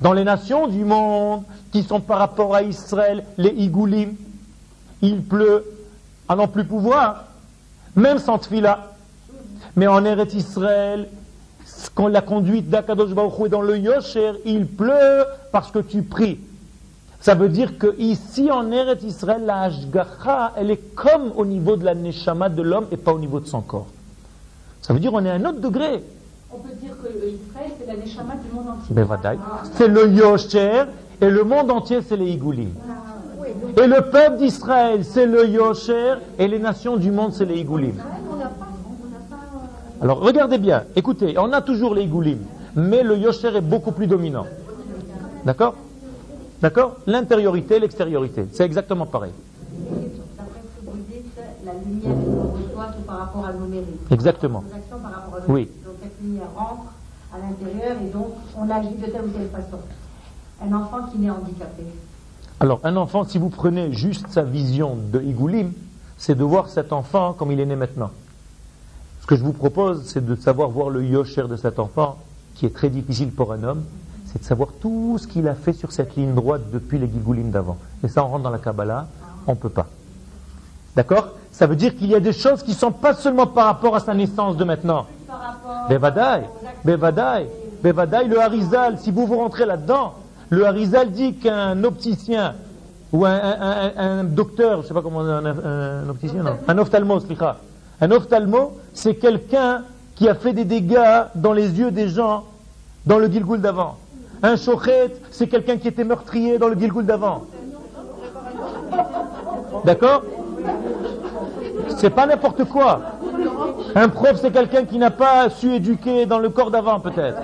Dans 0.00 0.12
les 0.12 0.24
nations 0.24 0.66
du 0.66 0.84
monde, 0.84 1.44
qui 1.70 1.84
sont 1.84 2.00
par 2.00 2.18
rapport 2.18 2.54
à 2.56 2.62
Israël, 2.62 3.24
les 3.38 3.50
Igoulim, 3.50 4.14
il 5.00 5.22
pleut 5.22 5.64
à 6.28 6.34
n'en 6.34 6.48
plus 6.48 6.64
pouvoir, 6.64 7.26
même 7.94 8.18
sans 8.18 8.38
tfila. 8.38 8.92
Mais 9.76 9.86
en 9.86 10.04
Eretz 10.04 10.34
Israël, 10.34 11.08
quand 11.94 12.08
la 12.08 12.20
conduite 12.20 12.68
d'Akadosh 12.68 13.10
Baruch 13.10 13.46
est 13.46 13.48
dans 13.48 13.62
le 13.62 13.78
Yosher, 13.78 14.32
il 14.44 14.66
pleut 14.66 15.24
parce 15.52 15.70
que 15.70 15.78
tu 15.78 16.02
pries. 16.02 16.38
Ça 17.20 17.34
veut 17.34 17.48
dire 17.48 17.78
que 17.78 17.94
ici 17.98 18.50
en 18.50 18.70
Eretz 18.72 19.02
Israël, 19.04 19.42
la 19.44 19.62
Hashgacha, 19.62 20.52
elle 20.56 20.70
est 20.70 20.94
comme 20.94 21.32
au 21.36 21.44
niveau 21.44 21.76
de 21.76 21.84
la 21.84 21.94
Neshama 21.94 22.48
de 22.48 22.62
l'homme 22.62 22.86
et 22.90 22.96
pas 22.96 23.12
au 23.12 23.18
niveau 23.18 23.40
de 23.40 23.46
son 23.46 23.60
corps. 23.60 23.88
Ça 24.80 24.94
veut 24.94 25.00
dire 25.00 25.12
qu'on 25.12 25.24
est 25.24 25.30
à 25.30 25.34
un 25.34 25.44
autre 25.44 25.60
degré. 25.60 26.02
On 26.52 26.58
peut 26.58 26.74
dire 26.80 26.92
que 27.02 27.08
Israël, 27.08 27.70
c'est 27.78 27.86
la 27.86 27.96
Neshama 27.96 28.34
du 28.36 28.54
monde 28.54 28.68
entier. 28.68 28.94
Ben, 28.94 29.38
c'est 29.74 29.88
le 29.88 30.08
Yosher 30.08 30.84
et 31.20 31.28
le 31.28 31.44
monde 31.44 31.70
entier, 31.70 32.00
c'est 32.02 32.16
les 32.16 32.30
Igoulim. 32.30 32.70
Ah, 32.88 33.10
et 33.76 33.86
le 33.86 34.10
peuple 34.10 34.38
d'Israël, 34.38 35.04
c'est 35.04 35.26
le 35.26 35.46
Yosher 35.46 36.14
et 36.38 36.48
les 36.48 36.58
nations 36.58 36.96
du 36.96 37.10
monde, 37.10 37.32
c'est 37.34 37.44
les 37.44 37.58
Igoulim. 37.58 37.94
Alors 40.00 40.20
regardez 40.20 40.56
bien, 40.56 40.84
écoutez, 40.96 41.36
on 41.36 41.52
a 41.52 41.60
toujours 41.60 41.94
les 41.94 42.06
goulim, 42.06 42.38
mais 42.74 43.02
le 43.02 43.18
yosher 43.18 43.54
est 43.54 43.60
beaucoup 43.60 43.92
plus 43.92 44.06
dominant. 44.06 44.46
D'accord? 45.44 45.74
D'accord? 46.62 46.96
L'intériorité, 47.06 47.78
l'extériorité, 47.78 48.46
c'est 48.52 48.64
exactement 48.64 49.04
pareil. 49.04 49.32
Exactement. 54.10 54.64
Oui. 55.48 55.68
Donc 55.84 55.94
cette 56.02 56.20
lumière 56.22 56.48
rentre 56.56 56.92
à 57.34 57.38
l'intérieur 57.38 57.96
et 58.02 58.10
donc 58.10 58.28
on 58.56 58.70
agit 58.70 58.94
de 58.94 59.06
telle 59.06 59.24
ou 59.24 59.28
telle 59.28 59.48
façon. 59.48 59.78
Un 60.62 60.72
enfant 60.74 61.06
qui 61.10 61.18
naît 61.18 61.30
handicapé. 61.30 61.84
Alors 62.58 62.80
un 62.84 62.96
enfant, 62.96 63.24
si 63.24 63.38
vous 63.38 63.50
prenez 63.50 63.92
juste 63.92 64.28
sa 64.28 64.42
vision 64.42 64.96
de 64.96 65.20
Igoulim, 65.20 65.72
c'est 66.16 66.34
de 66.34 66.44
voir 66.44 66.68
cet 66.68 66.92
enfant 66.92 67.34
comme 67.34 67.52
il 67.52 67.60
est 67.60 67.66
né 67.66 67.76
maintenant. 67.76 68.10
Que 69.30 69.36
je 69.36 69.44
vous 69.44 69.52
propose, 69.52 70.06
c'est 70.06 70.26
de 70.26 70.34
savoir 70.34 70.70
voir 70.70 70.90
le 70.90 71.04
yosher 71.04 71.44
de 71.48 71.54
cet 71.54 71.78
enfant, 71.78 72.16
qui 72.56 72.66
est 72.66 72.74
très 72.74 72.88
difficile 72.88 73.30
pour 73.30 73.52
un 73.52 73.62
homme, 73.62 73.84
c'est 74.26 74.40
de 74.40 74.44
savoir 74.44 74.70
tout 74.80 75.18
ce 75.20 75.28
qu'il 75.28 75.46
a 75.46 75.54
fait 75.54 75.72
sur 75.72 75.92
cette 75.92 76.16
ligne 76.16 76.34
droite 76.34 76.62
depuis 76.72 76.98
les 76.98 77.06
Gilgulim 77.06 77.52
d'avant. 77.52 77.76
Et 78.02 78.08
ça, 78.08 78.24
on 78.24 78.26
rentre 78.26 78.42
dans 78.42 78.50
la 78.50 78.58
Kabbalah, 78.58 79.06
on 79.46 79.52
ne 79.52 79.56
peut 79.56 79.68
pas. 79.68 79.86
D'accord? 80.96 81.28
Ça 81.52 81.68
veut 81.68 81.76
dire 81.76 81.96
qu'il 81.96 82.08
y 82.08 82.16
a 82.16 82.18
des 82.18 82.32
choses 82.32 82.64
qui 82.64 82.72
ne 82.72 82.76
sont 82.76 82.90
pas 82.90 83.14
seulement 83.14 83.46
par 83.46 83.66
rapport 83.66 83.94
à 83.94 84.00
sa 84.00 84.14
naissance 84.14 84.56
de 84.56 84.64
maintenant. 84.64 85.06
Bevadaï, 85.88 86.42
Bevadaï, 86.84 87.46
Bevadaï, 87.84 88.26
le 88.26 88.40
Harizal, 88.40 88.98
si 88.98 89.12
vous 89.12 89.28
vous 89.28 89.36
rentrez 89.36 89.64
là-dedans, 89.64 90.14
le 90.48 90.66
Harizal 90.66 91.12
dit 91.12 91.34
qu'un 91.34 91.84
opticien 91.84 92.54
ou 93.12 93.24
un, 93.26 94.24
docteur, 94.24 94.78
je 94.78 94.82
ne 94.82 94.88
sais 94.88 94.94
pas 94.94 95.02
comment 95.02 95.20
un, 95.20 95.44
un, 95.44 96.08
opticien, 96.08 96.42
non, 96.42 96.56
un 96.66 96.78
ophtalmo, 96.78 97.20
un 98.00 98.10
ophtalmo, 98.10 98.72
c'est 98.94 99.14
quelqu'un 99.14 99.82
qui 100.16 100.28
a 100.28 100.34
fait 100.34 100.52
des 100.52 100.64
dégâts 100.64 101.24
dans 101.34 101.52
les 101.52 101.78
yeux 101.78 101.90
des 101.90 102.08
gens 102.08 102.44
dans 103.06 103.18
le 103.18 103.28
Gilgul 103.28 103.60
d'avant. 103.60 103.96
Un 104.42 104.56
chochet, 104.56 105.16
c'est 105.30 105.48
quelqu'un 105.48 105.76
qui 105.76 105.88
était 105.88 106.04
meurtrier 106.04 106.58
dans 106.58 106.68
le 106.68 106.78
Gilgul 106.78 107.06
d'avant. 107.06 107.44
D'accord? 109.84 110.22
C'est 111.96 112.10
pas 112.10 112.26
n'importe 112.26 112.64
quoi. 112.64 113.00
Un 113.94 114.08
prof, 114.08 114.38
c'est 114.40 114.50
quelqu'un 114.50 114.84
qui 114.84 114.98
n'a 114.98 115.10
pas 115.10 115.48
su 115.50 115.74
éduquer 115.74 116.26
dans 116.26 116.38
le 116.38 116.50
corps 116.50 116.70
d'avant, 116.70 117.00
peut-être. 117.00 117.38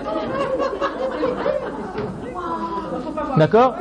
D'accord? 3.36 3.74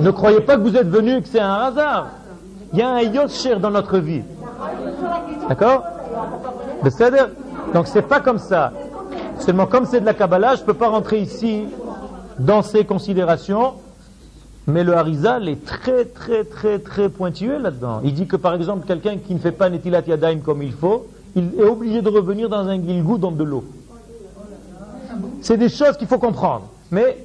Ne 0.00 0.10
croyez 0.10 0.40
pas 0.40 0.56
que 0.56 0.62
vous 0.62 0.76
êtes 0.76 0.88
venu 0.88 1.16
et 1.16 1.22
que 1.22 1.28
c'est 1.28 1.40
un 1.40 1.54
hasard. 1.54 2.08
Il 2.72 2.78
y 2.78 2.82
a 2.82 2.88
un 2.88 3.00
yosher 3.00 3.56
dans 3.56 3.70
notre 3.70 3.98
vie. 3.98 4.22
D'accord 5.48 5.84
Donc 7.74 7.86
c'est 7.86 8.02
pas 8.02 8.20
comme 8.20 8.38
ça. 8.38 8.72
Seulement 9.40 9.66
comme 9.66 9.86
c'est 9.86 10.00
de 10.00 10.06
la 10.06 10.14
Kabbalah, 10.14 10.56
je 10.56 10.60
ne 10.60 10.66
peux 10.66 10.74
pas 10.74 10.88
rentrer 10.88 11.20
ici 11.20 11.64
dans 12.38 12.62
ces 12.62 12.84
considérations. 12.84 13.74
Mais 14.68 14.84
le 14.84 14.96
Harizal 14.96 15.48
est 15.48 15.64
très 15.64 16.04
très 16.04 16.44
très 16.44 16.78
très 16.78 17.08
pointueux 17.08 17.58
là-dedans. 17.58 18.00
Il 18.04 18.14
dit 18.14 18.26
que 18.26 18.36
par 18.36 18.54
exemple 18.54 18.86
quelqu'un 18.86 19.16
qui 19.16 19.34
ne 19.34 19.40
fait 19.40 19.50
pas 19.50 19.68
Netilat 19.68 20.02
Yadaim 20.06 20.38
comme 20.38 20.62
il 20.62 20.72
faut, 20.72 21.06
il 21.34 21.58
est 21.58 21.64
obligé 21.64 22.00
de 22.00 22.08
revenir 22.08 22.48
dans 22.48 22.68
un 22.68 22.80
gilgou 22.80 23.18
dans 23.18 23.32
de 23.32 23.42
l'eau. 23.42 23.64
C'est 25.40 25.56
des 25.56 25.68
choses 25.68 25.96
qu'il 25.96 26.06
faut 26.06 26.18
comprendre. 26.18 26.68
Mais 26.92 27.24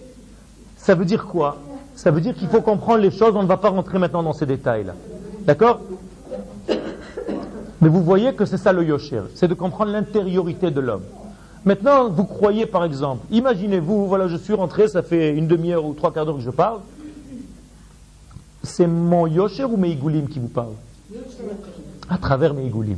ça 0.77 0.95
veut 0.95 1.05
dire 1.05 1.25
quoi? 1.25 1.57
Ça 1.95 2.09
veut 2.09 2.21
dire 2.21 2.33
qu'il 2.35 2.47
faut 2.47 2.61
comprendre 2.61 2.99
les 2.99 3.11
choses, 3.11 3.35
on 3.35 3.43
ne 3.43 3.47
va 3.47 3.57
pas 3.57 3.69
rentrer 3.69 3.99
maintenant 3.99 4.23
dans 4.23 4.33
ces 4.33 4.45
détails-là. 4.45 4.93
D'accord? 5.45 5.81
Mais 7.81 7.89
vous 7.89 8.03
voyez 8.03 8.33
que 8.33 8.45
c'est 8.45 8.57
ça 8.57 8.73
le 8.73 8.83
yosher, 8.83 9.21
c'est 9.35 9.47
de 9.47 9.53
comprendre 9.53 9.91
l'intériorité 9.91 10.71
de 10.71 10.79
l'homme. 10.79 11.03
Maintenant, 11.65 12.09
vous 12.09 12.23
croyez 12.23 12.65
par 12.65 12.83
exemple, 12.85 13.25
imaginez-vous, 13.29 14.07
voilà, 14.07 14.27
je 14.27 14.37
suis 14.37 14.53
rentré, 14.53 14.87
ça 14.87 15.03
fait 15.03 15.35
une 15.35 15.47
demi-heure 15.47 15.85
ou 15.85 15.93
trois 15.93 16.11
quarts 16.11 16.25
d'heure 16.25 16.37
que 16.37 16.41
je 16.41 16.49
parle. 16.49 16.79
C'est 18.63 18.87
mon 18.87 19.27
yosher 19.27 19.65
ou 19.65 19.77
mes 19.77 19.89
igoulim 19.89 20.27
qui 20.27 20.39
vous 20.39 20.47
parle 20.47 20.73
À 22.09 22.17
travers 22.17 22.53
mes 22.53 22.65
igoulim. 22.65 22.97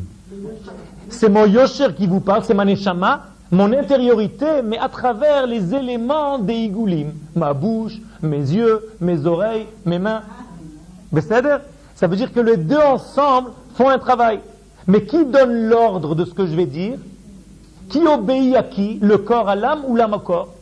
C'est 1.10 1.30
mon 1.30 1.46
yosher 1.46 1.94
qui 1.98 2.08
vous 2.08 2.20
parle, 2.20 2.44
c'est 2.46 2.54
ma 2.54 2.64
neshama, 2.64 3.26
mon 3.52 3.74
intériorité, 3.74 4.62
mais 4.64 4.78
à 4.78 4.88
travers 4.88 5.48
les 5.48 5.74
éléments 5.74 6.38
des 6.38 6.54
igoulim. 6.54 7.12
Ma 7.36 7.54
bouche, 7.54 8.00
mes 8.22 8.38
yeux, 8.38 8.88
mes 9.02 9.26
oreilles, 9.26 9.66
mes 9.86 10.00
mains. 10.00 10.22
Ça 11.96 12.08
veut 12.08 12.16
dire 12.16 12.32
que 12.32 12.40
les 12.40 12.58
deux 12.58 12.78
ensemble 12.78 13.50
font 13.74 13.90
un 13.90 13.98
travail. 13.98 14.40
Mais 14.90 15.04
qui 15.04 15.24
donne 15.24 15.68
l'ordre 15.68 16.16
de 16.16 16.26
ce 16.26 16.34
que 16.34 16.48
je 16.48 16.56
vais 16.56 16.66
dire? 16.66 16.98
Qui 17.90 18.00
obéit 18.08 18.56
à 18.56 18.64
qui? 18.64 18.98
Le 19.04 19.20
corps 19.20 19.48
à 19.48 19.56
l'âme 19.56 19.84
ou 19.88 19.96
l'âme 19.96 20.14
au 20.14 20.20
corps? 20.20 20.56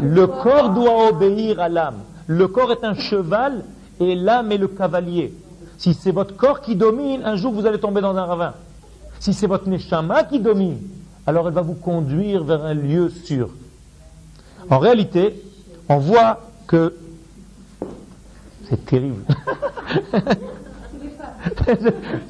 Le 0.00 0.28
corps 0.28 0.70
doit 0.70 1.08
obéir 1.08 1.58
à 1.58 1.68
l'âme. 1.68 1.98
Le 2.28 2.46
corps 2.46 2.70
est 2.70 2.84
un 2.84 2.94
cheval 2.94 3.64
et 3.98 4.14
l'âme 4.14 4.52
est 4.52 4.56
le 4.56 4.68
cavalier. 4.68 5.34
Si 5.78 5.94
c'est 5.94 6.12
votre 6.12 6.36
corps 6.36 6.60
qui 6.60 6.76
domine, 6.76 7.22
un 7.24 7.34
jour 7.34 7.52
vous 7.52 7.66
allez 7.66 7.80
tomber 7.80 8.00
dans 8.00 8.16
un 8.16 8.24
ravin. 8.24 8.54
Si 9.18 9.34
c'est 9.34 9.48
votre 9.48 9.68
neshama 9.68 10.22
qui 10.22 10.38
domine, 10.38 10.78
alors 11.26 11.48
elle 11.48 11.54
va 11.54 11.62
vous 11.62 11.74
conduire 11.74 12.44
vers 12.44 12.64
un 12.64 12.74
lieu 12.74 13.10
sûr. 13.24 13.50
En 14.68 14.78
réalité, 14.78 15.42
on 15.88 15.98
voit 15.98 16.38
que 16.68 16.94
c'est 18.68 18.86
terrible. 18.86 19.24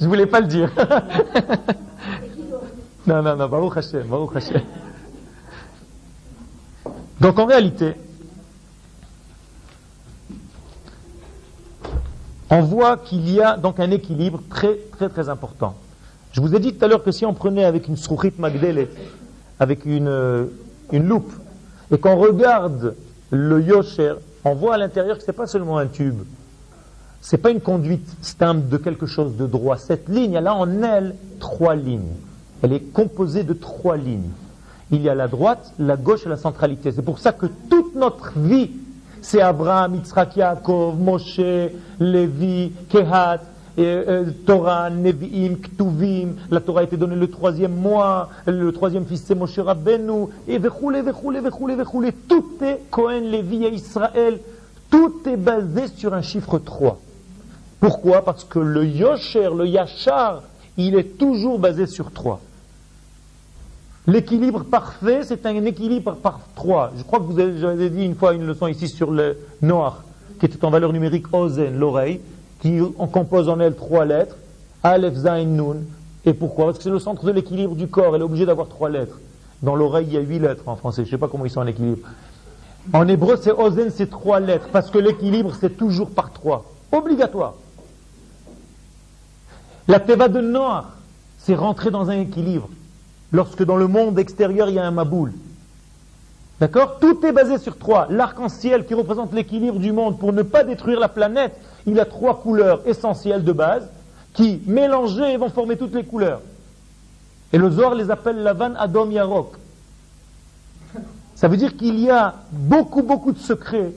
je 0.00 0.06
voulais 0.06 0.26
pas 0.26 0.40
le 0.40 0.46
dire. 0.46 0.70
non, 3.06 3.22
non, 3.22 3.36
non, 3.36 3.48
Baruch 3.48 3.76
Hashem, 3.76 4.02
Baruch 4.08 4.36
Hashem. 4.36 4.62
Donc 7.20 7.38
en 7.38 7.46
réalité, 7.46 7.94
on 12.50 12.62
voit 12.62 12.96
qu'il 12.96 13.30
y 13.30 13.40
a 13.40 13.56
donc 13.56 13.78
un 13.78 13.90
équilibre 13.90 14.40
très 14.48 14.76
très 14.92 15.08
très 15.08 15.28
important. 15.28 15.74
Je 16.32 16.40
vous 16.40 16.54
ai 16.54 16.60
dit 16.60 16.74
tout 16.74 16.84
à 16.84 16.88
l'heure 16.88 17.02
que 17.02 17.12
si 17.12 17.26
on 17.26 17.34
prenait 17.34 17.64
avec 17.64 17.88
une 17.88 17.96
sourit 17.96 18.32
magdele, 18.38 18.88
avec 19.58 19.84
une, 19.84 20.08
euh, 20.08 20.46
une 20.92 21.06
loupe, 21.06 21.32
et 21.90 21.98
qu'on 21.98 22.16
regarde 22.16 22.94
le 23.30 23.60
yosher, 23.60 24.14
on 24.44 24.54
voit 24.54 24.74
à 24.74 24.78
l'intérieur 24.78 25.18
que 25.18 25.24
ce 25.24 25.30
n'est 25.30 25.36
pas 25.36 25.46
seulement 25.46 25.78
un 25.78 25.86
tube, 25.86 26.20
c'est 27.20 27.38
pas 27.38 27.50
une 27.50 27.60
conduite 27.60 28.08
stamp 28.22 28.54
de 28.54 28.76
quelque 28.76 29.06
chose 29.06 29.36
de 29.36 29.46
droit. 29.46 29.76
Cette 29.76 30.08
ligne, 30.08 30.34
elle 30.34 30.46
a 30.46 30.54
en 30.54 30.82
elle 30.82 31.14
trois 31.38 31.74
lignes. 31.74 32.14
Elle 32.62 32.72
est 32.72 32.92
composée 32.92 33.42
de 33.42 33.52
trois 33.52 33.96
lignes. 33.96 34.30
Il 34.90 35.02
y 35.02 35.08
a 35.08 35.14
la 35.14 35.28
droite, 35.28 35.72
la 35.78 35.96
gauche 35.96 36.26
et 36.26 36.28
la 36.28 36.36
centralité. 36.36 36.92
C'est 36.92 37.02
pour 37.02 37.18
ça 37.18 37.32
que 37.32 37.46
toute 37.68 37.94
notre 37.94 38.38
vie, 38.38 38.70
c'est 39.22 39.40
Abraham, 39.40 39.96
Yitzhak, 39.96 40.36
Yaakov, 40.36 40.98
Moshe, 40.98 41.40
Lévi, 42.00 42.72
Kehat, 42.88 43.40
euh, 43.78 44.24
Torah, 44.46 44.90
Nevi'im, 44.90 45.56
Ktuvim, 45.56 46.34
la 46.50 46.60
Torah 46.60 46.80
a 46.80 46.84
été 46.84 46.96
donnée 46.96 47.16
le 47.16 47.28
troisième 47.28 47.74
mois, 47.74 48.30
le 48.46 48.72
troisième 48.72 49.04
fils 49.06 49.22
c'est 49.24 49.34
Moshe 49.34 49.58
Rabbeinu, 49.58 50.26
et 50.48 50.58
vechoule, 50.58 51.00
vechoule, 51.02 51.38
vechoule, 51.38 51.74
vechoule. 51.74 52.12
Tout 52.28 52.46
est 52.62 52.80
Cohen, 52.90 53.20
Lévi 53.30 53.64
et 53.64 53.72
Israël. 53.72 54.40
Tout 54.90 55.20
est 55.26 55.36
basé 55.36 55.86
sur 55.96 56.14
un 56.14 56.22
chiffre 56.22 56.58
3. 56.58 56.98
Pourquoi? 57.80 58.22
Parce 58.22 58.44
que 58.44 58.58
le 58.58 58.84
Yosher, 58.86 59.50
le 59.56 59.66
Yachar, 59.66 60.42
il 60.76 60.94
est 60.94 61.18
toujours 61.18 61.58
basé 61.58 61.86
sur 61.86 62.12
3. 62.12 62.40
L'équilibre 64.06 64.64
parfait, 64.64 65.20
c'est 65.24 65.44
un 65.46 65.64
équilibre 65.64 66.14
par 66.14 66.40
3. 66.54 66.92
Je 66.96 67.02
crois 67.02 67.18
que 67.18 67.24
vous 67.24 67.38
avez, 67.38 67.90
dit 67.90 68.04
une 68.04 68.14
fois 68.14 68.34
une 68.34 68.46
leçon 68.46 68.66
ici 68.66 68.88
sur 68.88 69.10
le 69.10 69.38
noir, 69.62 70.04
qui 70.38 70.46
était 70.46 70.64
en 70.64 70.70
valeur 70.70 70.92
numérique 70.92 71.32
Ozen, 71.32 71.78
l'oreille 71.78 72.20
qui 72.60 72.78
compose 73.12 73.48
en 73.48 73.58
elle 73.60 73.74
trois 73.74 74.04
lettres, 74.04 74.36
Aleph, 74.82 75.14
Zain, 75.14 75.44
Nun. 75.44 75.76
Et 76.24 76.34
pourquoi? 76.34 76.66
Parce 76.66 76.78
que 76.78 76.84
c'est 76.84 76.90
le 76.90 76.98
centre 76.98 77.24
de 77.24 77.32
l'équilibre 77.32 77.74
du 77.74 77.88
corps, 77.88 78.14
elle 78.14 78.20
est 78.20 78.24
obligée 78.24 78.46
d'avoir 78.46 78.68
trois 78.68 78.90
lettres. 78.90 79.18
Dans 79.62 79.74
l'oreille, 79.74 80.06
il 80.08 80.14
y 80.14 80.16
a 80.18 80.20
huit 80.20 80.38
lettres 80.38 80.64
en 80.66 80.76
français, 80.76 81.02
je 81.02 81.08
ne 81.08 81.10
sais 81.12 81.18
pas 81.18 81.28
comment 81.28 81.46
ils 81.46 81.50
sont 81.50 81.60
en 81.60 81.66
équilibre. 81.66 82.06
En 82.92 83.06
hébreu, 83.08 83.38
c'est 83.40 83.52
Ozen, 83.52 83.90
c'est 83.90 84.10
trois 84.10 84.40
lettres, 84.40 84.68
parce 84.72 84.90
que 84.90 84.98
l'équilibre, 84.98 85.52
c'est 85.58 85.76
toujours 85.76 86.10
par 86.10 86.32
trois. 86.32 86.64
Obligatoire. 86.92 87.54
La 89.90 89.98
teva 89.98 90.28
de 90.28 90.40
Noir, 90.40 90.90
c'est 91.36 91.56
rentrer 91.56 91.90
dans 91.90 92.10
un 92.10 92.20
équilibre. 92.20 92.68
Lorsque 93.32 93.64
dans 93.64 93.74
le 93.74 93.88
monde 93.88 94.20
extérieur, 94.20 94.68
il 94.68 94.76
y 94.76 94.78
a 94.78 94.86
un 94.86 94.92
maboul. 94.92 95.32
D'accord? 96.60 97.00
Tout 97.00 97.26
est 97.26 97.32
basé 97.32 97.58
sur 97.58 97.76
trois. 97.76 98.06
L'arc-en-ciel 98.08 98.86
qui 98.86 98.94
représente 98.94 99.32
l'équilibre 99.32 99.80
du 99.80 99.90
monde 99.90 100.16
pour 100.20 100.32
ne 100.32 100.42
pas 100.42 100.62
détruire 100.62 101.00
la 101.00 101.08
planète, 101.08 101.56
il 101.86 101.98
a 101.98 102.04
trois 102.04 102.40
couleurs 102.40 102.82
essentielles 102.86 103.42
de 103.42 103.50
base 103.50 103.90
qui, 104.32 104.62
mélangées, 104.64 105.36
vont 105.36 105.50
former 105.50 105.76
toutes 105.76 105.96
les 105.96 106.04
couleurs. 106.04 106.40
Et 107.52 107.58
le 107.58 107.68
Zohar 107.68 107.96
les 107.96 108.12
appelle 108.12 108.44
Lavan 108.44 108.76
Adom 108.76 109.10
Yarok. 109.10 109.56
Ça 111.34 111.48
veut 111.48 111.56
dire 111.56 111.76
qu'il 111.76 111.98
y 111.98 112.10
a 112.10 112.36
beaucoup, 112.52 113.02
beaucoup 113.02 113.32
de 113.32 113.40
secrets 113.40 113.90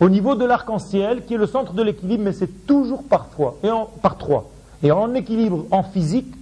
au 0.00 0.08
niveau 0.08 0.36
de 0.36 0.46
l'arc-en-ciel 0.46 1.26
qui 1.26 1.34
est 1.34 1.38
le 1.38 1.46
centre 1.46 1.74
de 1.74 1.82
l'équilibre, 1.82 2.24
mais 2.24 2.32
c'est 2.32 2.66
toujours 2.66 3.02
par 3.02 3.28
trois, 3.28 3.58
et 3.62 3.68
par 4.00 4.16
trois. 4.16 4.50
Et 4.82 4.90
en 4.90 5.14
équilibre 5.14 5.66
en 5.70 5.82
physique, 5.82 6.34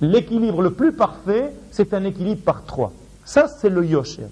l'équilibre 0.00 0.62
le 0.62 0.72
plus 0.72 0.92
parfait, 0.92 1.52
c'est 1.70 1.92
un 1.94 2.04
équilibre 2.04 2.42
par 2.42 2.64
trois. 2.64 2.92
Ça, 3.24 3.48
c'est 3.48 3.68
le 3.68 3.84
Yosher. 3.84 4.26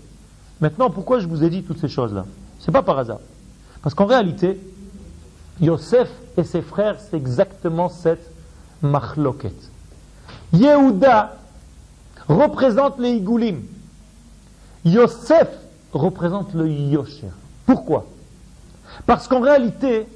Maintenant, 0.61 0.91
pourquoi 0.91 1.21
je 1.21 1.27
vous 1.27 1.45
ai 1.45 1.51
dit 1.51 1.63
toutes 1.63 1.79
ces 1.79 1.89
choses-là? 1.89 2.25
Ce 2.59 2.67
n'est 2.67 2.73
pas 2.73 2.83
par 2.83 2.99
hasard. 2.99 3.21
Parce 3.83 3.95
qu'en 3.95 4.07
réalité, 4.07 4.59
Yosef 5.61 6.09
et 6.37 6.45
ses 6.45 6.63
frères, 6.63 6.97
c'est 6.99 7.17
exactement 7.17 7.89
cette 7.89 8.31
machloket. 8.83 9.55
Yehuda 10.53 11.37
représente 12.29 12.99
les 12.99 13.13
Igoulim. 13.13 13.63
Yosef 14.85 15.49
représente 15.93 16.55
le 16.55 16.69
Yosher. 16.69 17.31
Pourquoi? 17.67 18.07
Parce 19.07 19.29
qu'en 19.29 19.41
réalité, 19.41 20.07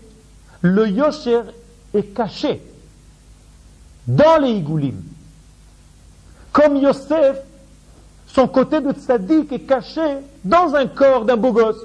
le 0.61 0.89
Yosher 0.89 1.43
est 1.95 2.15
caché 2.15 2.63
dans 4.07 4.39
les 4.39 4.51
Igoulim. 4.51 5.03
Comme 6.53 6.77
Yosef, 6.77 7.39
son 8.27 8.49
côté 8.49 8.81
de 8.81 8.93
tzaddik 8.93 9.53
est 9.53 9.61
caché 9.61 10.19
dans 10.45 10.75
un 10.75 10.87
corps 10.87 11.25
d'un 11.25 11.37
beau 11.37 11.53
gosse. 11.53 11.85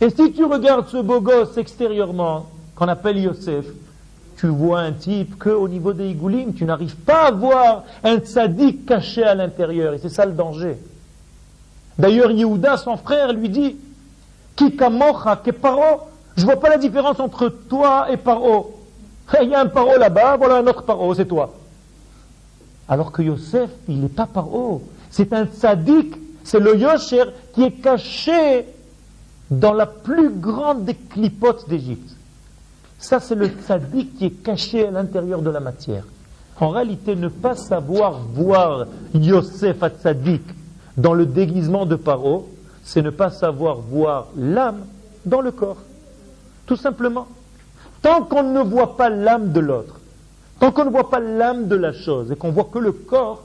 Et 0.00 0.10
si 0.10 0.32
tu 0.32 0.44
regardes 0.44 0.88
ce 0.88 0.98
beau 0.98 1.20
gosse 1.20 1.56
extérieurement, 1.56 2.46
qu'on 2.74 2.88
appelle 2.88 3.18
Yosef, 3.18 3.66
tu 4.36 4.46
vois 4.46 4.80
un 4.80 4.92
type 4.92 5.36
que 5.38 5.50
au 5.50 5.68
niveau 5.68 5.92
des 5.92 6.10
Igoulim, 6.10 6.54
tu 6.54 6.64
n'arrives 6.64 6.96
pas 6.96 7.26
à 7.26 7.30
voir 7.32 7.84
un 8.04 8.18
tzaddik 8.18 8.86
caché 8.86 9.24
à 9.24 9.34
l'intérieur. 9.34 9.94
Et 9.94 9.98
c'est 9.98 10.08
ça 10.08 10.24
le 10.24 10.32
danger. 10.32 10.78
D'ailleurs, 11.98 12.30
Yehuda, 12.30 12.76
son 12.76 12.96
frère, 12.96 13.32
lui 13.32 13.48
dit, 13.48 13.76
Kikamocha, 14.54 15.36
ke 15.36 15.50
paro. 15.50 16.02
Je 16.36 16.44
vois 16.44 16.60
pas 16.60 16.68
la 16.68 16.78
différence 16.78 17.18
entre 17.18 17.48
toi 17.48 18.06
et 18.12 18.16
paro. 18.16 18.77
Il 19.42 19.50
y 19.50 19.54
a 19.54 19.60
un 19.60 19.66
paro 19.66 19.96
là-bas, 19.98 20.36
voilà 20.36 20.56
un 20.56 20.66
autre 20.66 20.82
paro, 20.82 21.14
c'est 21.14 21.26
toi. 21.26 21.54
Alors 22.88 23.12
que 23.12 23.22
Yosef, 23.22 23.70
il 23.88 24.00
n'est 24.00 24.08
pas 24.08 24.26
paro. 24.26 24.82
C'est 25.10 25.32
un 25.32 25.44
tzaddik, 25.44 26.14
c'est 26.44 26.60
le 26.60 26.76
Yosher 26.76 27.24
qui 27.52 27.64
est 27.64 27.72
caché 27.72 28.64
dans 29.50 29.72
la 29.72 29.86
plus 29.86 30.30
grande 30.30 30.84
des 30.84 30.94
clipotes 30.94 31.68
d'Égypte. 31.68 32.16
Ça, 32.98 33.20
c'est 33.20 33.34
le 33.34 33.48
tzaddik 33.48 34.16
qui 34.16 34.26
est 34.26 34.42
caché 34.42 34.86
à 34.86 34.90
l'intérieur 34.90 35.42
de 35.42 35.50
la 35.50 35.60
matière. 35.60 36.04
En 36.60 36.70
réalité, 36.70 37.14
ne 37.14 37.28
pas 37.28 37.54
savoir 37.54 38.20
voir 38.34 38.86
Yosef 39.14 39.82
à 39.82 39.90
tzaddik 39.90 40.42
dans 40.96 41.14
le 41.14 41.26
déguisement 41.26 41.86
de 41.86 41.94
Paro, 41.94 42.48
c'est 42.82 43.02
ne 43.02 43.10
pas 43.10 43.30
savoir 43.30 43.76
voir 43.76 44.26
l'âme 44.36 44.84
dans 45.24 45.40
le 45.40 45.52
corps. 45.52 45.76
Tout 46.66 46.76
simplement. 46.76 47.28
Tant 48.02 48.22
qu'on 48.22 48.42
ne 48.42 48.60
voit 48.60 48.96
pas 48.96 49.08
l'âme 49.08 49.52
de 49.52 49.60
l'autre, 49.60 50.00
tant 50.60 50.70
qu'on 50.70 50.84
ne 50.84 50.90
voit 50.90 51.10
pas 51.10 51.20
l'âme 51.20 51.68
de 51.68 51.76
la 51.76 51.92
chose 51.92 52.30
et 52.30 52.36
qu'on 52.36 52.50
voit 52.50 52.68
que 52.72 52.78
le 52.78 52.92
corps, 52.92 53.44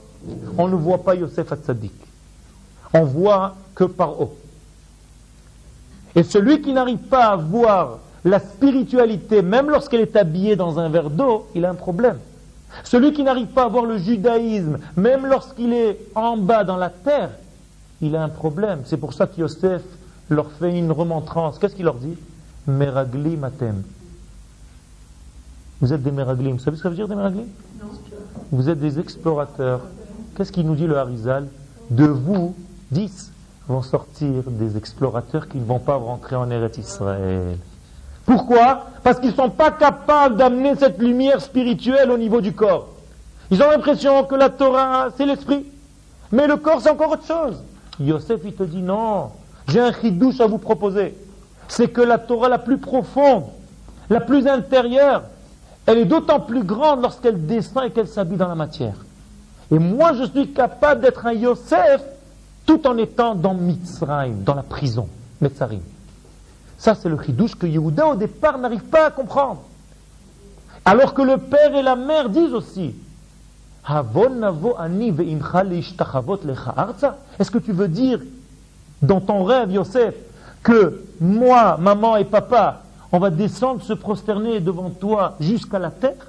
on 0.57 0.67
ne 0.67 0.75
voit 0.75 1.03
pas 1.03 1.15
Yosef 1.15 1.51
à 1.51 1.55
tzaddik. 1.55 1.93
On 2.93 3.03
voit 3.03 3.55
que 3.75 3.83
Paro. 3.83 4.35
Et 6.15 6.23
celui 6.23 6.61
qui 6.61 6.73
n'arrive 6.73 6.99
pas 6.99 7.25
à 7.25 7.35
voir 7.35 7.99
la 8.23 8.39
spiritualité, 8.39 9.41
même 9.41 9.69
lorsqu'elle 9.69 10.01
est 10.01 10.15
habillée 10.15 10.55
dans 10.55 10.79
un 10.79 10.89
verre 10.89 11.09
d'eau, 11.09 11.47
il 11.55 11.65
a 11.65 11.71
un 11.71 11.75
problème. 11.75 12.19
Celui 12.83 13.13
qui 13.13 13.23
n'arrive 13.23 13.47
pas 13.47 13.63
à 13.63 13.67
voir 13.67 13.85
le 13.85 13.97
judaïsme, 13.97 14.77
même 14.95 15.25
lorsqu'il 15.25 15.73
est 15.73 15.99
en 16.15 16.37
bas 16.37 16.63
dans 16.63 16.77
la 16.77 16.89
terre, 16.89 17.31
il 18.01 18.15
a 18.15 18.23
un 18.23 18.29
problème. 18.29 18.81
C'est 18.85 18.97
pour 18.97 19.13
ça 19.13 19.27
que 19.27 19.41
Yosef 19.41 19.81
leur 20.29 20.51
fait 20.51 20.77
une 20.77 20.91
remontrance. 20.91 21.59
Qu'est-ce 21.59 21.75
qu'il 21.75 21.85
leur 21.85 21.95
dit? 21.95 22.17
Meragli 22.67 23.35
matem. 23.35 23.83
Vous 25.81 25.93
êtes 25.93 26.03
des 26.03 26.11
meraglim. 26.11 26.53
Vous 26.53 26.59
savez 26.59 26.77
ce 26.77 26.81
que 26.81 26.83
ça 26.83 26.89
veut 26.89 26.95
dire 26.95 27.07
des 27.07 27.15
meraglim 27.15 27.47
Vous 28.51 28.69
êtes 28.69 28.79
des 28.79 28.99
explorateurs. 28.99 29.81
Qu'est-ce 30.35 30.51
qu'il 30.51 30.65
nous 30.65 30.75
dit 30.75 30.87
le 30.87 30.97
Harizal? 30.97 31.47
De 31.89 32.05
vous, 32.05 32.55
dix 32.91 33.31
vont 33.67 33.81
sortir 33.81 34.43
des 34.47 34.77
explorateurs 34.77 35.47
qui 35.47 35.57
ne 35.57 35.65
vont 35.65 35.79
pas 35.79 35.95
rentrer 35.95 36.35
en 36.35 36.49
Eretz 36.49 36.77
Israël. 36.77 37.57
Pourquoi? 38.25 38.87
Parce 39.03 39.19
qu'ils 39.19 39.31
ne 39.31 39.35
sont 39.35 39.49
pas 39.49 39.71
capables 39.71 40.37
d'amener 40.37 40.75
cette 40.75 40.97
lumière 40.99 41.41
spirituelle 41.41 42.11
au 42.11 42.17
niveau 42.17 42.41
du 42.41 42.53
corps. 42.53 42.87
Ils 43.51 43.61
ont 43.61 43.69
l'impression 43.69 44.23
que 44.23 44.35
la 44.35 44.49
Torah, 44.49 45.09
c'est 45.15 45.25
l'esprit. 45.25 45.65
Mais 46.31 46.47
le 46.47 46.57
corps, 46.57 46.81
c'est 46.81 46.89
encore 46.89 47.11
autre 47.11 47.25
chose. 47.25 47.61
Yosef, 47.99 48.41
il 48.43 48.53
te 48.53 48.63
dit 48.63 48.81
non, 48.81 49.29
j'ai 49.67 49.79
un 49.79 49.93
chidouche 49.93 50.39
à 50.39 50.47
vous 50.47 50.57
proposer. 50.57 51.15
C'est 51.67 51.89
que 51.89 52.01
la 52.01 52.17
Torah 52.17 52.49
la 52.49 52.59
plus 52.59 52.77
profonde, 52.77 53.43
la 54.09 54.19
plus 54.19 54.47
intérieure, 54.47 55.23
elle 55.85 55.97
est 55.97 56.05
d'autant 56.05 56.39
plus 56.39 56.63
grande 56.63 57.01
lorsqu'elle 57.01 57.45
descend 57.45 57.85
et 57.85 57.91
qu'elle 57.91 58.07
s'habille 58.07 58.37
dans 58.37 58.47
la 58.47 58.55
matière. 58.55 58.95
Et 59.71 59.79
moi, 59.79 60.13
je 60.13 60.23
suis 60.23 60.53
capable 60.53 61.01
d'être 61.01 61.25
un 61.25 61.33
Yosef 61.33 62.01
tout 62.65 62.87
en 62.87 62.97
étant 62.97 63.35
dans 63.35 63.53
Mitzrayim, 63.53 64.35
dans 64.45 64.55
la 64.55 64.63
prison, 64.63 65.07
Metzarim. 65.41 65.81
Ça, 66.77 66.95
c'est 66.95 67.09
le 67.09 67.17
chidouche 67.21 67.55
que 67.55 67.67
Yehuda, 67.67 68.07
au 68.07 68.15
départ, 68.15 68.57
n'arrive 68.57 68.83
pas 68.83 69.07
à 69.07 69.11
comprendre. 69.11 69.63
Alors 70.85 71.13
que 71.13 71.21
le 71.21 71.37
père 71.37 71.75
et 71.75 71.81
la 71.81 71.95
mère 71.95 72.29
disent 72.29 72.53
aussi 72.53 72.93
Est-ce 77.39 77.51
que 77.51 77.57
tu 77.57 77.71
veux 77.71 77.87
dire, 77.87 78.19
dans 79.01 79.21
ton 79.21 79.43
rêve, 79.43 79.71
Yosef, 79.71 80.13
que 80.61 81.03
moi, 81.19 81.77
maman 81.79 82.17
et 82.17 82.25
papa, 82.25 82.83
on 83.13 83.19
va 83.19 83.29
descendre, 83.29 83.81
se 83.83 83.93
prosterner 83.93 84.59
devant 84.59 84.89
toi 84.89 85.35
jusqu'à 85.39 85.79
la 85.79 85.91
terre 85.91 86.27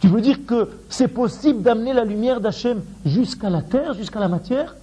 Tu 0.00 0.08
veux 0.08 0.20
dire 0.20 0.46
que 0.46 0.68
c'est 0.88 1.08
possible 1.08 1.62
d'amener 1.62 1.94
la 1.94 2.04
lumière 2.04 2.40
d'Hachem 2.40 2.82
jusqu'à 3.04 3.50
la 3.50 3.62
terre, 3.62 3.94
jusqu'à 3.94 4.20
la 4.20 4.28
matière? 4.28 4.76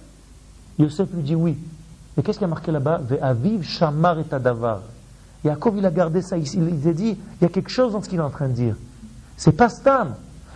Yosef 0.78 1.08
lui 1.14 1.22
dit 1.22 1.34
oui. 1.34 1.56
Et 2.16 2.22
qu'est-ce 2.22 2.38
qu'il 2.38 2.44
a 2.44 2.48
marqué 2.48 2.72
là-bas? 2.72 3.00
Ve'aviv 3.08 3.62
shamar 3.62 4.18
et 4.18 4.24
adavar. 4.32 4.80
Yaakov, 5.44 5.78
il 5.78 5.86
a 5.86 5.90
gardé 5.90 6.22
ça. 6.22 6.36
Il 6.36 6.88
a 6.88 6.92
dit, 6.92 7.16
il 7.40 7.42
y 7.42 7.44
a 7.44 7.48
quelque 7.48 7.70
chose 7.70 7.92
dans 7.92 8.02
ce 8.02 8.08
qu'il 8.08 8.18
est 8.18 8.22
en 8.22 8.30
train 8.30 8.48
de 8.48 8.54
dire. 8.54 8.74
C'est 9.36 9.52
pas 9.52 9.68
Stam. 9.68 10.14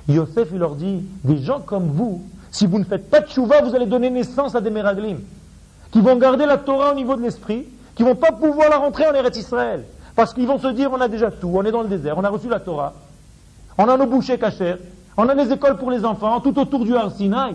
Yosef, 0.08 0.48
il 0.52 0.58
leur 0.58 0.74
dit, 0.74 1.04
des 1.22 1.38
gens 1.38 1.60
comme 1.60 1.86
vous, 1.86 2.22
si 2.50 2.66
vous 2.66 2.80
ne 2.80 2.84
faites 2.84 3.08
pas 3.08 3.20
de 3.20 3.28
chouva, 3.28 3.62
vous 3.62 3.74
allez 3.74 3.86
donner 3.86 4.10
naissance 4.10 4.56
à 4.56 4.60
des 4.60 4.70
meraglim, 4.70 5.18
qui 5.92 6.00
vont 6.00 6.16
garder 6.16 6.44
la 6.44 6.58
Torah 6.58 6.92
au 6.92 6.94
niveau 6.96 7.14
de 7.14 7.22
l'esprit, 7.22 7.66
qui 7.94 8.02
vont 8.02 8.16
pas 8.16 8.32
pouvoir 8.32 8.68
la 8.68 8.78
rentrer 8.78 9.06
en 9.06 9.14
Eretz 9.14 9.36
Israël. 9.36 9.84
Parce 10.14 10.34
qu'ils 10.34 10.46
vont 10.46 10.58
se 10.58 10.68
dire, 10.68 10.90
on 10.92 11.00
a 11.00 11.08
déjà 11.08 11.30
tout, 11.30 11.50
on 11.54 11.64
est 11.64 11.70
dans 11.70 11.82
le 11.82 11.88
désert, 11.88 12.18
on 12.18 12.24
a 12.24 12.28
reçu 12.28 12.48
la 12.48 12.60
Torah, 12.60 12.92
on 13.78 13.88
a 13.88 13.96
nos 13.96 14.06
bouchers 14.06 14.38
cachés, 14.38 14.74
on 15.16 15.28
a 15.28 15.34
les 15.34 15.52
écoles 15.52 15.76
pour 15.76 15.90
les 15.90 16.04
enfants, 16.04 16.40
tout 16.40 16.58
autour 16.58 16.84
du 16.84 16.94
Har 16.94 17.10
Sinai. 17.12 17.54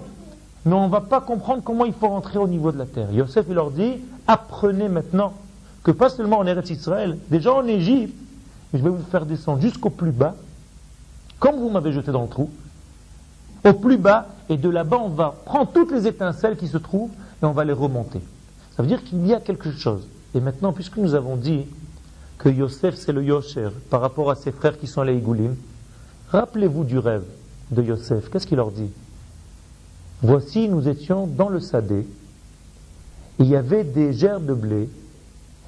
Mais 0.65 0.73
on 0.73 0.87
ne 0.87 0.91
va 0.91 1.01
pas 1.01 1.21
comprendre 1.21 1.61
comment 1.63 1.85
il 1.85 1.93
faut 1.93 2.07
rentrer 2.07 2.39
au 2.39 2.47
niveau 2.47 2.71
de 2.71 2.77
la 2.77 2.85
terre. 2.85 3.11
Yosef, 3.11 3.45
il 3.47 3.55
leur 3.55 3.71
dit, 3.71 3.93
apprenez 4.27 4.89
maintenant 4.89 5.33
que 5.83 5.91
pas 5.91 6.09
seulement 6.09 6.39
en 6.39 6.45
Eretz 6.45 6.69
Israël, 6.69 7.17
déjà 7.29 7.53
en 7.53 7.65
Égypte, 7.65 8.13
je 8.73 8.79
vais 8.79 8.89
vous 8.89 9.03
faire 9.09 9.25
descendre 9.25 9.61
jusqu'au 9.61 9.89
plus 9.89 10.11
bas, 10.11 10.35
comme 11.39 11.55
vous 11.55 11.69
m'avez 11.69 11.93
jeté 11.93 12.11
dans 12.11 12.23
le 12.23 12.27
trou, 12.27 12.49
au 13.63 13.73
plus 13.73 13.97
bas, 13.97 14.27
et 14.49 14.57
de 14.57 14.69
là-bas, 14.69 14.99
on 15.01 15.09
va 15.09 15.35
prendre 15.45 15.71
toutes 15.71 15.91
les 15.91 16.07
étincelles 16.07 16.57
qui 16.57 16.67
se 16.67 16.77
trouvent 16.77 17.11
et 17.41 17.45
on 17.45 17.51
va 17.51 17.63
les 17.63 17.73
remonter. 17.73 18.19
Ça 18.75 18.83
veut 18.83 18.87
dire 18.87 19.03
qu'il 19.03 19.25
y 19.25 19.33
a 19.33 19.39
quelque 19.39 19.71
chose. 19.71 20.07
Et 20.35 20.39
maintenant, 20.39 20.73
puisque 20.73 20.97
nous 20.97 21.15
avons 21.15 21.35
dit 21.35 21.65
que 22.37 22.49
Yosef, 22.49 22.95
c'est 22.95 23.11
le 23.11 23.23
Yosher 23.23 23.69
par 23.89 24.01
rapport 24.01 24.29
à 24.29 24.35
ses 24.35 24.51
frères 24.51 24.77
qui 24.77 24.87
sont 24.87 25.03
les 25.03 25.15
Igoulim, 25.15 25.55
rappelez-vous 26.29 26.83
du 26.83 26.99
rêve 26.99 27.23
de 27.71 27.81
Yosef. 27.81 28.29
Qu'est-ce 28.29 28.47
qu'il 28.47 28.57
leur 28.57 28.71
dit? 28.71 28.91
Voici, 30.21 30.67
nous 30.69 30.87
étions 30.87 31.27
dans 31.27 31.49
le 31.49 31.59
Sadé, 31.59 32.05
il 33.39 33.47
y 33.47 33.55
avait 33.55 33.83
des 33.83 34.13
gerbes 34.13 34.45
de 34.45 34.53
blé 34.53 34.89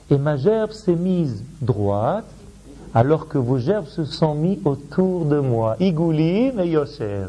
et 0.10 0.18
ma 0.18 0.38
gerbe 0.38 0.72
s'est 0.72 0.96
mise 0.96 1.44
droite, 1.62 2.26
alors 2.94 3.28
que 3.28 3.38
vos 3.38 3.60
gerbes 3.60 3.86
se 3.88 4.06
sont 4.06 4.34
mis 4.34 4.60
autour 4.66 5.26
de 5.26 5.40
moi. 5.40 5.76
Igoulim 5.80 6.60
et 6.60 6.68
Yosher. 6.68 7.26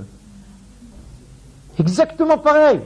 Exactement 1.78 2.38
pareil. 2.38 2.80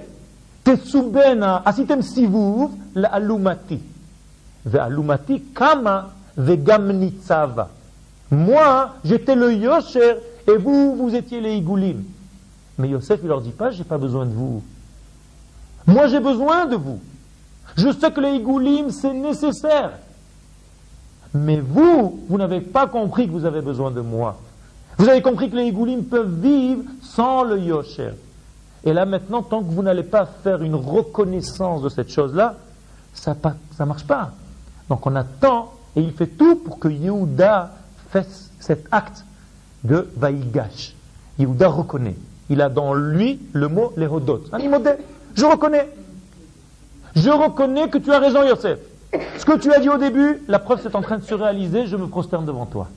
Tesubena, 0.65 1.63
asitem 1.65 2.03
sivuv, 2.03 2.71
la 2.95 3.09
alumati. 3.09 3.79
Ve 4.65 4.79
alumati 4.79 5.41
kama 5.55 6.11
ve 6.37 6.57
gamnitzava. 6.57 7.69
Moi, 8.31 8.95
j'étais 9.05 9.35
le 9.35 9.53
Yosher 9.55 10.17
et 10.49 10.57
vous, 10.57 10.97
vous 10.97 11.15
étiez 11.15 11.41
les 11.41 11.57
Igoulim. 11.57 12.03
Mais 12.79 12.89
Yosef, 12.89 13.21
il 13.23 13.29
leur 13.29 13.41
dit 13.41 13.53
pas, 13.53 13.71
j'ai 13.71 13.85
pas 13.85 13.99
besoin 13.99 14.27
de 14.27 14.33
vous. 14.33 14.63
Moi, 15.87 16.07
j'ai 16.09 16.21
besoin 16.21 16.67
de 16.67 16.77
vous. 16.77 17.01
Je 17.77 17.91
sais 17.93 18.11
que 18.11 18.21
les 18.21 18.37
igoulim, 18.37 18.91
c'est 18.91 19.13
nécessaire. 19.13 19.93
Mais 21.33 21.61
vous, 21.61 22.25
vous 22.29 22.39
n'avez 22.39 22.61
pas 22.61 22.87
compris 22.87 23.27
que 23.27 23.33
vous 23.33 23.45
avez 23.45 23.61
besoin 23.61 23.91
de 23.91 24.01
moi. 24.01 24.37
Vous 24.99 25.09
avez 25.09 25.23
compris 25.23 25.51
que 25.51 25.57
les 25.57 25.65
igoulim 25.65 26.05
peuvent 26.05 26.41
vivre 26.41 26.83
sans 27.03 27.43
le 27.43 27.59
yosher. 27.59 28.13
Et 28.85 28.93
là 28.93 29.05
maintenant, 29.07 29.43
tant 29.43 29.61
que 29.61 29.71
vous 29.71 29.83
n'allez 29.83 30.05
pas 30.05 30.27
faire 30.27 30.63
une 30.63 30.77
reconnaissance 30.77 31.83
de 31.83 31.89
cette 31.89 32.11
chose-là, 32.11 32.55
ça 33.13 33.35
ne 33.35 33.85
marche 33.85 34.07
pas. 34.07 34.31
Donc 34.89 35.05
on 35.07 35.17
attend, 35.17 35.73
et 35.97 36.01
il 36.01 36.13
fait 36.13 36.27
tout 36.27 36.57
pour 36.57 36.79
que 36.79 36.89
Yehuda 36.89 37.73
fasse 38.11 38.51
cet 38.61 38.87
acte 38.91 39.25
de 39.85 40.09
Vaïgash. 40.17 40.95
Yehuda 41.39 41.69
reconnaît. 41.69 42.17
Il 42.51 42.61
a 42.61 42.69
dans 42.69 42.95
lui 42.95 43.41
le 43.53 43.69
mot 43.69 43.93
l'hérodot. 43.97 44.43
Je 45.35 45.45
reconnais. 45.45 45.89
Je 47.17 47.31
reconnais 47.31 47.89
que 47.89 47.99
tu 47.99 48.13
as 48.13 48.19
raison, 48.19 48.43
Yosef. 48.43 48.79
Ce 49.39 49.45
que 49.45 49.57
tu 49.57 49.73
as 49.73 49.79
dit 49.79 49.89
au 49.89 49.99
début, 49.99 50.43
la 50.49 50.59
preuve 50.59 50.81
c'est 50.83 50.97
en 50.97 51.03
train 51.03 51.19
de 51.19 51.25
se 51.25 51.35
réaliser, 51.35 51.87
je 51.87 51.97
me 51.97 52.07
prosterne 52.07 52.45
devant 52.45 52.67
toi. 52.67 52.89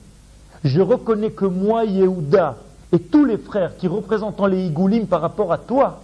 Je 0.64 0.82
reconnais 0.82 1.30
que 1.30 1.46
moi, 1.46 1.86
Yehuda, 1.86 2.58
et 2.92 3.00
tous 3.00 3.26
les 3.26 3.38
frères 3.38 3.78
qui 3.78 3.88
représentent 3.88 4.42
les 4.48 4.66
Igoulim 4.66 5.06
par 5.06 5.22
rapport 5.22 5.54
à 5.54 5.58
toi, 5.58 6.02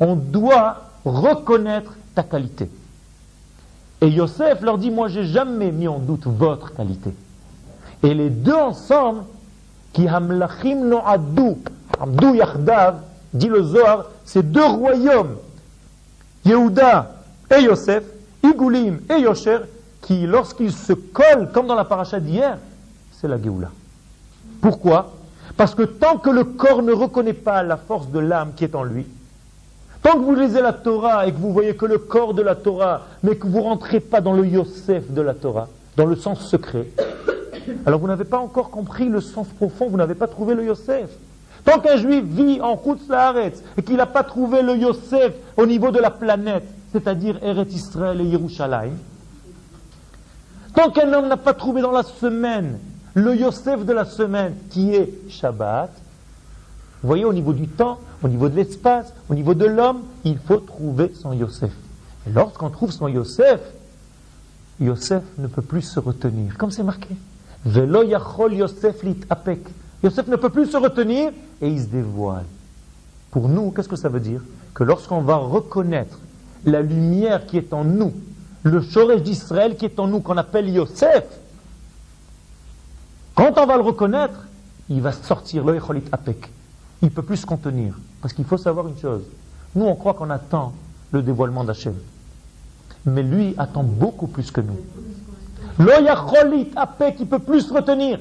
on 0.00 0.14
doit 0.14 0.82
reconnaître 1.04 1.94
ta 2.14 2.22
qualité. 2.22 2.68
Et 4.00 4.08
Yosef 4.08 4.60
leur 4.62 4.78
dit, 4.78 4.90
moi 4.90 5.08
j'ai 5.08 5.24
jamais 5.24 5.72
mis 5.72 5.88
en 5.88 5.98
doute 5.98 6.26
votre 6.26 6.74
qualité. 6.74 7.14
Et 8.02 8.14
les 8.14 8.30
deux 8.30 8.54
ensemble, 8.54 9.22
qui 9.92 10.06
hamlachim 10.06 10.86
no 10.86 11.00
adou, 11.04 11.58
amdou 11.98 12.34
yachdav, 12.34 12.96
dit 13.32 13.48
le 13.48 13.62
Zohar, 13.62 14.06
ces 14.24 14.42
deux 14.42 14.64
royaumes 14.64 15.36
Yehuda 16.44 17.16
et 17.56 17.62
Yosef, 17.62 18.04
Igoulim 18.42 19.00
et 19.10 19.20
Yosher, 19.20 19.60
qui, 20.02 20.26
lorsqu'ils 20.26 20.72
se 20.72 20.92
collent, 20.92 21.50
comme 21.52 21.66
dans 21.66 21.74
la 21.74 21.84
paracha 21.84 22.20
d'hier, 22.20 22.58
c'est 23.12 23.26
la 23.26 23.40
Géoula. 23.40 23.70
Pourquoi? 24.60 25.12
Parce 25.56 25.74
que 25.74 25.82
tant 25.82 26.18
que 26.18 26.30
le 26.30 26.44
corps 26.44 26.82
ne 26.82 26.92
reconnaît 26.92 27.32
pas 27.32 27.62
la 27.62 27.76
force 27.76 28.08
de 28.10 28.18
l'âme 28.18 28.52
qui 28.54 28.64
est 28.64 28.74
en 28.74 28.84
lui, 28.84 29.06
tant 30.06 30.20
que 30.20 30.24
vous 30.24 30.36
lisez 30.36 30.62
la 30.62 30.72
Torah 30.72 31.26
et 31.26 31.32
que 31.32 31.38
vous 31.38 31.52
voyez 31.52 31.74
que 31.74 31.84
le 31.84 31.98
corps 31.98 32.32
de 32.32 32.42
la 32.42 32.54
Torah, 32.54 33.06
mais 33.24 33.34
que 33.34 33.48
vous 33.48 33.58
ne 33.58 33.64
rentrez 33.64 33.98
pas 33.98 34.20
dans 34.20 34.34
le 34.34 34.46
Yosef 34.46 35.10
de 35.10 35.20
la 35.20 35.34
Torah, 35.34 35.66
dans 35.96 36.06
le 36.06 36.14
sens 36.14 36.48
secret, 36.48 36.86
alors 37.84 37.98
vous 37.98 38.06
n'avez 38.06 38.24
pas 38.24 38.38
encore 38.38 38.70
compris 38.70 39.08
le 39.08 39.20
sens 39.20 39.48
profond, 39.48 39.88
vous 39.88 39.96
n'avez 39.96 40.14
pas 40.14 40.28
trouvé 40.28 40.54
le 40.54 40.64
Yosef. 40.64 41.10
Tant 41.64 41.80
qu'un 41.80 41.96
juif 41.96 42.22
vit 42.22 42.60
en 42.60 42.80
Laaretz 43.08 43.60
et 43.76 43.82
qu'il 43.82 43.96
n'a 43.96 44.06
pas 44.06 44.22
trouvé 44.22 44.62
le 44.62 44.76
Yosef 44.76 45.32
au 45.56 45.66
niveau 45.66 45.90
de 45.90 45.98
la 45.98 46.10
planète, 46.10 46.68
c'est-à-dire 46.92 47.42
Eretz 47.42 47.74
Israël 47.74 48.20
et 48.20 48.26
Yerushalayim, 48.26 48.94
tant 50.72 50.90
qu'un 50.90 51.12
homme 51.12 51.26
n'a 51.26 51.36
pas 51.36 51.54
trouvé 51.54 51.82
dans 51.82 51.90
la 51.90 52.04
semaine 52.04 52.78
le 53.14 53.34
Yosef 53.34 53.84
de 53.84 53.92
la 53.92 54.04
semaine 54.04 54.54
qui 54.70 54.94
est 54.94 55.12
Shabbat, 55.28 55.90
vous 57.02 57.08
voyez, 57.08 57.24
au 57.24 57.32
niveau 57.32 57.52
du 57.52 57.68
temps, 57.68 57.98
au 58.22 58.28
niveau 58.28 58.48
de 58.48 58.56
l'espace, 58.56 59.12
au 59.28 59.34
niveau 59.34 59.54
de 59.54 59.66
l'homme, 59.66 60.02
il 60.24 60.38
faut 60.38 60.58
trouver 60.58 61.12
son 61.14 61.32
Yosef. 61.32 61.72
Et 62.26 62.30
lorsqu'on 62.32 62.70
trouve 62.70 62.90
son 62.90 63.08
Yosef, 63.08 63.60
Yosef 64.80 65.22
ne 65.38 65.46
peut 65.46 65.62
plus 65.62 65.82
se 65.82 66.00
retenir, 66.00 66.56
comme 66.56 66.70
c'est 66.70 66.82
marqué. 66.82 67.14
Velo 67.64 68.02
yachol 68.02 68.54
Yosef 68.54 69.02
lit 69.02 69.20
apek. 69.30 69.60
Yosef 70.02 70.26
ne 70.28 70.36
peut 70.36 70.50
plus 70.50 70.66
se 70.66 70.76
retenir 70.76 71.32
et 71.60 71.68
il 71.68 71.80
se 71.80 71.86
dévoile. 71.86 72.44
Pour 73.30 73.48
nous, 73.48 73.70
qu'est-ce 73.70 73.88
que 73.88 73.96
ça 73.96 74.08
veut 74.08 74.20
dire? 74.20 74.40
Que 74.74 74.84
lorsqu'on 74.84 75.20
va 75.20 75.36
reconnaître 75.36 76.18
la 76.64 76.80
lumière 76.80 77.46
qui 77.46 77.58
est 77.58 77.72
en 77.72 77.84
nous, 77.84 78.12
le 78.62 78.80
Shoresh 78.80 79.22
d'Israël 79.22 79.76
qui 79.76 79.84
est 79.84 79.98
en 79.98 80.06
nous, 80.06 80.20
qu'on 80.20 80.36
appelle 80.36 80.68
Yosef, 80.68 81.24
quand 83.34 83.58
on 83.58 83.66
va 83.66 83.76
le 83.76 83.82
reconnaître, 83.82 84.46
il 84.88 85.00
va 85.02 85.12
sortir 85.12 85.64
le 85.64 85.78
Apek. 86.12 86.48
Il 87.02 87.10
peut 87.10 87.22
plus 87.22 87.38
se 87.38 87.46
contenir. 87.46 87.98
Parce 88.20 88.32
qu'il 88.32 88.44
faut 88.44 88.56
savoir 88.56 88.88
une 88.88 88.98
chose. 88.98 89.22
Nous, 89.74 89.84
on 89.84 89.94
croit 89.94 90.14
qu'on 90.14 90.30
attend 90.30 90.72
le 91.12 91.22
dévoilement 91.22 91.64
d'Hachem. 91.64 91.94
Mais 93.04 93.22
lui 93.22 93.54
attend 93.58 93.82
beaucoup 93.82 94.26
plus 94.26 94.50
que 94.50 94.60
nous. 94.60 94.78
L'oyacholit, 95.78 96.70
apé, 96.74 97.14
qui 97.14 97.26
peut 97.26 97.38
plus 97.38 97.70
retenir. 97.70 98.18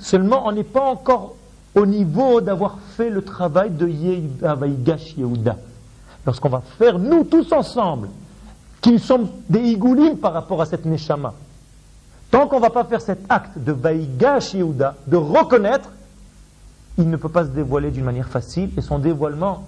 Seulement, 0.00 0.46
on 0.46 0.52
n'est 0.52 0.64
pas 0.64 0.82
encore 0.82 1.36
au 1.74 1.86
niveau 1.86 2.40
d'avoir 2.40 2.78
fait 2.96 3.10
le 3.10 3.22
travail 3.22 3.70
de 3.70 3.86
Yehudash 3.86 5.16
Yehuda. 5.16 5.56
Lorsqu'on 6.26 6.48
va 6.48 6.62
faire, 6.78 6.98
nous 6.98 7.24
tous 7.24 7.52
ensemble, 7.52 8.08
qui 8.80 8.98
sommes 8.98 9.28
des 9.48 9.60
igoulim 9.60 10.16
par 10.16 10.32
rapport 10.32 10.60
à 10.60 10.66
cette 10.66 10.84
neshama, 10.84 11.34
tant 12.30 12.46
qu'on 12.46 12.56
ne 12.56 12.62
va 12.62 12.70
pas 12.70 12.84
faire 12.84 13.00
cet 13.00 13.20
acte 13.28 13.58
de 13.58 13.72
Vaïgash 13.72 14.54
Yehuda, 14.54 14.96
de 15.06 15.16
reconnaître, 15.16 15.90
il 16.98 17.08
ne 17.08 17.16
peut 17.16 17.28
pas 17.28 17.44
se 17.44 17.50
dévoiler 17.50 17.90
d'une 17.90 18.04
manière 18.04 18.28
facile, 18.28 18.70
et 18.76 18.80
son 18.80 18.98
dévoilement, 18.98 19.64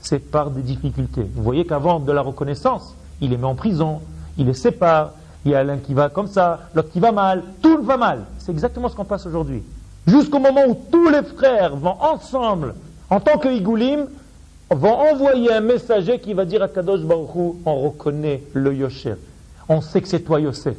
c'est 0.00 0.18
par 0.18 0.50
des 0.50 0.62
difficultés. 0.62 1.26
Vous 1.34 1.42
voyez 1.42 1.66
qu'avant 1.66 2.00
de 2.00 2.10
la 2.10 2.22
reconnaissance, 2.22 2.94
il 3.20 3.30
les 3.30 3.36
met 3.36 3.44
en 3.44 3.54
prison, 3.54 4.00
il 4.38 4.46
les 4.46 4.54
sépare, 4.54 5.12
il 5.44 5.52
y 5.52 5.54
a 5.54 5.62
l'un 5.62 5.76
qui 5.76 5.94
va 5.94 6.08
comme 6.08 6.26
ça, 6.26 6.60
l'autre 6.74 6.90
qui 6.90 7.00
va 7.00 7.12
mal, 7.12 7.42
tout 7.62 7.82
va 7.82 7.96
mal. 7.96 8.24
C'est 8.38 8.52
exactement 8.52 8.88
ce 8.88 8.96
qu'on 8.96 9.04
passe 9.04 9.26
aujourd'hui. 9.26 9.62
Jusqu'au 10.06 10.38
moment 10.38 10.62
où 10.66 10.76
tous 10.90 11.08
les 11.10 11.22
frères 11.22 11.76
vont 11.76 11.96
ensemble, 12.00 12.74
en 13.10 13.20
tant 13.20 13.38
que 13.38 13.48
Igoulim, 13.48 14.06
vont 14.70 14.94
envoyer 15.12 15.52
un 15.52 15.60
messager 15.60 16.18
qui 16.18 16.32
va 16.32 16.44
dire 16.44 16.62
à 16.62 16.68
Kadosh 16.68 17.00
Baruch 17.00 17.54
on 17.66 17.80
reconnaît 17.80 18.42
le 18.54 18.74
Yosher. 18.74 19.16
On 19.68 19.80
sait 19.80 20.00
que 20.00 20.08
c'est 20.08 20.20
toi 20.20 20.40
Yosef. 20.40 20.76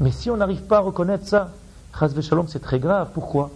Mais 0.00 0.10
si 0.10 0.30
on 0.30 0.36
n'arrive 0.36 0.62
pas 0.62 0.78
à 0.78 0.80
reconnaître 0.80 1.26
ça, 1.26 1.50
Shalom, 1.98 2.48
c'est 2.48 2.60
très 2.60 2.78
grave. 2.78 3.10
Pourquoi? 3.14 3.50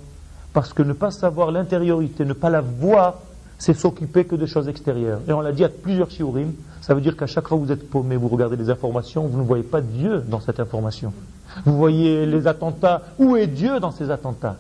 Parce 0.59 0.72
que 0.72 0.82
ne 0.82 0.92
pas 0.92 1.12
savoir 1.12 1.52
l'intériorité, 1.52 2.24
ne 2.24 2.32
pas 2.32 2.50
la 2.50 2.61
voir, 2.62 3.20
c'est 3.59 3.74
s'occuper 3.74 4.24
que 4.24 4.34
de 4.34 4.44
choses 4.44 4.68
extérieures. 4.68 5.20
Et 5.28 5.32
on 5.32 5.40
l'a 5.40 5.52
dit 5.52 5.62
à 5.62 5.68
plusieurs 5.68 6.11
shiurim, 6.11 6.52
ça 6.80 6.94
veut 6.94 7.00
dire 7.00 7.16
qu'à 7.16 7.28
chaque 7.28 7.46
fois 7.46 7.56
que 7.59 7.62
vous 7.62 7.70
êtes 7.70 7.88
paumé, 7.88 8.16
vous 8.16 8.26
regardez 8.26 8.56
les 8.56 8.68
informations, 8.68 9.28
vous 9.28 9.38
ne 9.38 9.44
voyez 9.44 9.62
pas 9.62 9.80
Dieu 9.80 10.20
dans 10.26 10.40
cette 10.40 10.59
information. 10.59 11.12
Vous 11.64 11.76
voyez 11.76 12.26
les 12.26 12.48
attentats, 12.48 13.02
où 13.20 13.36
est 13.36 13.46
Dieu 13.46 13.78
dans 13.78 13.92
ces 13.92 14.11
attentats? 14.11 14.56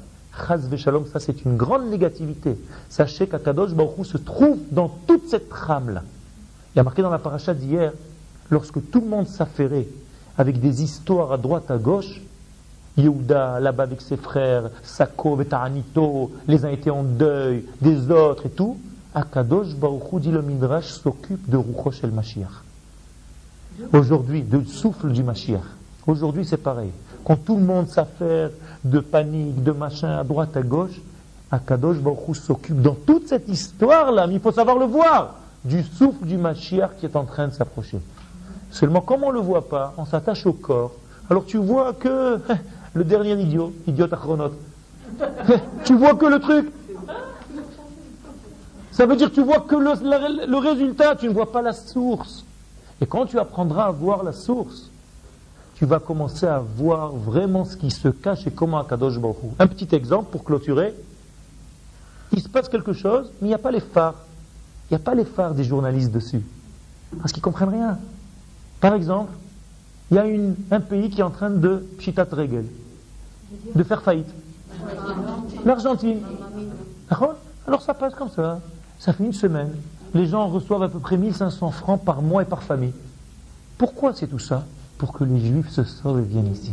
Chaz 0.46 0.68
Shalom, 0.76 1.04
ça 1.08 1.18
c'est 1.18 1.44
une 1.44 1.56
grande 1.56 1.90
négativité. 1.90 2.56
Sachez 2.88 3.26
qu'Akadosh 3.26 3.72
Baruch 3.72 4.06
se 4.06 4.18
trouve 4.18 4.58
dans 4.70 4.96
toute 5.08 5.28
cette 5.28 5.48
trame-là. 5.48 6.04
Il 6.74 6.76
y 6.76 6.80
a 6.80 6.84
marqué 6.84 7.02
dans 7.02 7.10
la 7.10 7.18
paracha 7.18 7.54
d'hier, 7.54 7.92
lorsque 8.50 8.88
tout 8.92 9.00
le 9.00 9.08
monde 9.08 9.26
s'affairait 9.26 9.88
avec 10.36 10.60
des 10.60 10.80
histoires 10.84 11.32
à 11.32 11.38
droite, 11.38 11.72
à 11.72 11.76
gauche, 11.76 12.20
Yehuda 12.98 13.60
là-bas 13.60 13.84
avec 13.84 14.00
ses 14.00 14.16
frères, 14.16 14.70
Sako, 14.82 15.36
Vetanito, 15.36 16.32
les 16.46 16.64
uns 16.64 16.70
étaient 16.70 16.90
en 16.90 17.04
deuil, 17.04 17.64
des 17.80 18.10
autres 18.10 18.46
et 18.46 18.50
tout, 18.50 18.76
Akadosh 19.14 19.74
Baruch 19.74 20.20
dit 20.20 20.30
le 20.30 20.42
Midrash, 20.42 20.86
s'occupe 20.86 21.48
de 21.48 21.56
Ruchosh 21.56 22.04
el 22.04 22.10
Mashiach. 22.10 22.62
Aujourd'hui, 23.92 24.42
de 24.42 24.64
souffle 24.64 25.12
du 25.12 25.22
Mashiach. 25.22 25.62
Aujourd'hui, 26.06 26.44
c'est 26.44 26.58
pareil. 26.58 26.90
Quand 27.24 27.36
tout 27.36 27.56
le 27.56 27.62
monde 27.62 27.88
s'affaire 27.88 28.50
de 28.84 29.00
panique, 29.00 29.62
de 29.62 29.72
machin 29.72 30.18
à 30.18 30.24
droite, 30.24 30.56
à 30.56 30.62
gauche, 30.62 31.00
Akadosh 31.50 31.98
Baruch 31.98 32.36
s'occupe 32.36 32.82
dans 32.82 32.94
toute 32.94 33.28
cette 33.28 33.48
histoire-là, 33.48 34.26
mais 34.26 34.34
il 34.34 34.40
faut 34.40 34.52
savoir 34.52 34.78
le 34.78 34.86
voir, 34.86 35.36
du 35.64 35.82
souffle 35.82 36.24
du 36.24 36.36
Mashiach 36.36 36.96
qui 36.98 37.06
est 37.06 37.16
en 37.16 37.24
train 37.24 37.48
de 37.48 37.52
s'approcher. 37.52 38.00
Seulement, 38.70 39.00
comme 39.00 39.24
on 39.24 39.28
ne 39.28 39.34
le 39.34 39.40
voit 39.40 39.68
pas, 39.68 39.94
on 39.96 40.04
s'attache 40.04 40.46
au 40.46 40.52
corps. 40.52 40.92
Alors 41.30 41.44
tu 41.44 41.58
vois 41.58 41.92
que 41.92 42.40
le 42.98 43.04
dernier 43.04 43.40
idiot, 43.40 43.72
idiot 43.86 44.08
achronote, 44.10 44.54
tu 45.84 45.94
vois 45.94 46.14
que 46.14 46.26
le 46.26 46.40
truc, 46.40 46.68
ça 48.90 49.06
veut 49.06 49.14
dire 49.14 49.30
que 49.30 49.36
tu 49.36 49.42
vois 49.42 49.60
que 49.60 49.76
le, 49.76 50.56
résultat, 50.58 51.14
tu 51.14 51.28
ne 51.28 51.32
vois 51.32 51.52
pas 51.52 51.62
la 51.62 51.72
source. 51.72 52.44
Et 53.00 53.06
quand 53.06 53.26
tu 53.26 53.38
apprendras 53.38 53.84
à 53.84 53.90
voir 53.92 54.24
la 54.24 54.32
source, 54.32 54.90
tu 55.76 55.86
vas 55.86 56.00
commencer 56.00 56.46
à 56.46 56.58
voir 56.58 57.12
vraiment 57.12 57.64
ce 57.64 57.76
qui 57.76 57.92
se 57.92 58.08
cache 58.08 58.48
et 58.48 58.50
comment 58.50 58.80
Akadosh 58.80 59.18
Baruch 59.20 59.36
Un 59.60 59.68
petit 59.68 59.94
exemple 59.94 60.32
pour 60.32 60.42
clôturer. 60.42 60.92
Il 62.32 62.42
se 62.42 62.48
passe 62.48 62.68
quelque 62.68 62.92
chose, 62.92 63.30
mais 63.40 63.46
il 63.46 63.50
n'y 63.50 63.54
a 63.54 63.58
pas 63.58 63.70
les 63.70 63.80
phares. 63.80 64.16
Il 64.90 64.94
n'y 64.94 65.00
a 65.00 65.04
pas 65.04 65.14
les 65.14 65.24
phares 65.24 65.54
des 65.54 65.62
journalistes 65.62 66.10
dessus. 66.10 66.42
Parce 67.20 67.30
qu'ils 67.30 67.40
ne 67.40 67.44
comprennent 67.44 67.68
rien. 67.68 67.98
Par 68.80 68.94
exemple, 68.94 69.30
il 70.10 70.16
y 70.16 70.18
a 70.18 70.24
un 70.74 70.80
pays 70.80 71.10
qui 71.10 71.20
est 71.20 71.24
en 71.24 71.30
train 71.30 71.50
de 71.50 71.86
pchitat 71.98 72.26
regel, 72.30 72.64
de 73.74 73.82
faire 73.82 74.02
faillite. 74.02 74.32
L'Argentine. 75.64 76.20
Alors 77.66 77.82
ça 77.82 77.94
passe 77.94 78.14
comme 78.14 78.30
ça. 78.30 78.60
Ça 78.98 79.12
fait 79.12 79.24
une 79.24 79.32
semaine. 79.32 79.74
Les 80.14 80.26
gens 80.26 80.48
reçoivent 80.48 80.82
à 80.82 80.88
peu 80.88 80.98
près 80.98 81.16
1500 81.16 81.70
francs 81.70 82.02
par 82.02 82.22
mois 82.22 82.42
et 82.42 82.46
par 82.46 82.62
famille. 82.62 82.94
Pourquoi 83.76 84.12
c'est 84.14 84.26
tout 84.26 84.38
ça 84.38 84.64
Pour 84.96 85.12
que 85.12 85.24
les 85.24 85.38
juifs 85.38 85.70
se 85.70 85.84
sauvent 85.84 86.20
et 86.20 86.22
viennent 86.22 86.52
ici. 86.52 86.72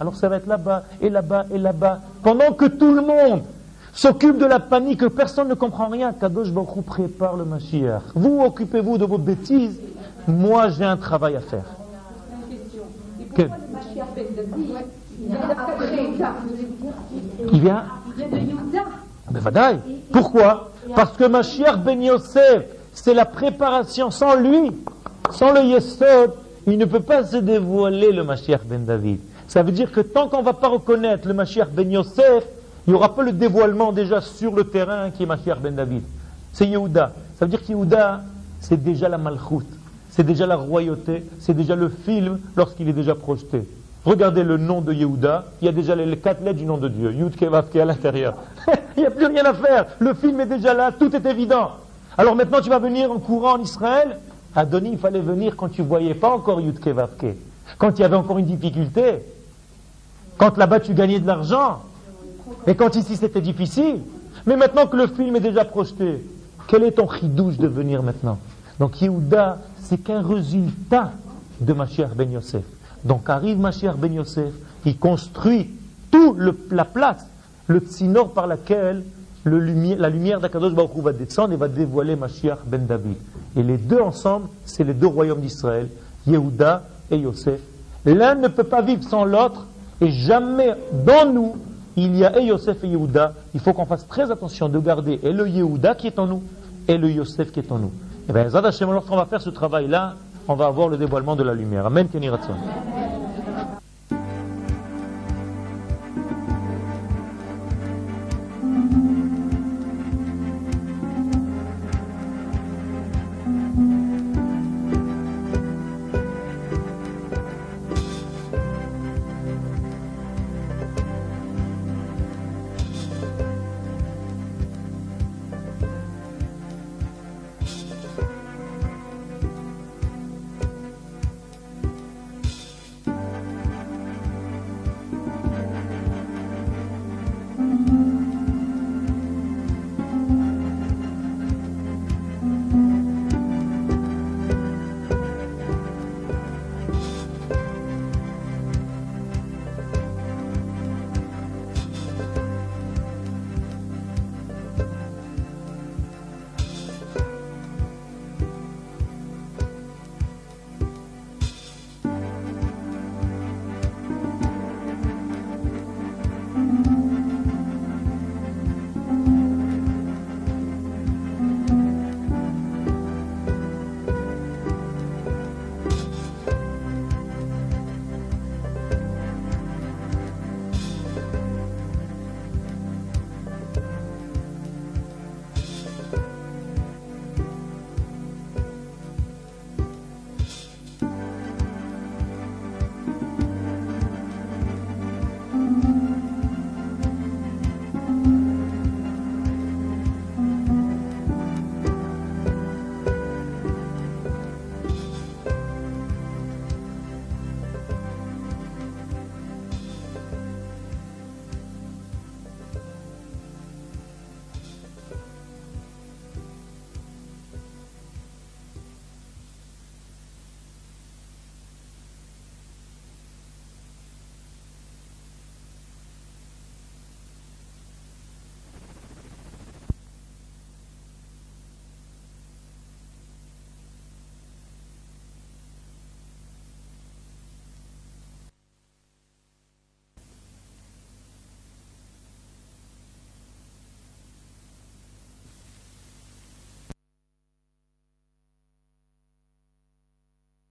Alors 0.00 0.16
ça 0.16 0.28
va 0.28 0.36
être 0.36 0.46
là-bas, 0.46 0.84
et 1.00 1.08
là-bas, 1.08 1.46
et 1.50 1.58
là-bas. 1.58 2.00
Pendant 2.22 2.52
que 2.52 2.66
tout 2.66 2.92
le 2.94 3.00
monde 3.00 3.42
s'occupe 3.92 4.38
de 4.38 4.46
la 4.46 4.60
panique, 4.60 5.00
que 5.00 5.06
personne 5.06 5.48
ne 5.48 5.54
comprend 5.54 5.88
rien, 5.88 6.12
Kadosh 6.12 6.50
Baruch 6.50 6.84
prépare 6.84 7.36
le 7.36 7.44
Mashiach. 7.44 8.02
Vous 8.14 8.40
occupez-vous 8.44 8.98
de 8.98 9.04
vos 9.04 9.18
bêtises, 9.18 9.78
moi 10.28 10.68
j'ai 10.70 10.84
un 10.84 10.96
travail 10.96 11.36
à 11.36 11.40
faire. 11.40 11.64
Une 13.38 13.50
il 17.52 17.60
vient. 17.60 17.84
Ben, 19.30 19.80
Pourquoi? 20.12 20.70
Parce 20.94 21.16
que 21.16 21.24
Mashiach 21.24 21.76
ben 21.78 22.02
Yosef, 22.02 22.64
c'est 22.92 23.14
la 23.14 23.24
préparation. 23.24 24.10
Sans 24.10 24.34
lui, 24.34 24.72
sans 25.30 25.52
le 25.52 25.62
Yesod, 25.62 26.32
il 26.66 26.78
ne 26.78 26.84
peut 26.84 27.00
pas 27.00 27.24
se 27.24 27.36
dévoiler 27.36 28.12
le 28.12 28.24
Mashiach 28.24 28.64
ben 28.64 28.84
David. 28.84 29.20
Ça 29.46 29.62
veut 29.62 29.72
dire 29.72 29.92
que 29.92 30.00
tant 30.00 30.28
qu'on 30.28 30.40
ne 30.40 30.44
va 30.44 30.52
pas 30.52 30.68
reconnaître 30.68 31.28
le 31.28 31.34
Mashiach 31.34 31.68
ben 31.70 31.90
Yosef, 31.90 32.44
il 32.86 32.92
n'y 32.92 32.96
aura 32.96 33.14
pas 33.14 33.22
le 33.22 33.32
dévoilement 33.32 33.92
déjà 33.92 34.20
sur 34.20 34.54
le 34.54 34.64
terrain 34.64 35.10
qui 35.10 35.22
est 35.22 35.26
Mashiach 35.26 35.58
ben 35.60 35.74
David. 35.74 36.02
C'est 36.52 36.66
Yehuda. 36.66 37.12
Ça 37.38 37.44
veut 37.44 37.50
dire 37.50 37.62
que 37.62 37.68
Yehuda, 37.68 38.22
c'est 38.60 38.82
déjà 38.82 39.08
la 39.08 39.18
malchoute, 39.18 39.66
c'est 40.12 40.24
déjà 40.24 40.46
la 40.46 40.56
royauté, 40.56 41.24
c'est 41.40 41.54
déjà 41.54 41.74
le 41.74 41.88
film 41.88 42.38
lorsqu'il 42.54 42.88
est 42.88 42.92
déjà 42.92 43.14
projeté. 43.14 43.62
Regardez 44.04 44.44
le 44.44 44.58
nom 44.58 44.80
de 44.80 44.92
Yehuda, 44.92 45.46
il 45.60 45.64
y 45.64 45.68
a 45.68 45.72
déjà 45.72 45.94
les 45.94 46.16
quatre 46.18 46.42
lettres 46.44 46.58
du 46.58 46.66
nom 46.66 46.76
de 46.76 46.88
Dieu, 46.88 47.12
Yud 47.12 47.34
Kevavke 47.34 47.76
à 47.76 47.84
l'intérieur. 47.84 48.34
il 48.96 49.00
n'y 49.00 49.06
a 49.06 49.10
plus 49.10 49.26
rien 49.26 49.44
à 49.44 49.54
faire, 49.54 49.86
le 49.98 50.12
film 50.14 50.40
est 50.40 50.46
déjà 50.46 50.74
là, 50.74 50.92
tout 50.92 51.14
est 51.16 51.24
évident. 51.24 51.70
Alors 52.18 52.36
maintenant 52.36 52.60
tu 52.60 52.68
vas 52.68 52.78
venir 52.78 53.10
en 53.10 53.18
courant 53.18 53.54
en 53.54 53.62
Israël 53.62 54.18
Adoni, 54.54 54.90
il 54.92 54.98
fallait 54.98 55.20
venir 55.20 55.56
quand 55.56 55.68
tu 55.70 55.82
ne 55.82 55.86
voyais 55.86 56.14
pas 56.14 56.30
encore 56.30 56.60
Yud 56.60 56.78
Kevavke, 56.78 57.36
quand 57.78 57.98
il 57.98 58.02
y 58.02 58.04
avait 58.04 58.16
encore 58.16 58.38
une 58.38 58.44
difficulté, 58.44 59.24
quand 60.36 60.58
là-bas 60.58 60.80
tu 60.80 60.92
gagnais 60.92 61.20
de 61.20 61.26
l'argent, 61.26 61.80
et 62.66 62.74
quand 62.74 62.94
ici 62.96 63.16
c'était 63.16 63.40
difficile. 63.40 64.00
Mais 64.44 64.56
maintenant 64.56 64.86
que 64.86 64.96
le 64.96 65.06
film 65.06 65.36
est 65.36 65.40
déjà 65.40 65.64
projeté, 65.64 66.22
quel 66.66 66.82
est 66.82 66.92
ton 66.92 67.08
chidouche 67.08 67.56
de 67.56 67.68
venir 67.68 68.02
maintenant? 68.02 68.38
Donc 68.78 69.00
Yehuda, 69.00 69.58
c'est 69.80 69.98
qu'un 69.98 70.22
résultat 70.22 71.12
de 71.60 71.72
Mashiach 71.72 72.14
Ben 72.14 72.30
Yosef. 72.30 72.64
Donc 73.04 73.28
arrive 73.28 73.58
Mashiach 73.58 73.96
ben 73.96 74.12
Yosef, 74.12 74.52
il 74.84 74.96
construit 74.98 75.70
toute 76.10 76.38
la 76.70 76.84
place, 76.84 77.26
le 77.66 77.80
tsinor 77.80 78.32
par 78.32 78.46
laquelle 78.46 79.02
la 79.44 80.08
lumière 80.08 80.40
d'Akadosh 80.40 80.72
va 80.72 81.12
descendre 81.12 81.52
et 81.52 81.56
va 81.56 81.68
dévoiler 81.68 82.14
Mashiach 82.16 82.58
ben 82.66 82.86
David. 82.86 83.16
Et 83.56 83.62
les 83.62 83.76
deux 83.76 84.00
ensemble, 84.00 84.48
c'est 84.64 84.84
les 84.84 84.94
deux 84.94 85.06
royaumes 85.08 85.40
d'Israël, 85.40 85.88
Yehuda 86.26 86.84
et 87.10 87.18
Yosef. 87.18 87.60
L'un 88.04 88.34
ne 88.36 88.48
peut 88.48 88.64
pas 88.64 88.82
vivre 88.82 89.02
sans 89.02 89.24
l'autre, 89.24 89.66
et 90.00 90.10
jamais 90.10 90.74
dans 91.04 91.32
nous, 91.32 91.56
il 91.96 92.16
y 92.16 92.24
a 92.24 92.40
Yosef 92.40 92.84
et 92.84 92.88
Yehuda. 92.88 93.34
Il 93.54 93.60
faut 93.60 93.72
qu'on 93.72 93.86
fasse 93.86 94.06
très 94.06 94.30
attention 94.30 94.68
de 94.68 94.78
garder 94.78 95.20
et 95.22 95.32
le 95.32 95.48
Yehuda 95.48 95.94
qui 95.94 96.06
est 96.06 96.18
en 96.18 96.26
nous, 96.26 96.42
et 96.88 96.96
le 96.96 97.10
Yosef 97.10 97.50
qui 97.52 97.60
est 97.60 97.72
en 97.72 97.78
nous. 97.78 97.92
Et 98.28 98.32
bien, 98.32 98.44
lorsqu'on 98.92 99.16
va 99.16 99.26
faire 99.26 99.40
ce 99.40 99.50
travail-là, 99.50 100.14
on 100.48 100.54
va 100.54 100.66
avoir 100.66 100.88
le 100.88 100.96
dévoilement 100.96 101.36
de 101.36 101.42
la 101.42 101.54
lumière. 101.54 101.86
Amen, 101.86 102.08
Kenny 102.08 102.28